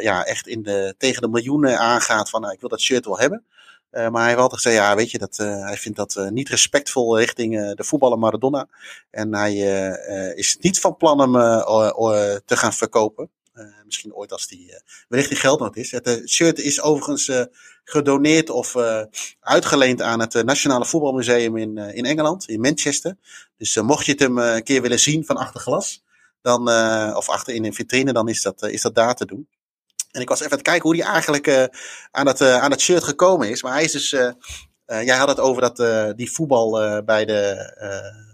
ja, 0.00 0.24
echt 0.24 0.46
in 0.46 0.62
de, 0.62 0.94
tegen 0.98 1.22
de 1.22 1.28
miljoenen 1.28 1.78
aangaat 1.78 2.30
van, 2.30 2.40
nou, 2.40 2.52
ik 2.52 2.60
wil 2.60 2.68
dat 2.68 2.80
shirt 2.80 3.04
wel 3.04 3.18
hebben. 3.18 3.44
Uh, 3.92 4.08
maar 4.08 4.20
hij 4.20 4.28
heeft 4.28 4.42
altijd 4.42 4.60
gezegd, 4.60 4.82
ja, 4.82 4.96
weet 4.96 5.10
je, 5.10 5.18
dat, 5.18 5.38
uh, 5.40 5.64
hij 5.64 5.76
vindt 5.76 5.98
dat 5.98 6.16
uh, 6.16 6.28
niet 6.28 6.48
respectvol 6.48 7.18
richting 7.18 7.74
de 7.74 7.84
voetballer 7.84 8.18
Maradona. 8.18 8.68
En 9.10 9.34
hij 9.34 9.54
is 10.34 10.56
niet 10.60 10.80
van 10.80 10.96
plan 10.96 11.18
hem 11.20 11.32
te 12.44 12.56
gaan 12.56 12.72
verkopen. 12.72 13.30
misschien 13.84 14.14
ooit 14.14 14.32
als 14.32 14.46
die 14.46 14.82
wellicht 15.08 15.28
die 15.28 15.38
geldnood 15.38 15.76
is. 15.76 15.90
Het 15.90 16.22
shirt 16.26 16.58
is 16.58 16.80
overigens 16.80 17.48
gedoneerd 17.84 18.50
of 18.50 18.76
uitgeleend 19.40 20.02
aan 20.02 20.20
het 20.20 20.44
Nationale 20.44 20.84
Voetbalmuseum 20.84 21.56
in, 21.56 21.78
in 21.78 22.04
Engeland, 22.04 22.48
in 22.48 22.60
Manchester. 22.60 23.16
Dus 23.56 23.76
mocht 23.76 24.06
je 24.06 24.12
het 24.12 24.20
hem 24.20 24.38
een 24.38 24.62
keer 24.62 24.82
willen 24.82 25.00
zien 25.00 25.24
van 25.24 25.36
achter 25.36 25.60
glas, 25.60 26.02
dan, 26.42 26.68
of 27.16 27.28
achter 27.28 27.54
in 27.54 27.64
een 27.64 27.74
vitrine, 27.74 28.12
dan 28.12 28.28
is 28.28 28.42
dat, 28.42 28.62
is 28.62 28.82
dat 28.82 28.94
daar 28.94 29.14
te 29.14 29.26
doen. 29.26 29.48
En 30.12 30.20
ik 30.20 30.28
was 30.28 30.38
even 30.38 30.50
aan 30.50 30.58
het 30.58 30.66
kijken 30.66 30.88
hoe 30.90 30.96
hij 31.00 31.12
eigenlijk 31.12 31.46
uh, 31.46 31.64
aan, 32.10 32.24
dat, 32.24 32.40
uh, 32.40 32.58
aan 32.58 32.70
dat 32.70 32.80
shirt 32.80 33.04
gekomen 33.04 33.48
is. 33.48 33.62
Maar 33.62 33.72
hij 33.72 33.84
is 33.84 33.92
dus. 33.92 34.12
Uh, 34.12 34.30
jij 34.86 35.16
had 35.16 35.28
het 35.28 35.40
over 35.40 35.62
dat, 35.62 36.16
die 36.16 36.32
voetbal 36.32 36.70
bij 37.04 37.24
de. 37.24 38.31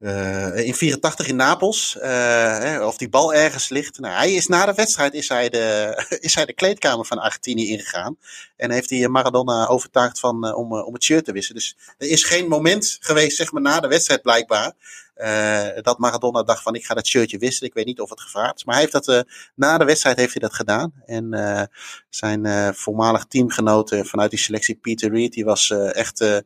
In 0.00 0.74
84 0.74 1.28
in 1.28 1.36
Napels, 1.36 1.96
hè, 2.00 2.84
of 2.84 2.96
die 2.96 3.08
bal 3.08 3.34
ergens 3.34 3.68
ligt. 3.68 3.98
Nou, 3.98 4.14
hij 4.14 4.32
is 4.32 4.46
na 4.46 4.66
de 4.66 4.74
wedstrijd 4.74 5.14
is 5.14 5.28
hij 5.28 5.48
de, 5.48 5.94
is 6.20 6.34
hij 6.34 6.44
de 6.44 6.52
kleedkamer 6.52 7.04
van 7.04 7.18
Argentinië 7.18 7.68
ingegaan. 7.68 8.16
En 8.56 8.70
heeft 8.70 8.90
hij 8.90 9.08
Maradona 9.08 9.66
overtuigd 9.66 10.18
van, 10.18 10.54
om, 10.54 10.72
om 10.72 10.94
het 10.94 11.04
shirt 11.04 11.24
te 11.24 11.32
wissen. 11.32 11.54
Dus 11.54 11.76
er 11.98 12.08
is 12.08 12.24
geen 12.24 12.48
moment 12.48 12.96
geweest, 13.00 13.36
zeg 13.36 13.52
maar, 13.52 13.62
na 13.62 13.80
de 13.80 13.88
wedstrijd 13.88 14.22
blijkbaar. 14.22 14.72
Dat 15.82 15.98
Maradona 15.98 16.42
dacht 16.42 16.62
van 16.62 16.74
ik 16.74 16.86
ga 16.86 16.94
dat 16.94 17.06
shirtje 17.06 17.38
wisselen. 17.38 17.68
Ik 17.68 17.74
weet 17.74 17.86
niet 17.86 18.00
of 18.00 18.10
het 18.10 18.20
gevraagd 18.20 18.56
is. 18.56 18.64
Maar 18.64 18.74
hij 18.74 18.88
heeft 18.90 19.06
dat, 19.06 19.24
na 19.54 19.78
de 19.78 19.84
wedstrijd 19.84 20.16
heeft 20.16 20.32
hij 20.32 20.42
dat 20.42 20.54
gedaan. 20.54 20.92
En 21.06 21.70
zijn 22.08 22.74
voormalig 22.74 23.24
teamgenoten 23.24 24.06
vanuit 24.06 24.30
die 24.30 24.38
selectie, 24.38 24.74
Peter 24.74 25.10
Reed, 25.10 25.32
die 25.32 25.44
was 25.44 25.70
echt 25.70 26.42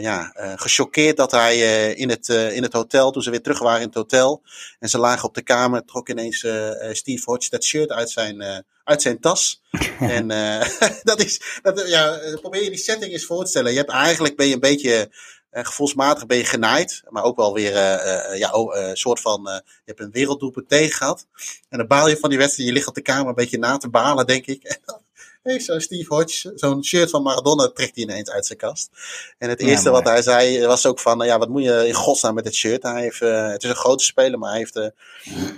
ja, 0.00 0.32
gechoqueerd 0.34 1.16
dat 1.16 1.30
hij 1.30 1.88
in, 1.90 2.10
het, 2.10 2.28
in 2.28 2.62
het 2.62 2.72
hotel, 2.72 3.10
toen 3.10 3.22
ze 3.22 3.30
weer 3.30 3.42
terug 3.42 3.58
waren 3.58 3.80
in 3.80 3.86
het 3.86 3.94
hotel. 3.94 4.42
En 4.78 4.88
ze 4.88 4.98
lagen 4.98 5.28
op 5.28 5.34
de 5.34 5.42
kamer, 5.42 5.84
trok 5.84 6.08
ineens 6.08 6.46
Steve 6.92 7.22
Hodge 7.24 7.50
dat 7.50 7.64
shirt 7.64 7.90
uit 7.90 8.10
zijn, 8.10 8.64
uit 8.84 9.02
zijn 9.02 9.20
tas. 9.20 9.62
en 10.00 10.28
dat 11.02 11.20
is, 11.20 11.60
dat, 11.62 11.88
ja, 11.88 12.18
probeer 12.40 12.62
je 12.62 12.70
die 12.70 12.78
setting 12.78 13.12
eens 13.12 13.24
voor 13.24 13.44
te 13.44 13.50
stellen. 13.50 13.72
Je 13.72 13.78
hebt 13.78 13.90
eigenlijk 13.90 14.36
ben 14.36 14.46
je 14.46 14.54
een 14.54 14.60
beetje 14.60 15.10
uh, 15.56 15.64
gevoelsmatig 15.64 16.26
ben 16.26 16.36
je 16.36 16.44
genaaid, 16.44 17.02
maar 17.08 17.22
ook 17.22 17.36
wel 17.36 17.54
weer 17.54 17.72
uh, 17.72 18.38
ja, 18.38 18.50
oh, 18.50 18.76
een 18.76 18.96
soort 18.96 19.20
van, 19.20 19.40
je 19.44 19.62
hebt 19.84 20.00
een 20.00 20.10
werelddoelpunt 20.10 20.68
tegen 20.68 20.96
gehad. 20.96 21.26
En 21.68 21.78
dan 21.78 21.86
baal 21.86 22.08
je 22.08 22.16
van 22.16 22.30
die 22.30 22.38
wedstrijd, 22.38 22.68
je 22.68 22.74
ligt 22.74 22.88
op 22.88 22.94
de 22.94 23.02
kamer 23.02 23.28
een 23.28 23.34
beetje 23.34 23.58
na 23.58 23.76
te 23.76 23.88
balen, 23.88 24.26
denk 24.26 24.46
ik. 24.46 24.78
Heeft 25.46 25.64
zo'n 25.64 25.80
Steve 25.80 26.14
Hodge, 26.14 26.52
zo'n 26.54 26.84
shirt 26.84 27.10
van 27.10 27.22
Maradona, 27.22 27.68
trekt 27.68 27.94
hij 27.94 28.04
ineens 28.04 28.30
uit 28.30 28.46
zijn 28.46 28.58
kast. 28.58 28.90
En 29.38 29.48
het 29.48 29.60
eerste 29.60 29.90
wat 29.90 30.04
hij 30.04 30.22
zei 30.22 30.66
was 30.66 30.86
ook 30.86 31.00
van, 31.00 31.26
ja, 31.26 31.38
wat 31.38 31.48
moet 31.48 31.62
je 31.62 31.86
in 31.86 31.94
godsnaam 31.94 32.34
met 32.34 32.44
het 32.44 32.54
shirt? 32.54 32.82
Hij 32.82 33.02
heeft, 33.02 33.20
het 33.20 33.62
is 33.62 33.68
een 33.68 33.76
grote 33.76 34.04
speler, 34.04 34.38
maar 34.38 34.50
hij 34.50 34.58
heeft, 34.58 34.74
nou 34.74 34.92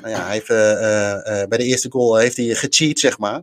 ja, 0.03 0.25
hij 0.25 0.33
heeft 0.33 0.47
bij 1.49 1.59
de 1.59 1.65
eerste 1.65 1.91
goal 1.91 2.17
heeft 2.17 2.37
hij 2.37 2.55
gecheat, 2.55 2.99
zeg 2.99 3.19
maar. 3.19 3.43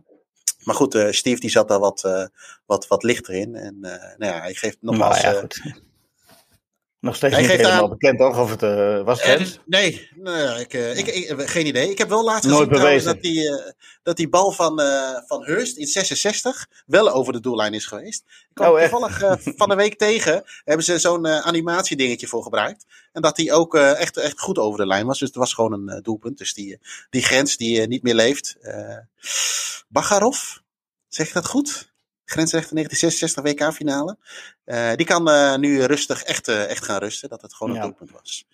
Maar 0.64 0.74
goed, 0.74 0.98
Steve 1.10 1.40
die 1.40 1.50
zat 1.50 1.68
daar 1.68 1.78
wat, 1.78 2.30
wat, 2.66 2.86
wat 2.86 3.02
lichter 3.02 3.34
in. 3.34 3.54
En 3.54 3.80
nou 3.80 4.32
ja, 4.32 4.40
hij 4.40 4.54
geeft 4.54 4.76
nogmaals... 4.80 5.22
Nou, 5.22 5.48
ja, 5.64 5.74
nog 7.06 7.16
steeds 7.16 7.36
niet 7.36 7.46
helemaal 7.46 7.82
aan... 7.82 7.88
bekend, 7.88 8.18
toch? 8.18 8.38
Of 8.38 8.50
het 8.50 8.62
uh, 8.62 9.02
was 9.02 9.22
het 9.22 9.60
Nee, 9.64 10.08
ik, 10.58 10.74
uh, 10.74 10.98
ik, 10.98 11.06
ik, 11.06 11.48
geen 11.48 11.66
idee. 11.66 11.90
Ik 11.90 11.98
heb 11.98 12.08
wel 12.08 12.24
laatst 12.24 12.50
gezien 12.50 12.68
trouwens, 12.68 13.04
dat, 13.04 13.20
die, 13.20 13.50
dat 14.02 14.16
die 14.16 14.28
bal 14.28 14.52
van, 14.52 14.80
van 15.26 15.44
Hurst 15.44 15.76
in 15.76 15.86
66 15.86 16.66
wel 16.86 17.10
over 17.10 17.32
de 17.32 17.40
doellijn 17.40 17.74
is 17.74 17.86
geweest. 17.86 18.24
Ik 18.26 18.54
kwam 18.54 18.72
oh, 18.72 18.80
toevallig 18.80 19.38
van 19.56 19.68
de 19.68 19.74
week 19.74 19.98
tegen. 20.08 20.42
Hebben 20.64 20.84
ze 20.84 20.98
zo'n 20.98 21.26
animatiedingetje 21.26 22.26
voor 22.26 22.42
gebruikt. 22.42 22.84
En 23.12 23.22
dat 23.22 23.36
die 23.36 23.52
ook 23.52 23.74
echt, 23.74 24.16
echt 24.16 24.40
goed 24.40 24.58
over 24.58 24.78
de 24.78 24.86
lijn 24.86 25.06
was. 25.06 25.18
Dus 25.18 25.28
het 25.28 25.36
was 25.36 25.54
gewoon 25.54 25.72
een 25.72 26.02
doelpunt. 26.02 26.38
Dus 26.38 26.54
die, 26.54 26.78
die 27.10 27.22
grens 27.22 27.56
die 27.56 27.86
niet 27.86 28.02
meer 28.02 28.14
leeft. 28.14 28.56
Bagarov, 29.88 30.38
zeg 31.08 31.26
ik 31.26 31.34
dat 31.34 31.46
goed? 31.46 31.94
Grensrechter 32.26 32.74
1966 32.74 33.42
WK-finale. 33.42 34.16
Uh, 34.66 34.94
die 34.94 35.06
kan 35.06 35.28
uh, 35.28 35.56
nu 35.56 35.82
rustig 35.82 36.22
echt, 36.22 36.48
uh, 36.48 36.70
echt 36.70 36.84
gaan 36.84 36.98
rusten, 36.98 37.28
dat 37.28 37.42
het 37.42 37.54
gewoon 37.54 37.72
een 37.72 37.78
ja. 37.78 37.84
doelpunt 37.84 38.10
was. 38.10 38.46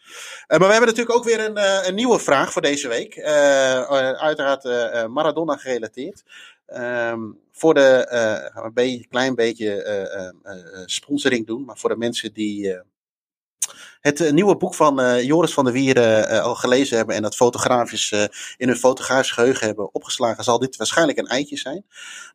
maar 0.49 0.59
we 0.59 0.65
hebben 0.65 0.89
natuurlijk 0.89 1.17
ook 1.17 1.25
weer 1.25 1.45
een, 1.45 1.87
een 1.87 1.95
nieuwe 1.95 2.19
vraag 2.19 2.53
voor 2.53 2.63
deze 2.63 2.89
week. 2.89 3.19
uiteraard 3.19 4.65
Maradona 5.09 5.57
gerelateerd. 5.57 6.23
Um, 6.67 7.41
voor 7.53 7.75
de, 7.75 8.07
gaan 8.53 8.63
we 8.63 8.69
een 8.69 8.75
beetje, 8.75 9.07
klein 9.07 9.35
beetje 9.35 10.35
sponsoring 10.87 11.47
doen, 11.47 11.65
maar 11.65 11.79
voor 11.79 11.91
de 11.91 11.97
mensen 11.97 12.33
die 12.33 12.81
het 14.01 14.33
nieuwe 14.33 14.57
boek 14.57 14.75
van 14.75 15.25
Joris 15.25 15.53
van 15.53 15.65
der 15.65 15.73
Wieren 15.73 16.43
al 16.43 16.55
gelezen 16.55 16.97
hebben 16.97 17.17
en 17.17 17.23
dat 17.23 17.37
fotografisch 17.37 18.13
in 18.57 18.69
hun 18.69 18.77
fotografisch 18.77 19.31
geheugen 19.31 19.67
hebben 19.67 19.95
opgeslagen, 19.95 20.45
zal 20.45 20.59
dit 20.59 20.77
waarschijnlijk 20.77 21.19
een 21.19 21.27
eitje 21.27 21.57
zijn. 21.57 21.85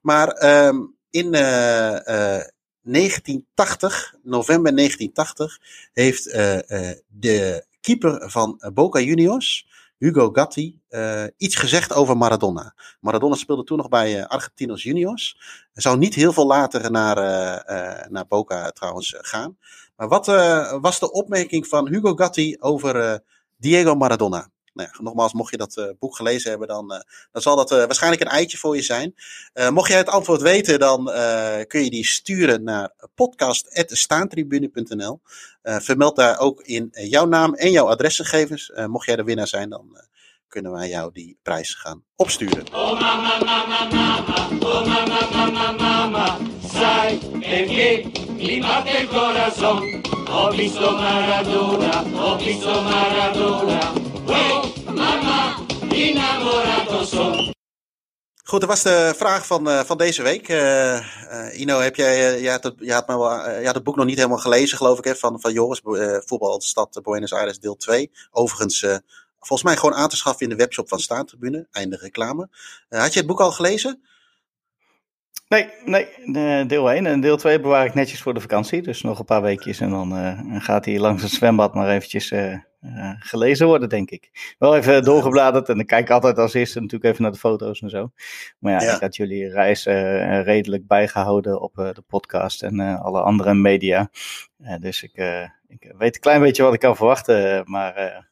Maar 0.01 0.65
um, 0.67 0.96
in 1.09 1.33
uh, 1.33 1.91
uh, 1.91 2.41
1980, 2.81 4.15
november 4.23 4.75
1980, 4.75 5.59
heeft 5.93 6.27
uh, 6.27 6.33
de 7.07 7.65
keeper 7.81 8.29
van 8.29 8.61
Boca 8.73 8.99
Juniors, 8.99 9.67
Hugo 9.97 10.29
Gatti, 10.31 10.79
iets 11.37 11.55
gezegd 11.55 11.93
over 11.93 12.17
Maradona. 12.17 12.75
Maradona 12.99 13.35
speelde 13.35 13.63
toen 13.63 13.77
nog 13.77 13.89
bij 13.89 14.27
Argentinos 14.27 14.83
Juniors. 14.83 15.37
Zou 15.73 15.97
niet 15.97 16.15
heel 16.15 16.33
veel 16.33 16.45
later 16.45 16.91
naar, 16.91 17.15
naar 18.09 18.27
Boca 18.27 18.71
trouwens 18.71 19.15
gaan. 19.17 19.57
Maar 19.95 20.07
wat 20.07 20.25
was 20.81 20.99
de 20.99 21.11
opmerking 21.11 21.67
van 21.67 21.87
Hugo 21.87 22.15
Gatti 22.15 22.57
over 22.59 23.23
Diego 23.57 23.95
Maradona? 23.95 24.49
Nou 24.77 25.03
nogmaals, 25.03 25.33
mocht 25.33 25.51
je 25.51 25.57
dat 25.57 25.77
uh, 25.77 25.85
boek 25.99 26.15
gelezen 26.15 26.49
hebben, 26.49 26.67
dan, 26.67 26.93
uh, 26.93 26.99
dan 27.31 27.41
zal 27.41 27.55
dat 27.55 27.71
uh, 27.71 27.77
waarschijnlijk 27.77 28.21
een 28.21 28.27
eitje 28.27 28.57
voor 28.57 28.75
je 28.75 28.81
zijn. 28.81 29.15
mocht 29.69 29.89
jij 29.89 29.97
het 29.97 30.09
antwoord 30.09 30.41
weten, 30.41 30.79
dan 30.79 31.05
kun 31.67 31.83
je 31.83 31.89
die 31.89 32.05
sturen 32.05 32.63
naar 32.63 32.93
podcast.staantribune.nl. 33.15 35.21
vermeld 35.63 36.15
daar 36.15 36.39
ook 36.39 36.61
in 36.61 36.89
jouw 36.91 37.25
naam 37.25 37.53
en 37.53 37.71
jouw 37.71 37.87
adresgegevens. 37.87 38.71
mocht 38.87 39.05
jij 39.05 39.15
de 39.15 39.23
winnaar 39.23 39.47
zijn, 39.47 39.69
dan 39.69 40.01
kunnen 40.47 40.71
wij 40.71 40.89
jou 40.89 41.11
die 41.13 41.37
prijs 41.43 41.73
gaan 41.73 42.03
opsturen. 42.15 42.63
Oh 42.73 42.99
mama, 42.99 43.43
mama, 43.43 43.87
mama, 43.89 44.49
mama, 45.71 46.37
mama, 54.93 55.55
innamorato 55.89 57.03
son. 57.03 57.55
Goed, 58.43 58.59
dat 58.59 58.69
was 58.69 58.83
de 58.83 59.13
vraag 59.15 59.45
van, 59.45 59.69
uh, 59.69 59.79
van 59.79 59.97
deze 59.97 60.23
week. 60.23 60.49
Uh, 60.49 60.93
uh, 60.95 61.59
Ino, 61.59 61.79
heb 61.79 61.95
jij, 61.95 62.41
jij, 62.41 62.51
had 62.51 62.63
het, 62.63 62.75
jij, 62.77 62.95
had 62.95 63.05
wel, 63.05 63.49
jij 63.49 63.65
had 63.65 63.83
boek 63.83 63.95
nog 63.95 64.05
niet 64.05 64.15
helemaal 64.15 64.37
gelezen, 64.37 64.77
geloof 64.77 64.97
ik, 64.97 65.03
hè, 65.03 65.15
van, 65.15 65.41
van 65.41 65.53
Joris, 65.53 65.81
Voetbal 66.25 66.61
Stad 66.61 66.99
Buenos 67.03 67.33
Aires, 67.33 67.59
deel 67.59 67.75
2. 67.75 68.11
Overigens, 68.31 68.79
volgens 69.39 69.63
mij 69.63 69.75
gewoon 69.75 69.95
aan 69.95 70.09
te 70.09 70.15
schaffen 70.15 70.43
in 70.43 70.49
de 70.49 70.63
webshop 70.63 70.89
van 70.89 70.99
Staantribune. 70.99 71.67
Einde 71.71 71.97
reclame. 71.97 72.49
had 72.89 73.13
je 73.13 73.19
het 73.19 73.27
boek 73.27 73.41
al 73.41 73.51
gelezen? 73.51 74.01
Nee, 75.47 75.69
nee, 75.85 76.65
deel 76.65 76.91
1 76.91 77.05
en 77.05 77.21
deel 77.21 77.37
2 77.37 77.59
bewaar 77.59 77.85
ik 77.85 77.93
netjes 77.93 78.21
voor 78.21 78.33
de 78.33 78.41
vakantie. 78.41 78.81
Dus 78.81 79.01
nog 79.01 79.19
een 79.19 79.25
paar 79.25 79.41
weekjes 79.41 79.79
en 79.79 79.89
dan 79.89 80.61
gaat 80.61 80.85
hij 80.85 80.99
langs 80.99 81.23
het 81.23 81.31
zwembad 81.31 81.73
maar 81.73 81.89
eventjes 81.89 82.31
uh, 82.81 82.97
uh, 82.97 83.11
gelezen 83.19 83.67
worden, 83.67 83.89
denk 83.89 84.09
ik. 84.09 84.55
Wel 84.59 84.75
even 84.75 85.03
doorgebladerd 85.03 85.69
en 85.69 85.75
dan 85.75 85.85
kijk 85.85 86.03
ik 86.03 86.09
altijd 86.09 86.37
als 86.37 86.53
eerste 86.53 86.79
natuurlijk 86.79 87.11
even 87.11 87.23
naar 87.23 87.31
de 87.31 87.37
foto's 87.37 87.81
en 87.81 87.89
zo. 87.89 88.11
Maar 88.59 88.73
ja, 88.73 88.81
ja. 88.81 88.95
ik 88.95 89.01
had 89.01 89.15
jullie 89.15 89.49
reis 89.49 89.83
redelijk 90.43 90.87
bijgehouden 90.87 91.61
op 91.61 91.73
de 91.75 92.03
podcast 92.07 92.63
en 92.63 92.79
alle 92.79 93.21
andere 93.21 93.53
media. 93.53 94.09
dus 94.79 95.03
ik, 95.03 95.11
ik 95.67 95.93
weet 95.97 96.15
een 96.15 96.21
klein 96.21 96.41
beetje 96.41 96.63
wat 96.63 96.73
ik 96.73 96.79
kan 96.79 96.95
verwachten, 96.95 97.63
maar 97.65 98.27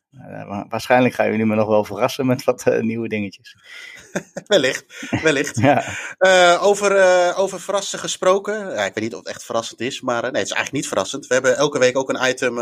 waarschijnlijk 0.70 1.13
gaan 1.13 1.30
jullie 1.30 1.45
me 1.45 1.55
nog 1.55 1.68
wel 1.68 1.84
verrassen 1.84 2.26
met 2.26 2.43
wat 2.43 2.66
uh, 2.68 2.82
nieuwe 2.82 3.07
dingetjes. 3.07 3.55
wellicht, 4.47 4.86
wellicht. 5.22 5.59
ja. 5.59 5.84
uh, 6.20 6.63
over, 6.63 7.36
over 7.36 7.61
verrassen 7.61 7.99
gesproken. 7.99 8.53
Ja, 8.53 8.86
ik 8.86 8.93
weet 8.93 9.03
niet 9.03 9.13
of 9.13 9.20
het 9.20 9.28
echt 9.28 9.43
verrassend 9.43 9.80
is, 9.80 10.01
maar 10.01 10.22
nee, 10.22 10.32
het 10.32 10.49
is 10.49 10.51
eigenlijk 10.51 10.72
niet 10.72 10.88
verrassend. 10.88 11.28
We 11.28 11.34
hebben 11.34 11.57
elke 11.57 11.80
week 11.80 11.97
ook 11.97 12.09
een 12.09 12.30
item 12.30 12.55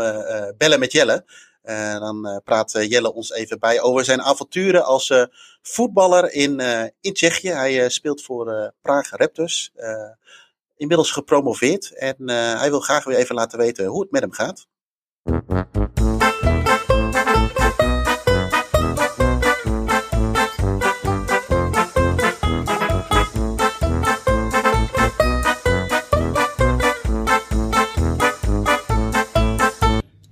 Bellen 0.56 0.78
met 0.78 0.92
Jelle. 0.92 1.24
En 1.62 2.00
dan 2.00 2.40
praat 2.44 2.72
Jelle 2.72 3.12
ons 3.12 3.32
even 3.32 3.58
bij 3.58 3.80
over 3.80 4.04
zijn 4.04 4.22
avonturen 4.22 4.84
als 4.84 5.26
voetballer 5.62 6.32
in, 6.32 6.60
in 7.00 7.12
Tsjechië. 7.12 7.50
Hij 7.50 7.88
speelt 7.88 8.22
voor 8.22 8.74
Praag 8.82 9.10
Raptors. 9.10 9.72
inmiddels 10.76 11.10
gepromoveerd. 11.10 11.96
En 11.96 12.28
hij 12.30 12.70
wil 12.70 12.80
graag 12.80 13.04
weer 13.04 13.16
even 13.16 13.34
laten 13.34 13.58
weten 13.58 13.86
hoe 13.86 14.00
het 14.00 14.10
met 14.10 14.22
hem 14.22 14.32
gaat. 14.32 14.66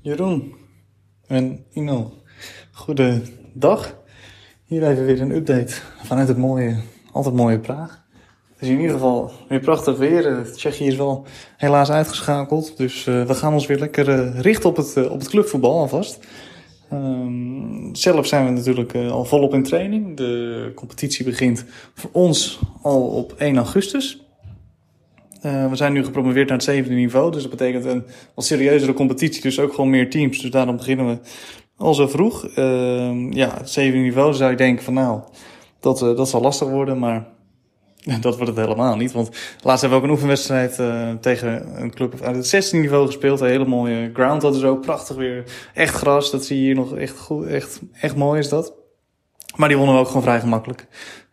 Jeroen 0.03 0.55
en 1.27 1.65
Ino, 1.73 2.13
goedendag. 2.73 3.97
Hier 4.65 4.89
even 4.89 5.05
weer 5.05 5.21
een 5.21 5.35
update 5.35 5.75
vanuit 6.03 6.29
het 6.29 6.37
mooie, 6.37 6.77
altijd 7.13 7.35
mooie 7.35 7.59
Praag. 7.59 8.03
Het 8.53 8.63
is 8.63 8.69
in 8.69 8.81
ieder 8.81 8.93
geval 8.93 9.33
weer 9.49 9.61
prachtig 9.61 9.97
weer. 9.97 10.51
Tsjechië 10.53 10.87
is 10.87 10.97
wel 10.97 11.27
helaas 11.57 11.91
uitgeschakeld. 11.91 12.77
Dus 12.77 13.07
uh, 13.07 13.25
we 13.25 13.35
gaan 13.35 13.53
ons 13.53 13.67
weer 13.67 13.79
lekker 13.79 14.09
uh, 14.09 14.41
richten 14.41 14.69
op 14.69 14.77
het, 14.77 15.09
op 15.09 15.19
het 15.19 15.29
clubvoetbal 15.29 15.79
alvast. 15.79 16.27
Um, 16.93 17.95
zelf 17.95 18.27
zijn 18.27 18.45
we 18.45 18.51
natuurlijk 18.51 18.95
al 18.95 19.25
volop 19.25 19.55
in 19.55 19.63
training. 19.63 20.17
De 20.17 20.73
competitie 20.75 21.25
begint 21.25 21.65
voor 21.95 22.11
ons 22.13 22.61
al 22.83 23.03
op 23.03 23.35
1 23.39 23.57
augustus. 23.57 24.23
Uh, 25.47 25.69
we 25.69 25.77
zijn 25.77 25.93
nu 25.93 26.05
gepromoveerd 26.05 26.49
naar 26.49 26.57
het 26.57 26.67
zevende 26.67 26.97
niveau. 26.97 27.33
Dus 27.33 27.43
dat 27.43 27.51
betekent 27.51 27.85
een 27.85 28.05
wat 28.35 28.45
serieuzere 28.45 28.93
competitie. 28.93 29.43
Dus 29.43 29.61
ook 29.61 29.75
gewoon 29.75 29.91
meer 29.91 30.11
teams. 30.11 30.39
Dus 30.39 30.51
daarom 30.51 30.77
beginnen 30.77 31.07
we 31.07 31.19
al 31.77 31.95
zo 31.95 32.07
vroeg. 32.07 32.49
Uh, 32.57 33.31
ja, 33.31 33.55
het 33.59 33.71
zevende 33.71 34.03
niveau 34.03 34.35
zou 34.35 34.51
je 34.51 34.57
denken 34.57 34.85
van 34.85 34.95
nou, 34.95 35.21
dat, 35.81 36.03
uh, 36.03 36.17
dat 36.17 36.29
zal 36.29 36.41
lastig 36.41 36.69
worden. 36.69 36.99
Maar 36.99 37.27
dat 38.21 38.37
wordt 38.37 38.57
het 38.57 38.67
helemaal 38.67 38.97
niet. 38.97 39.13
Want 39.13 39.31
laatst 39.63 39.81
hebben 39.81 39.89
we 39.89 39.97
ook 39.97 40.03
een 40.05 40.15
oefenwedstrijd 40.15 40.79
uh, 40.79 41.13
tegen 41.21 41.83
een 41.83 41.91
club 41.91 42.21
uit 42.21 42.37
het 42.37 42.47
zestiende 42.47 42.85
niveau 42.85 43.07
gespeeld. 43.07 43.41
Een 43.41 43.49
hele 43.49 43.67
mooie 43.67 44.11
ground. 44.13 44.41
Dat 44.41 44.55
is 44.55 44.63
ook 44.63 44.81
prachtig 44.81 45.17
weer. 45.17 45.45
Echt 45.75 45.95
gras. 45.95 46.31
Dat 46.31 46.45
zie 46.45 46.57
je 46.57 46.63
hier 46.63 46.75
nog 46.75 46.97
echt 46.97 47.19
goed. 47.19 47.47
Echt, 47.47 47.81
echt 48.01 48.17
mooi 48.17 48.39
is 48.39 48.49
dat. 48.49 48.75
Maar 49.57 49.69
die 49.69 49.77
wonnen 49.77 49.95
we 49.95 50.01
ook 50.01 50.07
gewoon 50.07 50.23
vrij 50.23 50.41
gemakkelijk. 50.41 50.87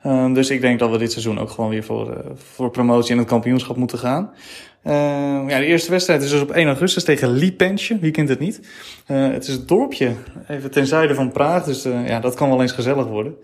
Uh, 0.05 0.33
dus 0.33 0.49
ik 0.49 0.61
denk 0.61 0.79
dat 0.79 0.91
we 0.91 0.97
dit 0.97 1.11
seizoen 1.11 1.39
ook 1.39 1.49
gewoon 1.49 1.69
weer 1.69 1.83
voor, 1.83 2.09
uh, 2.09 2.17
voor 2.35 2.69
promotie 2.69 3.11
en 3.11 3.17
het 3.17 3.27
kampioenschap 3.27 3.75
moeten 3.75 3.97
gaan. 3.97 4.31
Uh, 4.83 4.93
ja, 5.47 5.59
de 5.59 5.65
eerste 5.65 5.91
wedstrijd 5.91 6.21
is 6.21 6.29
dus 6.29 6.41
op 6.41 6.51
1 6.51 6.67
augustus 6.67 7.03
tegen 7.03 7.29
Lipensje. 7.29 7.99
Wie 7.99 8.11
kent 8.11 8.29
het 8.29 8.39
niet? 8.39 8.61
het 9.05 9.47
is 9.47 9.53
het 9.53 9.67
dorpje 9.67 10.13
even 10.47 10.71
ten 10.71 10.87
zuiden 10.87 11.15
van 11.15 11.31
Praag. 11.31 11.63
Dus 11.63 11.83
ja, 11.83 12.19
dat 12.19 12.35
kan 12.35 12.49
wel 12.49 12.61
eens 12.61 12.71
gezellig 12.71 13.05
worden. 13.05 13.35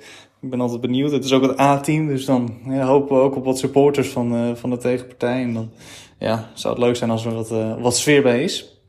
Ik 0.41 0.49
ben 0.49 0.61
altijd 0.61 0.81
benieuwd. 0.81 1.11
Het 1.11 1.23
is 1.23 1.33
ook 1.33 1.41
het 1.41 1.59
A-team. 1.59 2.07
Dus 2.07 2.25
dan 2.25 2.57
hopen 2.79 3.15
we 3.15 3.21
ook 3.21 3.35
op 3.35 3.45
wat 3.45 3.59
supporters 3.59 4.07
van, 4.07 4.57
van 4.57 4.69
de 4.69 4.77
tegenpartij. 4.77 5.41
En 5.41 5.53
dan 5.53 5.71
ja, 6.19 6.49
zou 6.53 6.73
het 6.73 6.83
leuk 6.83 6.95
zijn 6.95 7.09
als 7.09 7.25
er 7.25 7.33
wat, 7.33 7.49
wat 7.79 7.97
sfeer 7.97 8.21
bij 8.21 8.43
is. 8.43 8.79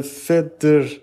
verder 0.00 1.00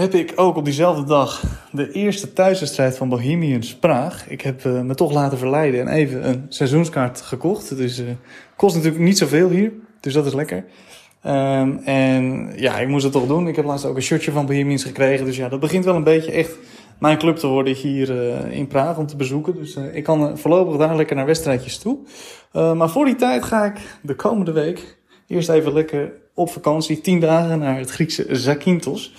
heb 0.00 0.14
ik 0.14 0.32
ook 0.36 0.56
op 0.56 0.64
diezelfde 0.64 1.04
dag 1.04 1.42
de 1.72 1.92
eerste 1.92 2.32
thuiswedstrijd 2.32 2.96
van 2.96 3.08
Bohemians 3.08 3.74
Praag. 3.74 4.28
Ik 4.28 4.40
heb 4.40 4.64
uh, 4.64 4.80
me 4.80 4.94
toch 4.94 5.12
laten 5.12 5.38
verleiden 5.38 5.80
en 5.80 5.88
even 5.88 6.28
een 6.28 6.46
seizoenskaart 6.48 7.20
gekocht. 7.20 7.76
Dus 7.76 8.00
uh, 8.00 8.06
kost 8.56 8.74
natuurlijk 8.74 9.02
niet 9.02 9.18
zoveel 9.18 9.48
hier, 9.48 9.72
dus 10.00 10.12
dat 10.12 10.26
is 10.26 10.32
lekker. 10.32 10.64
Um, 11.26 11.80
en 11.84 12.52
ja, 12.56 12.78
ik 12.78 12.88
moest 12.88 13.04
het 13.04 13.12
toch 13.12 13.26
doen. 13.26 13.48
Ik 13.48 13.56
heb 13.56 13.64
laatst 13.64 13.84
ook 13.84 13.96
een 13.96 14.02
shirtje 14.02 14.32
van 14.32 14.46
Bohemians 14.46 14.84
gekregen. 14.84 15.24
Dus 15.24 15.36
ja, 15.36 15.48
dat 15.48 15.60
begint 15.60 15.84
wel 15.84 15.94
een 15.94 16.04
beetje 16.04 16.32
echt 16.32 16.58
mijn 16.98 17.18
club 17.18 17.36
te 17.36 17.46
worden 17.46 17.74
hier 17.74 18.10
uh, 18.10 18.58
in 18.58 18.66
Praag 18.66 18.98
om 18.98 19.06
te 19.06 19.16
bezoeken. 19.16 19.54
Dus 19.54 19.76
ik 19.92 20.04
kan 20.04 20.38
voorlopig 20.38 20.76
daar 20.76 20.96
lekker 20.96 21.16
naar 21.16 21.26
wedstrijdjes 21.26 21.78
toe. 21.78 21.98
maar 22.52 22.90
voor 22.90 23.04
die 23.04 23.16
tijd 23.16 23.44
ga 23.44 23.64
ik 23.64 23.76
de 24.02 24.14
komende 24.14 24.52
week 24.52 24.98
eerst 25.26 25.48
even 25.48 25.72
lekker 25.72 26.12
op 26.40 26.50
vakantie. 26.50 27.00
Tien 27.00 27.20
dagen 27.20 27.58
naar 27.58 27.78
het 27.78 27.90
Griekse 27.90 28.26
Zakynthos. 28.28 29.12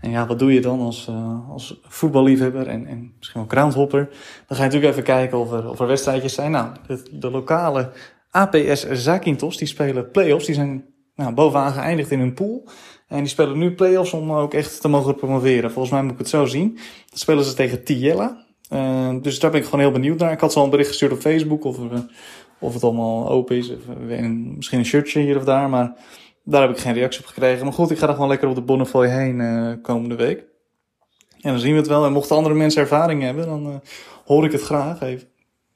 En 0.00 0.10
ja, 0.10 0.26
wat 0.26 0.38
doe 0.38 0.52
je 0.52 0.60
dan 0.60 0.80
als, 0.80 1.06
uh, 1.10 1.50
als 1.50 1.80
voetballiefhebber 1.82 2.66
en, 2.66 2.86
en 2.86 3.12
misschien 3.18 3.40
wel 3.40 3.50
groundhopper? 3.50 4.08
Dan 4.46 4.56
ga 4.56 4.64
je 4.64 4.70
natuurlijk 4.70 4.92
even 4.92 5.02
kijken 5.02 5.38
of 5.38 5.52
er, 5.52 5.70
of 5.70 5.80
er 5.80 5.86
wedstrijdjes 5.86 6.34
zijn. 6.34 6.50
Nou, 6.50 6.72
de, 7.10 7.30
lokale 7.30 7.90
APS 8.30 8.90
Zakynthos, 8.90 9.56
die 9.56 9.66
spelen 9.66 10.10
play-offs. 10.10 10.46
Die 10.46 10.54
zijn 10.54 10.84
nou, 11.14 11.34
bovenaan 11.34 11.72
geëindigd 11.72 12.10
in 12.10 12.18
hun 12.18 12.34
pool. 12.34 12.68
En 13.08 13.18
die 13.18 13.26
spelen 13.26 13.58
nu 13.58 13.74
play-offs 13.74 14.12
om 14.12 14.32
ook 14.32 14.54
echt 14.54 14.80
te 14.80 14.88
mogen 14.88 15.14
promoveren. 15.14 15.70
Volgens 15.70 15.94
mij 15.94 16.02
moet 16.02 16.12
ik 16.12 16.18
het 16.18 16.28
zo 16.28 16.44
zien. 16.44 16.74
Dan 17.08 17.18
spelen 17.18 17.44
ze 17.44 17.54
tegen 17.54 17.84
Tiella. 17.84 18.46
Uh, 18.72 19.14
dus 19.22 19.38
daar 19.38 19.50
ben 19.50 19.60
ik 19.60 19.66
gewoon 19.66 19.80
heel 19.80 19.90
benieuwd 19.90 20.18
naar. 20.18 20.32
Ik 20.32 20.40
had 20.40 20.52
ze 20.52 20.58
al 20.58 20.64
een 20.64 20.70
bericht 20.70 20.88
gestuurd 20.88 21.12
op 21.12 21.18
Facebook 21.18 21.64
of, 21.64 21.78
of 22.58 22.74
het 22.74 22.84
allemaal 22.84 23.28
open 23.28 23.56
is. 23.56 23.72
Misschien 24.56 24.78
een 24.78 24.84
shirtje 24.84 25.20
hier 25.20 25.36
of 25.36 25.44
daar. 25.44 25.68
Maar 25.68 25.96
daar 26.50 26.62
heb 26.62 26.70
ik 26.70 26.78
geen 26.78 26.94
reactie 26.94 27.20
op 27.20 27.26
gekregen. 27.26 27.64
Maar 27.64 27.72
goed, 27.72 27.90
ik 27.90 27.98
ga 27.98 28.06
er 28.08 28.14
gewoon 28.14 28.28
lekker 28.28 28.48
op 28.48 28.54
de 28.54 28.60
Bonnefoy 28.60 29.08
heen 29.08 29.40
uh, 29.40 29.72
komende 29.82 30.14
week. 30.14 30.44
En 31.40 31.50
dan 31.50 31.58
zien 31.58 31.72
we 31.72 31.78
het 31.78 31.88
wel. 31.88 32.04
En 32.04 32.12
mochten 32.12 32.36
andere 32.36 32.54
mensen 32.54 32.82
ervaring 32.82 33.22
hebben, 33.22 33.46
dan 33.46 33.66
uh, 33.66 33.74
hoor 34.24 34.44
ik 34.44 34.52
het 34.52 34.62
graag 34.62 35.00
even. 35.00 35.28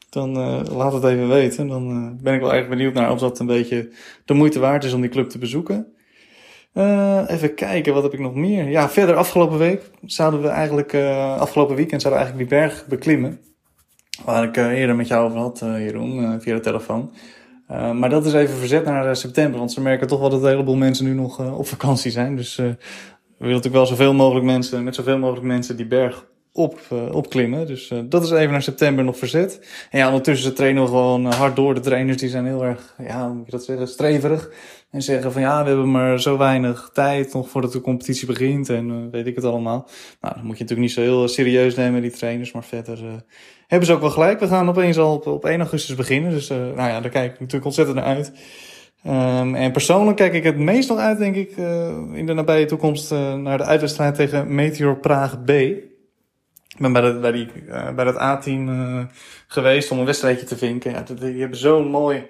Dan 0.08 0.38
uh, 0.38 0.60
laat 0.76 0.92
het 0.92 1.04
even 1.04 1.28
weten. 1.28 1.66
Dan 1.68 2.16
ben 2.22 2.34
ik 2.34 2.40
wel 2.40 2.54
erg 2.54 2.68
benieuwd 2.68 2.94
naar 2.94 3.10
of 3.10 3.18
dat 3.18 3.38
een 3.38 3.46
beetje 3.46 3.90
de 4.24 4.34
moeite 4.34 4.58
waard 4.58 4.84
is 4.84 4.92
om 4.92 5.00
die 5.00 5.10
club 5.10 5.28
te 5.28 5.38
bezoeken. 5.38 5.92
even 7.26 7.54
kijken, 7.54 7.94
wat 7.94 8.02
heb 8.02 8.12
ik 8.12 8.20
nog 8.20 8.34
meer? 8.34 8.68
Ja, 8.68 8.90
verder 8.90 9.16
afgelopen 9.16 9.58
week 9.58 9.90
zouden 10.04 10.42
we 10.42 10.48
eigenlijk, 10.48 10.94
afgelopen 11.38 11.76
weekend 11.76 12.02
zouden 12.02 12.22
we 12.22 12.28
eigenlijk 12.28 12.50
die 12.50 12.58
berg 12.58 12.86
beklimmen. 12.86 13.40
Waar 14.24 14.44
ik 14.44 14.56
eerder 14.56 14.96
met 14.96 15.08
jou 15.08 15.26
over 15.26 15.38
had, 15.38 15.58
Jeroen, 15.58 16.40
via 16.40 16.54
de 16.54 16.60
telefoon. 16.60 17.12
Uh, 17.72 17.90
maar 17.90 18.10
dat 18.10 18.24
is 18.24 18.32
even 18.32 18.56
verzet 18.56 18.84
naar 18.84 19.06
uh, 19.06 19.14
september, 19.14 19.58
want 19.58 19.72
ze 19.72 19.80
merken 19.80 20.06
toch 20.06 20.20
wel 20.20 20.30
dat 20.30 20.42
een 20.42 20.48
heleboel 20.48 20.76
mensen 20.76 21.04
nu 21.04 21.14
nog 21.14 21.40
uh, 21.40 21.58
op 21.58 21.66
vakantie 21.66 22.10
zijn. 22.10 22.36
Dus 22.36 22.56
we 22.56 22.64
willen 23.38 23.54
natuurlijk 23.56 23.74
wel 23.74 23.86
zoveel 23.86 24.14
mogelijk 24.14 24.46
mensen, 24.46 24.84
met 24.84 24.94
zoveel 24.94 25.18
mogelijk 25.18 25.46
mensen 25.46 25.76
die 25.76 25.86
berg 25.86 26.26
op, 26.52 26.80
opklimmen. 27.12 27.66
Dus 27.66 27.92
dat 28.04 28.22
is 28.22 28.30
even 28.30 28.50
naar 28.50 28.62
september 28.62 29.04
nog 29.04 29.18
verzet. 29.18 29.60
En 29.90 29.98
ja, 29.98 30.06
ondertussen 30.06 30.54
trainen 30.54 30.82
we 30.82 30.88
gewoon 30.88 31.24
hard 31.24 31.56
door. 31.56 31.74
De 31.74 31.80
trainers 31.80 32.16
die 32.16 32.28
zijn 32.28 32.46
heel 32.46 32.64
erg, 32.64 32.94
ja, 33.06 33.26
hoe 33.26 33.34
moet 33.34 33.44
je 33.44 33.50
dat 33.50 33.64
zeggen, 33.64 33.88
streverig. 33.88 34.50
En 34.90 35.02
zeggen 35.02 35.32
van 35.32 35.42
ja, 35.42 35.62
we 35.62 35.68
hebben 35.68 35.90
maar 35.90 36.20
zo 36.20 36.38
weinig 36.38 36.90
tijd 36.92 37.32
nog 37.32 37.48
voordat 37.48 37.72
de 37.72 37.80
competitie 37.80 38.26
begint 38.26 38.68
en 38.68 39.10
weet 39.10 39.26
ik 39.26 39.34
het 39.34 39.44
allemaal. 39.44 39.88
Nou, 40.20 40.34
dan 40.34 40.44
moet 40.44 40.58
je 40.58 40.62
natuurlijk 40.62 40.80
niet 40.80 40.92
zo 40.92 41.00
heel 41.00 41.28
serieus 41.28 41.74
nemen, 41.74 42.02
die 42.02 42.10
trainers. 42.10 42.52
Maar 42.52 42.64
verder 42.64 43.24
hebben 43.66 43.86
ze 43.86 43.94
ook 43.94 44.00
wel 44.00 44.10
gelijk. 44.10 44.40
We 44.40 44.46
gaan 44.46 44.68
opeens 44.68 44.98
al 44.98 45.14
op, 45.14 45.26
op 45.26 45.44
1 45.44 45.60
augustus 45.60 45.96
beginnen. 45.96 46.30
Dus 46.30 46.48
nou 46.48 46.76
ja, 46.76 47.00
daar 47.00 47.10
kijk 47.10 47.32
ik 47.32 47.40
natuurlijk 47.40 47.64
ontzettend 47.64 47.96
naar 47.96 48.06
uit. 48.06 48.32
Um, 49.06 49.54
en 49.54 49.72
persoonlijk 49.72 50.16
kijk 50.16 50.32
ik 50.32 50.44
het 50.44 50.58
meest 50.58 50.88
nog 50.88 50.98
uit, 50.98 51.18
denk 51.18 51.36
ik, 51.36 51.56
in 52.12 52.26
de 52.26 52.32
nabije 52.32 52.64
toekomst 52.64 53.10
naar 53.36 53.58
de 53.58 53.64
uitwedstrijd 53.64 54.14
tegen 54.14 54.54
Meteor 54.54 54.96
Praag 54.96 55.44
B. 55.44 55.50
Ik 56.74 56.78
ben 56.78 56.92
bij, 56.92 57.02
de, 57.02 57.18
bij, 57.18 57.32
die, 57.32 57.48
uh, 57.68 57.94
bij 57.94 58.04
dat 58.04 58.18
A-team 58.20 59.10
geweest 59.46 59.90
om 59.90 59.98
een 59.98 60.04
wedstrijdje 60.04 60.46
te 60.46 60.56
vinken. 60.56 60.90
Ja, 60.90 61.04
die 61.14 61.40
hebben 61.40 61.58
zo'n 61.58 61.86
mooi, 61.86 62.26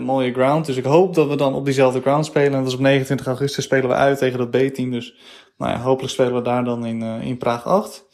mooie 0.00 0.32
ground. 0.32 0.66
Dus 0.66 0.76
ik 0.76 0.84
hoop 0.84 1.14
dat 1.14 1.28
we 1.28 1.36
dan 1.36 1.54
op 1.54 1.64
diezelfde 1.64 2.00
ground 2.00 2.26
spelen. 2.26 2.52
En 2.52 2.58
dat 2.58 2.68
is 2.68 2.74
op 2.74 2.80
29 2.80 3.26
augustus 3.26 3.64
spelen 3.64 3.88
we 3.88 3.94
uit 3.94 4.18
tegen 4.18 4.38
dat 4.38 4.50
B-team. 4.50 4.90
Dus 4.90 5.14
nou 5.58 5.72
ja, 5.72 5.80
hopelijk 5.80 6.12
spelen 6.12 6.34
we 6.34 6.42
daar 6.42 6.64
dan 6.64 6.86
in, 6.86 7.02
in 7.02 7.36
Praag 7.36 7.66
8. 7.66 8.06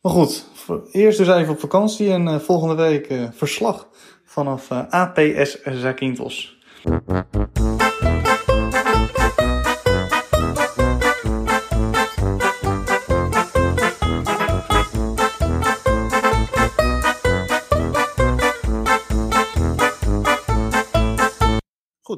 Maar 0.00 0.12
goed, 0.12 0.48
eerst 0.92 1.18
dus 1.18 1.28
even 1.28 1.52
op 1.52 1.60
vakantie 1.60 2.12
en 2.12 2.40
volgende 2.40 2.74
week 2.74 3.14
verslag 3.32 3.88
vanaf 4.24 4.70
APS 4.70 5.62
Zakynthos. 5.62 6.58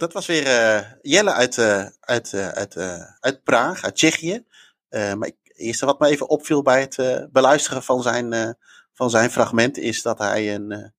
Goed, 0.01 0.13
dat 0.13 0.25
was 0.25 0.27
weer 0.27 0.47
uh, 0.47 0.81
Jelle 1.03 1.33
uit, 1.33 1.57
uh, 1.57 1.87
uit, 2.01 2.33
uh, 2.33 2.49
uit, 2.49 2.77
uit 3.21 3.43
Praag, 3.43 3.85
uit 3.85 3.95
Tsjechië. 3.95 4.45
maar 4.91 5.29
het 5.29 5.37
eerste 5.55 5.87
wat 5.87 6.01
me 6.01 6.09
even 6.09 6.29
opviel 6.29 6.63
bij 6.63 6.81
het 6.81 7.29
beluisteren 7.33 7.83
van 7.83 8.03
zijn, 8.03 8.57
van 8.93 9.11
zijn 9.11 9.31
fragment 9.31 9.79
is 9.79 10.03
dat 10.03 10.19
hij 10.19 10.55
een 10.55 10.93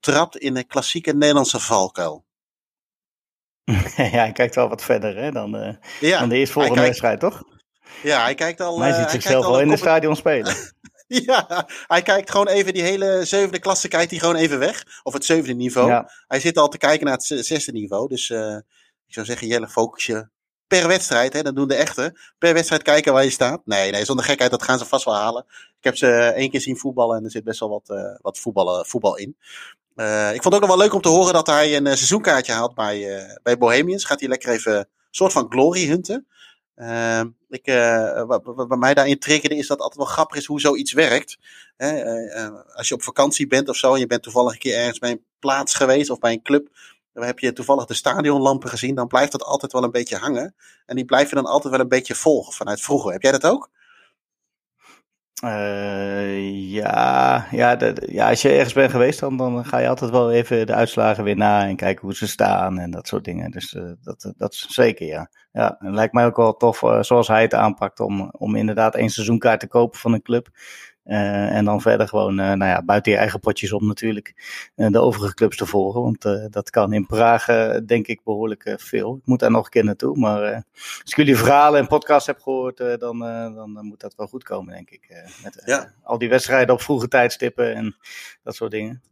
trapt 0.00 0.36
in 0.36 0.56
een 0.56 0.66
klassieke 0.66 1.12
Nederlandse 1.14 1.60
valkuil. 1.60 2.24
ja, 3.96 4.20
hij 4.20 4.32
kijkt 4.32 4.54
wel 4.54 4.68
wat 4.68 4.82
verder 4.82 5.16
hè, 5.16 5.30
dan, 5.30 5.56
uh, 5.56 5.74
ja, 6.00 6.20
dan 6.20 6.28
de 6.28 6.36
eerstvolgende 6.36 6.80
wedstrijd, 6.80 7.20
toch? 7.20 7.42
Ja, 8.02 8.22
hij 8.22 8.34
kijkt 8.34 8.60
al. 8.60 8.78
Maar 8.78 8.88
hij 8.88 8.96
ziet 8.96 9.06
uh, 9.06 9.10
zichzelf 9.10 9.46
wel 9.46 9.60
in 9.60 9.70
het 9.70 9.78
stadion 9.78 10.16
spelen. 10.16 10.54
ja, 11.26 11.68
hij 11.86 12.02
kijkt 12.02 12.30
gewoon 12.30 12.48
even 12.48 12.72
die 12.72 12.82
hele 12.82 13.24
zevende 13.24 13.58
klasse 13.58 13.88
kijkt 13.88 14.10
hij 14.10 14.20
gewoon 14.20 14.36
even 14.36 14.58
weg. 14.58 15.00
Of 15.02 15.12
het 15.12 15.24
zevende 15.24 15.54
niveau. 15.54 15.88
Ja. 15.88 16.10
Hij 16.26 16.40
zit 16.40 16.58
al 16.58 16.68
te 16.68 16.78
kijken 16.78 17.06
naar 17.06 17.14
het 17.14 17.46
zesde 17.46 17.72
niveau. 17.72 18.08
Dus 18.08 18.30
ik 19.06 19.14
zou 19.14 19.26
zeggen, 19.26 19.46
Jelle, 19.46 19.68
focus 19.68 20.06
je 20.06 20.28
per 20.66 20.88
wedstrijd, 20.88 21.32
hè, 21.32 21.42
dat 21.42 21.56
doen 21.56 21.68
de 21.68 21.74
echte, 21.74 22.16
per 22.38 22.54
wedstrijd 22.54 22.82
kijken 22.82 23.12
waar 23.12 23.24
je 23.24 23.30
staat. 23.30 23.60
Nee, 23.64 23.90
nee, 23.90 24.04
zonder 24.04 24.24
gekheid, 24.24 24.50
dat 24.50 24.62
gaan 24.62 24.78
ze 24.78 24.84
vast 24.84 25.04
wel 25.04 25.14
halen. 25.14 25.44
Ik 25.78 25.84
heb 25.84 25.96
ze 25.96 26.06
één 26.16 26.50
keer 26.50 26.60
zien 26.60 26.76
voetballen 26.76 27.16
en 27.16 27.24
er 27.24 27.30
zit 27.30 27.44
best 27.44 27.60
wel 27.60 27.68
wat, 27.68 27.88
uh, 27.90 28.16
wat 28.20 28.38
voetballen, 28.38 28.86
voetbal 28.86 29.16
in. 29.16 29.36
Uh, 29.96 30.34
ik 30.34 30.42
vond 30.42 30.44
het 30.44 30.54
ook 30.54 30.68
nog 30.68 30.76
wel 30.76 30.78
leuk 30.78 30.94
om 30.94 31.00
te 31.00 31.08
horen 31.08 31.32
dat 31.32 31.46
hij 31.46 31.76
een 31.76 31.86
seizoenkaartje 31.86 32.52
haalt 32.52 32.74
bij, 32.74 33.38
bij 33.42 33.58
Bohemians. 33.58 34.04
Gaat 34.04 34.20
hij 34.20 34.28
lekker 34.28 34.50
even 34.50 34.76
een 34.76 34.86
soort 35.10 35.32
van 35.32 35.46
glory 35.48 35.86
hunten. 35.86 36.26
Ehm, 36.80 37.28
ik, 37.48 37.66
wat, 38.26 38.40
wat, 38.44 38.68
bij 38.68 38.76
mij 38.76 38.94
daarin 38.94 39.18
triggerde 39.18 39.56
is 39.56 39.66
dat 39.66 39.76
het 39.76 39.80
altijd 39.80 40.06
wel 40.06 40.14
grappig 40.14 40.36
is 40.36 40.46
hoe 40.46 40.60
zoiets 40.60 40.92
werkt. 40.92 41.38
als 42.74 42.88
je 42.88 42.94
op 42.94 43.02
vakantie 43.02 43.46
bent 43.46 43.68
of 43.68 43.76
zo 43.76 43.94
en 43.94 44.00
je 44.00 44.06
bent 44.06 44.22
toevallig 44.22 44.52
een 44.52 44.58
keer 44.58 44.76
ergens 44.76 44.98
bij 44.98 45.10
een 45.10 45.24
plaats 45.38 45.74
geweest 45.74 46.10
of 46.10 46.18
bij 46.18 46.32
een 46.32 46.42
club 46.42 46.68
dan 47.12 47.24
heb 47.24 47.38
je 47.38 47.52
toevallig 47.52 47.84
de 47.84 47.94
stadionlampen 47.94 48.68
gezien, 48.68 48.94
dan 48.94 49.06
blijft 49.06 49.32
dat 49.32 49.44
altijd 49.44 49.72
wel 49.72 49.84
een 49.84 49.90
beetje 49.90 50.16
hangen. 50.16 50.54
En 50.86 50.96
die 50.96 51.04
blijven 51.04 51.36
dan 51.36 51.46
altijd 51.46 51.72
wel 51.72 51.82
een 51.82 51.88
beetje 51.88 52.14
volgen 52.14 52.52
vanuit 52.52 52.80
vroeger. 52.80 53.12
Heb 53.12 53.22
jij 53.22 53.32
dat 53.32 53.46
ook? 53.46 53.70
Uh, 55.44 56.70
ja, 56.72 57.46
ja, 57.50 57.78
ja, 58.06 58.28
als 58.28 58.42
je 58.42 58.48
ergens 58.48 58.72
bent 58.72 58.90
geweest, 58.90 59.20
dan, 59.20 59.36
dan 59.36 59.64
ga 59.64 59.78
je 59.78 59.88
altijd 59.88 60.10
wel 60.10 60.32
even 60.32 60.66
de 60.66 60.74
uitslagen 60.74 61.24
weer 61.24 61.36
na 61.36 61.66
en 61.66 61.76
kijken 61.76 62.02
hoe 62.04 62.14
ze 62.14 62.28
staan 62.28 62.78
en 62.78 62.90
dat 62.90 63.08
soort 63.08 63.24
dingen. 63.24 63.50
Dus 63.50 63.72
uh, 63.72 63.90
dat, 64.02 64.32
dat 64.36 64.52
is 64.52 64.66
zeker, 64.68 65.06
ja. 65.06 65.30
Ja, 65.52 65.76
het 65.78 65.94
lijkt 65.94 66.12
mij 66.12 66.26
ook 66.26 66.36
wel 66.36 66.56
tof 66.56 66.78
zoals 67.00 67.28
hij 67.28 67.42
het 67.42 67.54
aanpakt 67.54 68.00
om, 68.00 68.30
om 68.30 68.56
inderdaad 68.56 68.94
één 68.94 69.10
seizoenkaart 69.10 69.60
te 69.60 69.66
kopen 69.66 69.98
van 69.98 70.12
een 70.12 70.22
club. 70.22 70.48
Uh, 71.04 71.56
en 71.56 71.64
dan 71.64 71.80
verder 71.80 72.08
gewoon, 72.08 72.30
uh, 72.40 72.46
nou 72.46 72.64
ja, 72.64 72.82
buiten 72.82 73.12
je 73.12 73.18
eigen 73.18 73.40
potjes 73.40 73.72
om 73.72 73.86
natuurlijk, 73.86 74.34
uh, 74.76 74.88
de 74.88 75.00
overige 75.00 75.34
clubs 75.34 75.56
te 75.56 75.66
volgen. 75.66 76.02
Want 76.02 76.52
dat 76.52 76.70
kan 76.70 76.92
in 76.92 77.06
Praag, 77.06 77.46
denk 77.84 78.06
ik, 78.06 78.20
behoorlijk 78.24 78.74
veel. 78.76 79.16
Ik 79.16 79.26
moet 79.26 79.38
daar 79.38 79.50
nog 79.50 79.64
een 79.64 79.70
keer 79.70 79.84
naartoe. 79.84 80.18
Maar 80.18 80.54
als 80.74 81.10
ik 81.10 81.16
jullie 81.16 81.36
verhalen 81.36 81.80
en 81.80 81.86
podcasts 81.86 82.26
heb 82.26 82.40
gehoord, 82.40 82.76
dan, 82.76 83.18
dan 83.54 83.78
moet 83.82 84.00
dat 84.00 84.14
wel 84.16 84.26
goed 84.26 84.44
komen, 84.44 84.74
denk 84.74 84.90
ik. 84.90 85.24
met 85.42 85.62
ja. 85.64 85.92
al 86.02 86.18
die 86.18 86.28
wedstrijden 86.28 86.74
op 86.74 86.82
vroege 86.82 87.08
tijdstippen 87.08 87.74
en 87.74 87.96
dat 88.42 88.54
soort 88.54 88.70
dingen. 88.70 89.02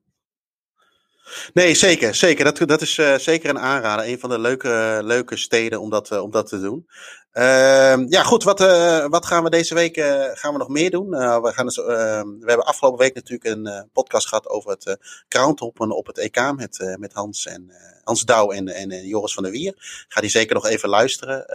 Nee, 1.52 1.74
zeker. 1.74 2.14
zeker. 2.14 2.44
Dat, 2.44 2.68
dat 2.68 2.80
is 2.80 2.98
uh, 2.98 3.14
zeker 3.18 3.50
een 3.50 3.58
aanrader. 3.58 4.06
Een 4.06 4.18
van 4.18 4.30
de 4.30 4.38
leuke, 4.38 5.00
leuke 5.02 5.36
steden 5.36 5.80
om 5.80 5.90
dat, 5.90 6.10
uh, 6.10 6.22
om 6.22 6.30
dat 6.30 6.48
te 6.48 6.60
doen. 6.60 6.86
Uh, 7.32 8.08
ja, 8.08 8.22
goed. 8.22 8.42
Wat, 8.42 8.60
uh, 8.60 9.06
wat 9.06 9.26
gaan 9.26 9.44
we 9.44 9.50
deze 9.50 9.74
week 9.74 9.96
gaan 10.32 10.52
we 10.52 10.58
nog 10.58 10.68
meer 10.68 10.90
doen? 10.90 11.10
we, 11.10 11.50
gaan 11.54 11.66
dus, 11.66 11.76
we 11.76 12.44
hebben 12.44 12.66
afgelopen 12.66 12.98
week 12.98 13.14
natuurlijk 13.14 13.44
een 13.44 13.90
podcast 13.92 14.28
gehad 14.28 14.48
over 14.48 14.70
het 14.70 14.98
uh, 15.36 15.88
op 15.88 16.06
het 16.06 16.18
EK 16.18 16.52
met, 16.56 16.96
met 16.98 17.12
Hans, 17.12 17.46
en, 17.46 17.72
Hans 18.04 18.24
Douw 18.24 18.50
en, 18.50 18.68
en 18.68 19.06
Joris 19.06 19.34
van 19.34 19.42
der 19.42 19.52
Wier. 19.52 19.74
Ga 20.08 20.20
die 20.20 20.30
zeker 20.30 20.54
nog 20.54 20.66
even 20.66 20.88
luisteren. 20.88 21.48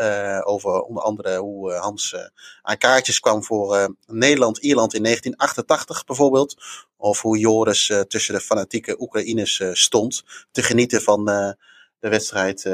over 0.45 0.81
onder 0.81 1.03
andere 1.03 1.37
hoe 1.37 1.73
Hans 1.73 2.15
aan 2.61 2.77
kaartjes 2.77 3.19
kwam 3.19 3.43
voor 3.43 3.95
Nederland-Ierland 4.05 4.93
in 4.93 5.03
1988 5.03 6.05
bijvoorbeeld. 6.05 6.55
Of 6.97 7.21
hoe 7.21 7.37
Joris 7.37 7.91
tussen 8.07 8.33
de 8.33 8.41
fanatieke 8.41 9.01
Oekraïners 9.01 9.61
stond. 9.71 10.23
Te 10.51 10.63
genieten 10.63 11.01
van 11.01 11.25
de 11.99 12.09
wedstrijd 12.09 12.69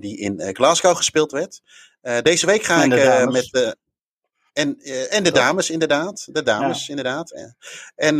die 0.00 0.16
in 0.16 0.54
Glasgow 0.54 0.96
gespeeld 0.96 1.32
werd. 1.32 1.60
Deze 2.22 2.46
week 2.46 2.62
ga 2.62 2.82
en 2.82 2.92
ik 2.92 3.30
met. 3.30 3.76
en, 4.52 4.78
en 5.10 5.22
de 5.22 5.32
dames, 5.32 5.70
inderdaad. 5.70 6.28
De 6.32 6.42
dames, 6.42 6.86
ja. 6.86 6.88
inderdaad. 6.88 7.52
En 7.96 8.16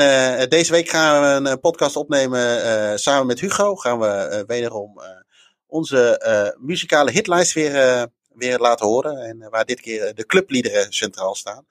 deze 0.49 0.73
week 0.73 0.89
gaan 0.89 1.43
we 1.43 1.51
een 1.51 1.61
podcast 1.61 1.97
opnemen 1.97 2.99
samen 2.99 3.27
met 3.27 3.41
Hugo. 3.41 3.77
Gaan 3.77 3.99
we 3.99 4.45
wederom 4.47 5.01
onze 5.67 6.55
muzikale 6.59 7.11
hitlijst 7.11 7.53
weer, 7.53 8.07
weer 8.35 8.59
laten 8.59 8.87
horen. 8.87 9.19
En 9.19 9.51
waar 9.51 9.65
dit 9.65 9.81
keer 9.81 10.15
de 10.15 10.27
clubliederen 10.27 10.93
centraal 10.93 11.35
staan. 11.35 11.67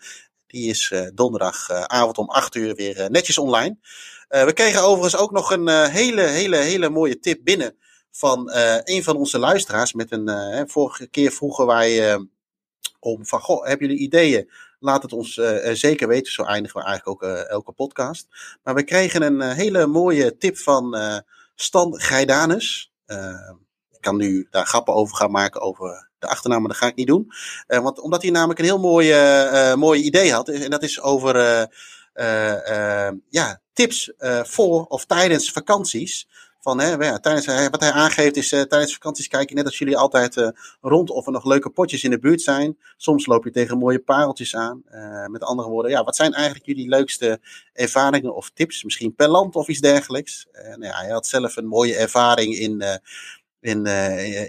Die 0.47 0.69
is 0.69 0.93
donderdagavond 1.13 2.17
om 2.17 2.29
8 2.29 2.55
uur 2.55 2.75
weer 2.75 3.11
netjes 3.11 3.37
online. 3.37 3.77
We 4.27 4.53
kregen 4.53 4.81
overigens 4.81 5.21
ook 5.21 5.31
nog 5.31 5.51
een 5.51 5.67
hele, 5.89 6.21
hele, 6.21 6.57
hele 6.57 6.89
mooie 6.89 7.19
tip 7.19 7.39
binnen 7.43 7.77
van 8.11 8.51
een 8.83 9.03
van 9.03 9.15
onze 9.15 9.39
luisteraars. 9.39 9.93
Met 9.93 10.11
een, 10.11 10.69
vorige 10.69 11.07
keer 11.07 11.31
vroegen 11.31 11.65
wij 11.65 12.17
om 12.99 13.25
van, 13.25 13.39
goh, 13.39 13.65
hebben 13.65 13.87
jullie 13.87 14.03
ideeën? 14.03 14.49
Laat 14.79 15.01
het 15.01 15.13
ons 15.13 15.41
zeker 15.73 16.07
weten. 16.07 16.31
Zo 16.31 16.43
eindigen 16.43 16.79
we 16.79 16.87
eigenlijk 16.87 17.23
ook 17.23 17.31
elke 17.31 17.71
podcast. 17.71 18.27
Maar 18.63 18.75
we 18.75 18.83
kregen 18.83 19.21
een 19.21 19.41
hele 19.41 19.87
mooie 19.87 20.37
tip 20.37 20.57
van 20.57 20.97
Stan 21.55 21.99
Grijdanus. 21.99 22.93
ik 23.91 24.01
kan 24.01 24.15
nu 24.15 24.47
daar 24.49 24.65
grappen 24.65 24.93
over 24.93 25.15
gaan 25.15 25.31
maken 25.31 25.61
over 25.61 26.09
de 26.19 26.27
achternaam, 26.27 26.59
maar 26.59 26.69
dat 26.69 26.77
ga 26.77 26.87
ik 26.87 26.95
niet 26.95 27.07
doen. 27.07 27.31
Want 27.67 27.99
omdat 27.99 28.21
hij 28.21 28.31
namelijk 28.31 28.59
een 28.59 28.65
heel 28.65 28.79
mooi, 28.79 29.13
uh, 29.13 29.75
mooi 29.75 30.01
idee 30.01 30.31
had. 30.31 30.49
En 30.49 30.69
dat 30.69 30.83
is 30.83 31.01
over 31.01 31.35
ja, 33.29 33.61
tips 33.73 34.11
voor 34.43 34.85
of 34.85 35.05
tijdens 35.05 35.51
vakanties. 35.51 36.27
Van, 36.61 36.79
hè, 36.79 36.93
ja, 36.93 37.19
tijdens, 37.19 37.69
wat 37.69 37.79
hij 37.79 37.91
aangeeft 37.91 38.35
is, 38.35 38.49
tijdens 38.49 38.93
vakanties 38.93 39.27
kijk 39.27 39.49
je 39.49 39.55
net 39.55 39.65
als 39.65 39.77
jullie 39.77 39.97
altijd 39.97 40.51
rond 40.81 41.09
of 41.09 41.25
er 41.25 41.31
nog 41.31 41.45
leuke 41.45 41.69
potjes 41.69 42.03
in 42.03 42.09
de 42.09 42.19
buurt 42.19 42.41
zijn. 42.41 42.77
Soms 42.97 43.25
loop 43.25 43.43
je 43.43 43.51
tegen 43.51 43.77
mooie 43.77 43.99
pareltjes 43.99 44.55
aan. 44.55 44.83
met 45.27 45.43
andere 45.43 45.69
woorden, 45.69 45.91
ja, 45.91 46.03
wat 46.03 46.15
zijn 46.15 46.33
eigenlijk 46.33 46.65
jullie 46.65 46.89
leukste 46.89 47.39
ervaringen 47.73 48.35
of 48.35 48.49
tips? 48.53 48.83
Misschien 48.83 49.15
per 49.15 49.27
land 49.27 49.55
of 49.55 49.67
iets 49.67 49.79
dergelijks. 49.79 50.47
nou 50.51 50.83
ja, 50.83 50.97
hij 50.97 51.09
had 51.09 51.27
zelf 51.27 51.55
een 51.55 51.67
mooie 51.67 51.95
ervaring 51.95 52.55
in 52.55 52.83
in, 53.61 53.85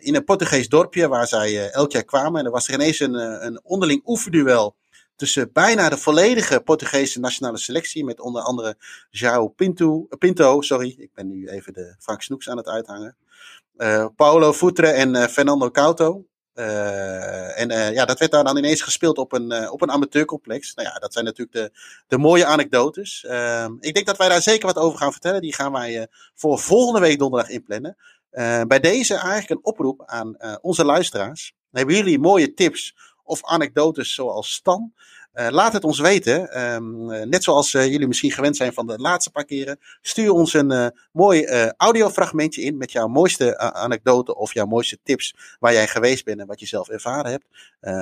in 0.00 0.14
een 0.14 0.24
Portugees 0.24 0.68
dorpje 0.68 1.08
waar 1.08 1.26
zij 1.26 1.70
elk 1.70 1.92
jaar 1.92 2.04
kwamen. 2.04 2.40
En 2.40 2.46
er 2.46 2.52
was 2.52 2.68
er 2.68 2.74
ineens 2.74 3.00
een, 3.00 3.14
een 3.46 3.60
onderling 3.62 4.02
oefenduel 4.04 4.76
tussen 5.20 5.52
bijna 5.52 5.88
de 5.88 5.96
volledige 5.96 6.60
Portugese 6.60 7.20
nationale 7.20 7.58
selectie. 7.58 8.04
Met 8.04 8.20
onder 8.20 8.42
andere 8.42 8.76
João 9.10 9.54
Pinto, 9.56 10.06
Pinto 10.18 10.60
sorry, 10.60 10.94
ik 10.98 11.10
ben 11.14 11.28
nu 11.28 11.48
even 11.48 11.72
de 11.72 11.94
Frank 11.98 12.22
Snoeks 12.22 12.48
aan 12.48 12.56
het 12.56 12.68
uithangen. 12.68 13.16
Paulo 14.16 14.52
Futre 14.52 14.86
en 14.86 15.30
Fernando 15.30 15.70
Couto. 15.70 16.24
en 16.54 17.68
ja, 17.92 18.04
dat 18.04 18.18
werd 18.18 18.30
daar 18.30 18.44
dan 18.44 18.56
ineens 18.56 18.82
gespeeld 18.82 19.18
op 19.18 19.32
een, 19.32 19.70
op 19.70 19.82
een 19.82 19.90
amateurcomplex. 19.90 20.74
Nou 20.74 20.88
ja, 20.88 20.94
dat 20.94 21.12
zijn 21.12 21.24
natuurlijk 21.24 21.52
de, 21.52 21.78
de 22.06 22.18
mooie 22.18 22.44
anekdotes. 22.44 23.24
Ehm, 23.24 23.72
ik 23.80 23.94
denk 23.94 24.06
dat 24.06 24.16
wij 24.16 24.28
daar 24.28 24.42
zeker 24.42 24.66
wat 24.66 24.76
over 24.76 24.98
gaan 24.98 25.12
vertellen. 25.12 25.40
Die 25.40 25.54
gaan 25.54 25.72
wij 25.72 26.08
voor 26.34 26.58
volgende 26.58 27.00
week 27.00 27.18
donderdag 27.18 27.50
inplannen. 27.50 27.96
Uh, 28.32 28.62
bij 28.62 28.80
deze 28.80 29.14
eigenlijk 29.14 29.50
een 29.50 29.64
oproep 29.64 30.02
aan 30.06 30.34
uh, 30.38 30.54
onze 30.60 30.84
luisteraars. 30.84 31.52
Hebben 31.70 31.94
jullie 31.94 32.18
mooie 32.18 32.54
tips 32.54 32.94
of 33.30 33.44
anekdotes 33.44 34.14
zoals 34.14 34.52
Stan? 34.52 34.92
laat 35.32 35.72
het 35.72 35.84
ons 35.84 36.00
weten. 36.00 36.52
Ehm, 36.52 37.28
net 37.28 37.44
zoals 37.44 37.70
jullie 37.70 38.06
misschien 38.06 38.30
gewend 38.30 38.56
zijn 38.56 38.72
van 38.72 38.86
de 38.86 38.98
laatste 38.98 39.30
paar 39.30 39.44
keren. 39.44 39.78
Stuur 40.00 40.30
ons 40.30 40.54
een 40.54 40.92
mooi 41.12 41.46
audiofragmentje 41.76 42.62
in 42.62 42.76
met 42.76 42.92
jouw 42.92 43.06
mooiste 43.06 43.58
anekdote 43.58 44.36
of 44.36 44.54
jouw 44.54 44.66
mooiste 44.66 44.98
tips 45.02 45.34
waar 45.58 45.72
jij 45.72 45.88
geweest 45.88 46.24
bent 46.24 46.40
en 46.40 46.46
wat 46.46 46.60
je 46.60 46.66
zelf 46.66 46.88
ervaren 46.88 47.30
hebt. 47.30 47.46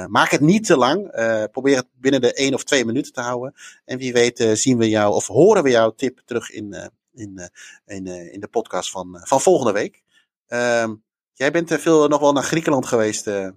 maak 0.08 0.30
het 0.30 0.40
niet 0.40 0.66
te 0.66 0.76
lang. 0.76 1.10
probeer 1.52 1.76
het 1.76 1.86
binnen 1.94 2.20
de 2.20 2.32
één 2.32 2.54
of 2.54 2.64
twee 2.64 2.84
minuten 2.84 3.12
te 3.12 3.20
houden. 3.20 3.54
En 3.84 3.98
wie 3.98 4.12
weet 4.12 4.48
zien 4.52 4.78
we 4.78 4.88
jou 4.88 5.14
of 5.14 5.26
horen 5.26 5.62
we 5.62 5.70
jouw 5.70 5.90
tip 5.90 6.20
terug 6.24 6.50
in, 6.50 6.90
in, 7.14 7.50
in, 7.86 8.06
in 8.06 8.40
de 8.40 8.48
podcast 8.48 8.90
van, 8.90 9.20
van 9.22 9.40
volgende 9.40 9.72
week. 9.72 10.02
Ehm, 10.48 10.94
jij 11.34 11.50
bent 11.50 11.72
veel 11.72 12.08
nog 12.08 12.20
wel 12.20 12.32
naar 12.32 12.42
Griekenland 12.42 12.86
geweest, 12.86 13.26
uh, 13.26 13.48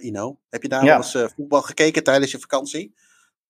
Ino. 0.00 0.38
Heb 0.48 0.62
je 0.62 0.68
daar 0.68 0.84
wel 0.84 0.96
eens 0.96 1.18
voetbal 1.36 1.62
gekeken 1.62 2.04
tijdens 2.04 2.32
je 2.32 2.38
vakantie? 2.38 2.94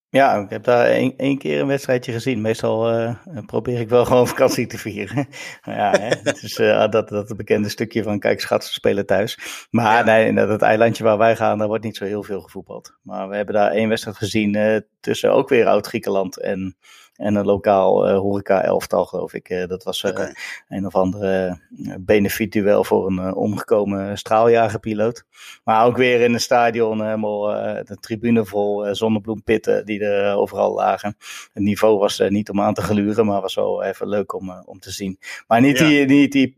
Ja, 0.08 0.34
ik 0.34 0.50
heb 0.50 0.64
daar 0.64 0.86
één, 1.16 1.38
keer 1.38 1.60
een 1.60 1.66
wedstrijdje 1.66 2.12
gezien. 2.12 2.40
Meestal 2.40 3.14
probeer 3.46 3.80
ik 3.80 3.88
wel 3.88 4.04
gewoon 4.06 4.28
vakantie 4.28 4.66
te 4.66 4.78
vieren. 4.78 5.28
ja, 5.62 5.90
hè, 5.90 6.08
het 6.22 6.42
is 6.42 6.58
uh, 6.58 6.88
dat, 6.88 7.08
dat 7.08 7.36
bekende 7.36 7.68
stukje 7.68 8.02
van 8.02 8.18
kijk, 8.18 8.40
schatsen 8.40 8.74
spelen 8.74 9.06
thuis. 9.06 9.38
Maar 9.70 10.04
nee, 10.04 10.34
dat 10.34 10.48
het 10.48 10.62
eilandje 10.62 11.04
waar 11.04 11.18
wij 11.18 11.36
gaan, 11.36 11.58
daar 11.58 11.68
wordt 11.68 11.84
niet 11.84 11.96
zo 11.96 12.04
heel 12.04 12.22
veel 12.22 12.40
gevoetbald. 12.40 12.98
Maar 13.02 13.28
we 13.28 13.36
hebben 13.36 13.54
daar 13.54 13.70
één 13.70 13.88
wedstrijd 13.88 14.16
gezien 14.16 14.84
tussen 15.00 15.32
ook 15.32 15.48
weer 15.48 15.66
Oud-Griekenland 15.66 16.40
en 16.40 16.76
en 17.16 17.34
een 17.34 17.44
lokaal 17.44 18.08
uh, 18.08 18.18
horeca-elftal, 18.18 19.04
geloof 19.04 19.34
ik. 19.34 19.50
Uh, 19.50 19.66
dat 19.66 19.82
was 19.82 20.02
uh, 20.02 20.28
een 20.68 20.86
of 20.86 20.94
andere 20.94 21.60
benefietduel 21.98 22.84
voor 22.84 23.06
een 23.06 23.34
omgekomen 23.34 24.18
straaljagerpiloot. 24.18 25.24
Maar 25.64 25.86
ook 25.86 25.96
weer 25.96 26.20
in 26.20 26.32
het 26.32 26.42
stadion 26.42 27.04
helemaal 27.04 27.40
de 27.84 27.96
tribune 28.00 28.44
vol 28.44 28.94
zonnebloempitten 28.94 29.86
die 29.86 30.00
er 30.00 30.36
overal 30.36 30.74
lagen. 30.74 31.16
Het 31.52 31.62
niveau 31.62 31.98
was 31.98 32.22
niet 32.28 32.50
om 32.50 32.60
aan 32.60 32.74
te 32.74 32.82
gluren, 32.82 33.26
maar 33.26 33.40
was 33.40 33.54
wel 33.54 33.82
even 33.82 34.08
leuk 34.08 34.32
om, 34.34 34.62
om 34.64 34.78
te 34.78 34.90
zien. 34.90 35.18
Maar 35.46 35.60
niet 35.60 35.78
die, 35.78 36.06
niet 36.06 36.32
die 36.32 36.56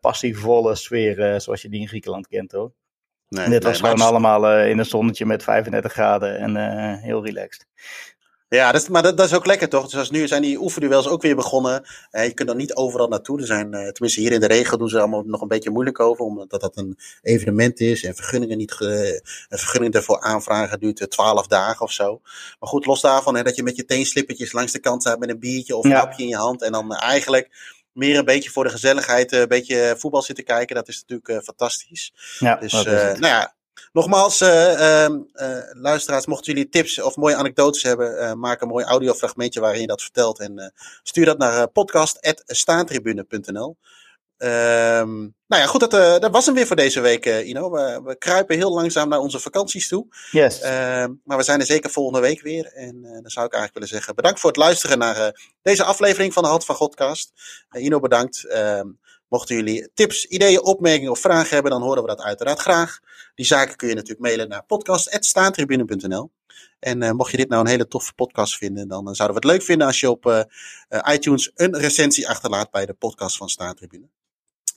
passievolle 0.00 0.74
sfeer 0.74 1.40
zoals 1.40 1.62
je 1.62 1.68
die 1.68 1.80
in 1.80 1.88
Griekenland 1.88 2.26
kent 2.26 2.52
hoor. 2.52 2.72
Nee, 3.28 3.48
Dit 3.48 3.64
was 3.64 3.80
gewoon 3.80 4.00
allemaal 4.00 4.60
in 4.60 4.78
een 4.78 4.84
zonnetje 4.84 5.26
met 5.26 5.42
35 5.42 5.92
graden 5.92 6.38
en 6.38 6.56
heel 6.98 7.24
relaxed. 7.24 7.66
Ja, 8.54 8.72
dat 8.72 8.82
is, 8.82 8.88
maar 8.88 9.02
dat, 9.02 9.16
dat, 9.16 9.26
is 9.26 9.34
ook 9.34 9.46
lekker 9.46 9.68
toch? 9.68 9.84
Dus 9.84 9.98
als 9.98 10.10
nu 10.10 10.26
zijn 10.26 10.42
die 10.42 10.60
oefenduels 10.60 11.08
ook 11.08 11.22
weer 11.22 11.36
begonnen. 11.36 11.84
Eh, 12.10 12.24
je 12.24 12.32
kunt 12.32 12.48
dan 12.48 12.56
niet 12.56 12.74
overal 12.74 13.08
naartoe. 13.08 13.40
Er 13.40 13.46
zijn, 13.46 13.74
eh, 13.74 13.88
tenminste 13.88 14.20
hier 14.20 14.32
in 14.32 14.40
de 14.40 14.46
regio 14.46 14.76
doen 14.76 14.88
ze 14.88 14.98
allemaal 14.98 15.22
nog 15.26 15.40
een 15.40 15.48
beetje 15.48 15.70
moeilijk 15.70 16.00
over. 16.00 16.24
Omdat 16.24 16.60
dat 16.60 16.76
een 16.76 16.98
evenement 17.22 17.80
is 17.80 18.04
en 18.04 18.14
vergunningen 18.14 18.58
niet 18.58 18.72
ge, 18.72 19.20
een 19.48 19.58
vergunning 19.58 19.94
ervoor 19.94 20.20
aanvragen 20.20 20.80
duurt 20.80 21.10
12 21.10 21.46
dagen 21.46 21.84
of 21.84 21.92
zo. 21.92 22.20
Maar 22.60 22.68
goed, 22.68 22.86
los 22.86 23.00
daarvan 23.00 23.36
hè, 23.36 23.42
dat 23.42 23.56
je 23.56 23.62
met 23.62 23.76
je 23.76 23.84
teenslippertjes 23.84 24.52
langs 24.52 24.72
de 24.72 24.78
kant 24.78 25.02
staat 25.02 25.18
met 25.18 25.28
een 25.28 25.40
biertje 25.40 25.76
of 25.76 25.84
een 25.84 25.92
hapje 25.92 26.22
in 26.22 26.28
je 26.28 26.36
hand. 26.36 26.62
En 26.62 26.72
dan 26.72 26.94
eigenlijk 26.94 27.48
meer 27.92 28.18
een 28.18 28.24
beetje 28.24 28.50
voor 28.50 28.64
de 28.64 28.70
gezelligheid, 28.70 29.32
een 29.32 29.48
beetje 29.48 29.94
voetbal 29.98 30.22
zitten 30.22 30.44
kijken. 30.44 30.76
Dat 30.76 30.88
is 30.88 31.04
natuurlijk 31.06 31.44
fantastisch. 31.44 32.12
Ja, 32.38 32.56
dus 32.56 32.72
nou 32.72 33.18
ja, 33.20 33.54
Nogmaals, 33.92 34.40
uh, 34.40 35.04
uh, 35.04 35.18
luisteraars, 35.72 36.26
mochten 36.26 36.52
jullie 36.52 36.68
tips 36.68 37.00
of 37.00 37.16
mooie 37.16 37.34
anekdotes 37.34 37.82
hebben, 37.82 38.22
uh, 38.22 38.32
maak 38.32 38.60
een 38.60 38.68
mooi 38.68 38.84
audiofragmentje 38.84 39.60
waarin 39.60 39.80
je 39.80 39.86
dat 39.86 40.02
vertelt. 40.02 40.38
En 40.38 40.72
stuur 41.02 41.24
dat 41.24 41.38
naar 41.38 41.68
podcast.staantribune.nl. 41.68 43.76
Ehm, 44.36 45.20
nou 45.20 45.62
ja, 45.62 45.66
goed, 45.66 45.80
dat, 45.80 45.90
dat 46.20 46.30
was 46.30 46.46
hem 46.46 46.54
weer 46.54 46.66
voor 46.66 46.76
deze 46.76 47.00
week, 47.00 47.26
Ino. 47.26 47.70
We, 47.70 48.00
we, 48.04 48.18
kruipen 48.18 48.56
heel 48.56 48.72
langzaam 48.72 49.08
naar 49.08 49.18
onze 49.18 49.40
vakanties 49.40 49.88
toe. 49.88 50.06
Yes. 50.30 50.60
Ehm, 50.60 51.12
maar 51.24 51.36
we 51.36 51.42
zijn 51.42 51.60
er 51.60 51.66
zeker 51.66 51.90
volgende 51.90 52.20
week 52.20 52.42
weer. 52.42 52.66
En 52.66 53.02
dan 53.02 53.30
zou 53.30 53.46
ik 53.46 53.52
eigenlijk 53.52 53.72
willen 53.72 53.88
zeggen, 53.88 54.14
bedankt 54.14 54.40
voor 54.40 54.50
het 54.50 54.58
luisteren 54.58 54.98
naar 54.98 55.40
deze 55.62 55.84
aflevering 55.84 56.32
van 56.32 56.42
de 56.42 56.48
Hand 56.48 56.64
van 56.64 56.74
Godcast. 56.74 57.32
Ino, 57.72 58.00
bedankt. 58.00 58.46
Mochten 59.32 59.56
jullie 59.56 59.90
tips, 59.94 60.24
ideeën, 60.24 60.62
opmerkingen 60.62 61.10
of 61.10 61.18
vragen 61.20 61.54
hebben, 61.54 61.70
dan 61.70 61.82
horen 61.82 62.02
we 62.02 62.08
dat 62.08 62.20
uiteraard 62.20 62.58
graag. 62.58 63.00
Die 63.34 63.46
zaken 63.46 63.76
kun 63.76 63.88
je 63.88 63.94
natuurlijk 63.94 64.20
mailen 64.20 64.48
naar 64.48 64.64
podcast.staantribune.nl. 64.64 66.30
En 66.78 67.02
uh, 67.02 67.10
mocht 67.10 67.30
je 67.30 67.36
dit 67.36 67.48
nou 67.48 67.60
een 67.62 67.70
hele 67.70 67.88
toffe 67.88 68.14
podcast 68.14 68.56
vinden, 68.56 68.88
dan 68.88 69.08
uh, 69.08 69.14
zouden 69.14 69.40
we 69.40 69.46
het 69.46 69.56
leuk 69.56 69.66
vinden 69.66 69.86
als 69.86 70.00
je 70.00 70.10
op 70.10 70.26
uh, 70.26 70.40
iTunes 71.12 71.50
een 71.54 71.76
recensie 71.76 72.28
achterlaat 72.28 72.70
bij 72.70 72.86
de 72.86 72.92
podcast 72.92 73.36
van 73.36 73.48
Staantribune. 73.48 74.08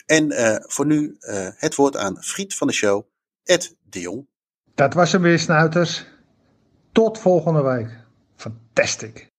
En 0.05 0.33
voor 0.67 0.85
nu 0.85 1.15
het 1.55 1.75
woord 1.75 1.97
aan 1.97 2.17
vriend 2.19 2.53
van 2.53 2.67
de 2.67 2.73
show, 2.73 3.05
Ed 3.43 3.75
de 3.89 3.99
Jong. 3.99 4.27
Dat 4.75 4.93
was 4.93 5.11
hem 5.11 5.21
weer, 5.21 5.39
snuiters. 5.39 6.05
Tot 6.91 7.19
volgende 7.19 7.61
week. 7.61 7.89
Fantastisch. 8.35 9.29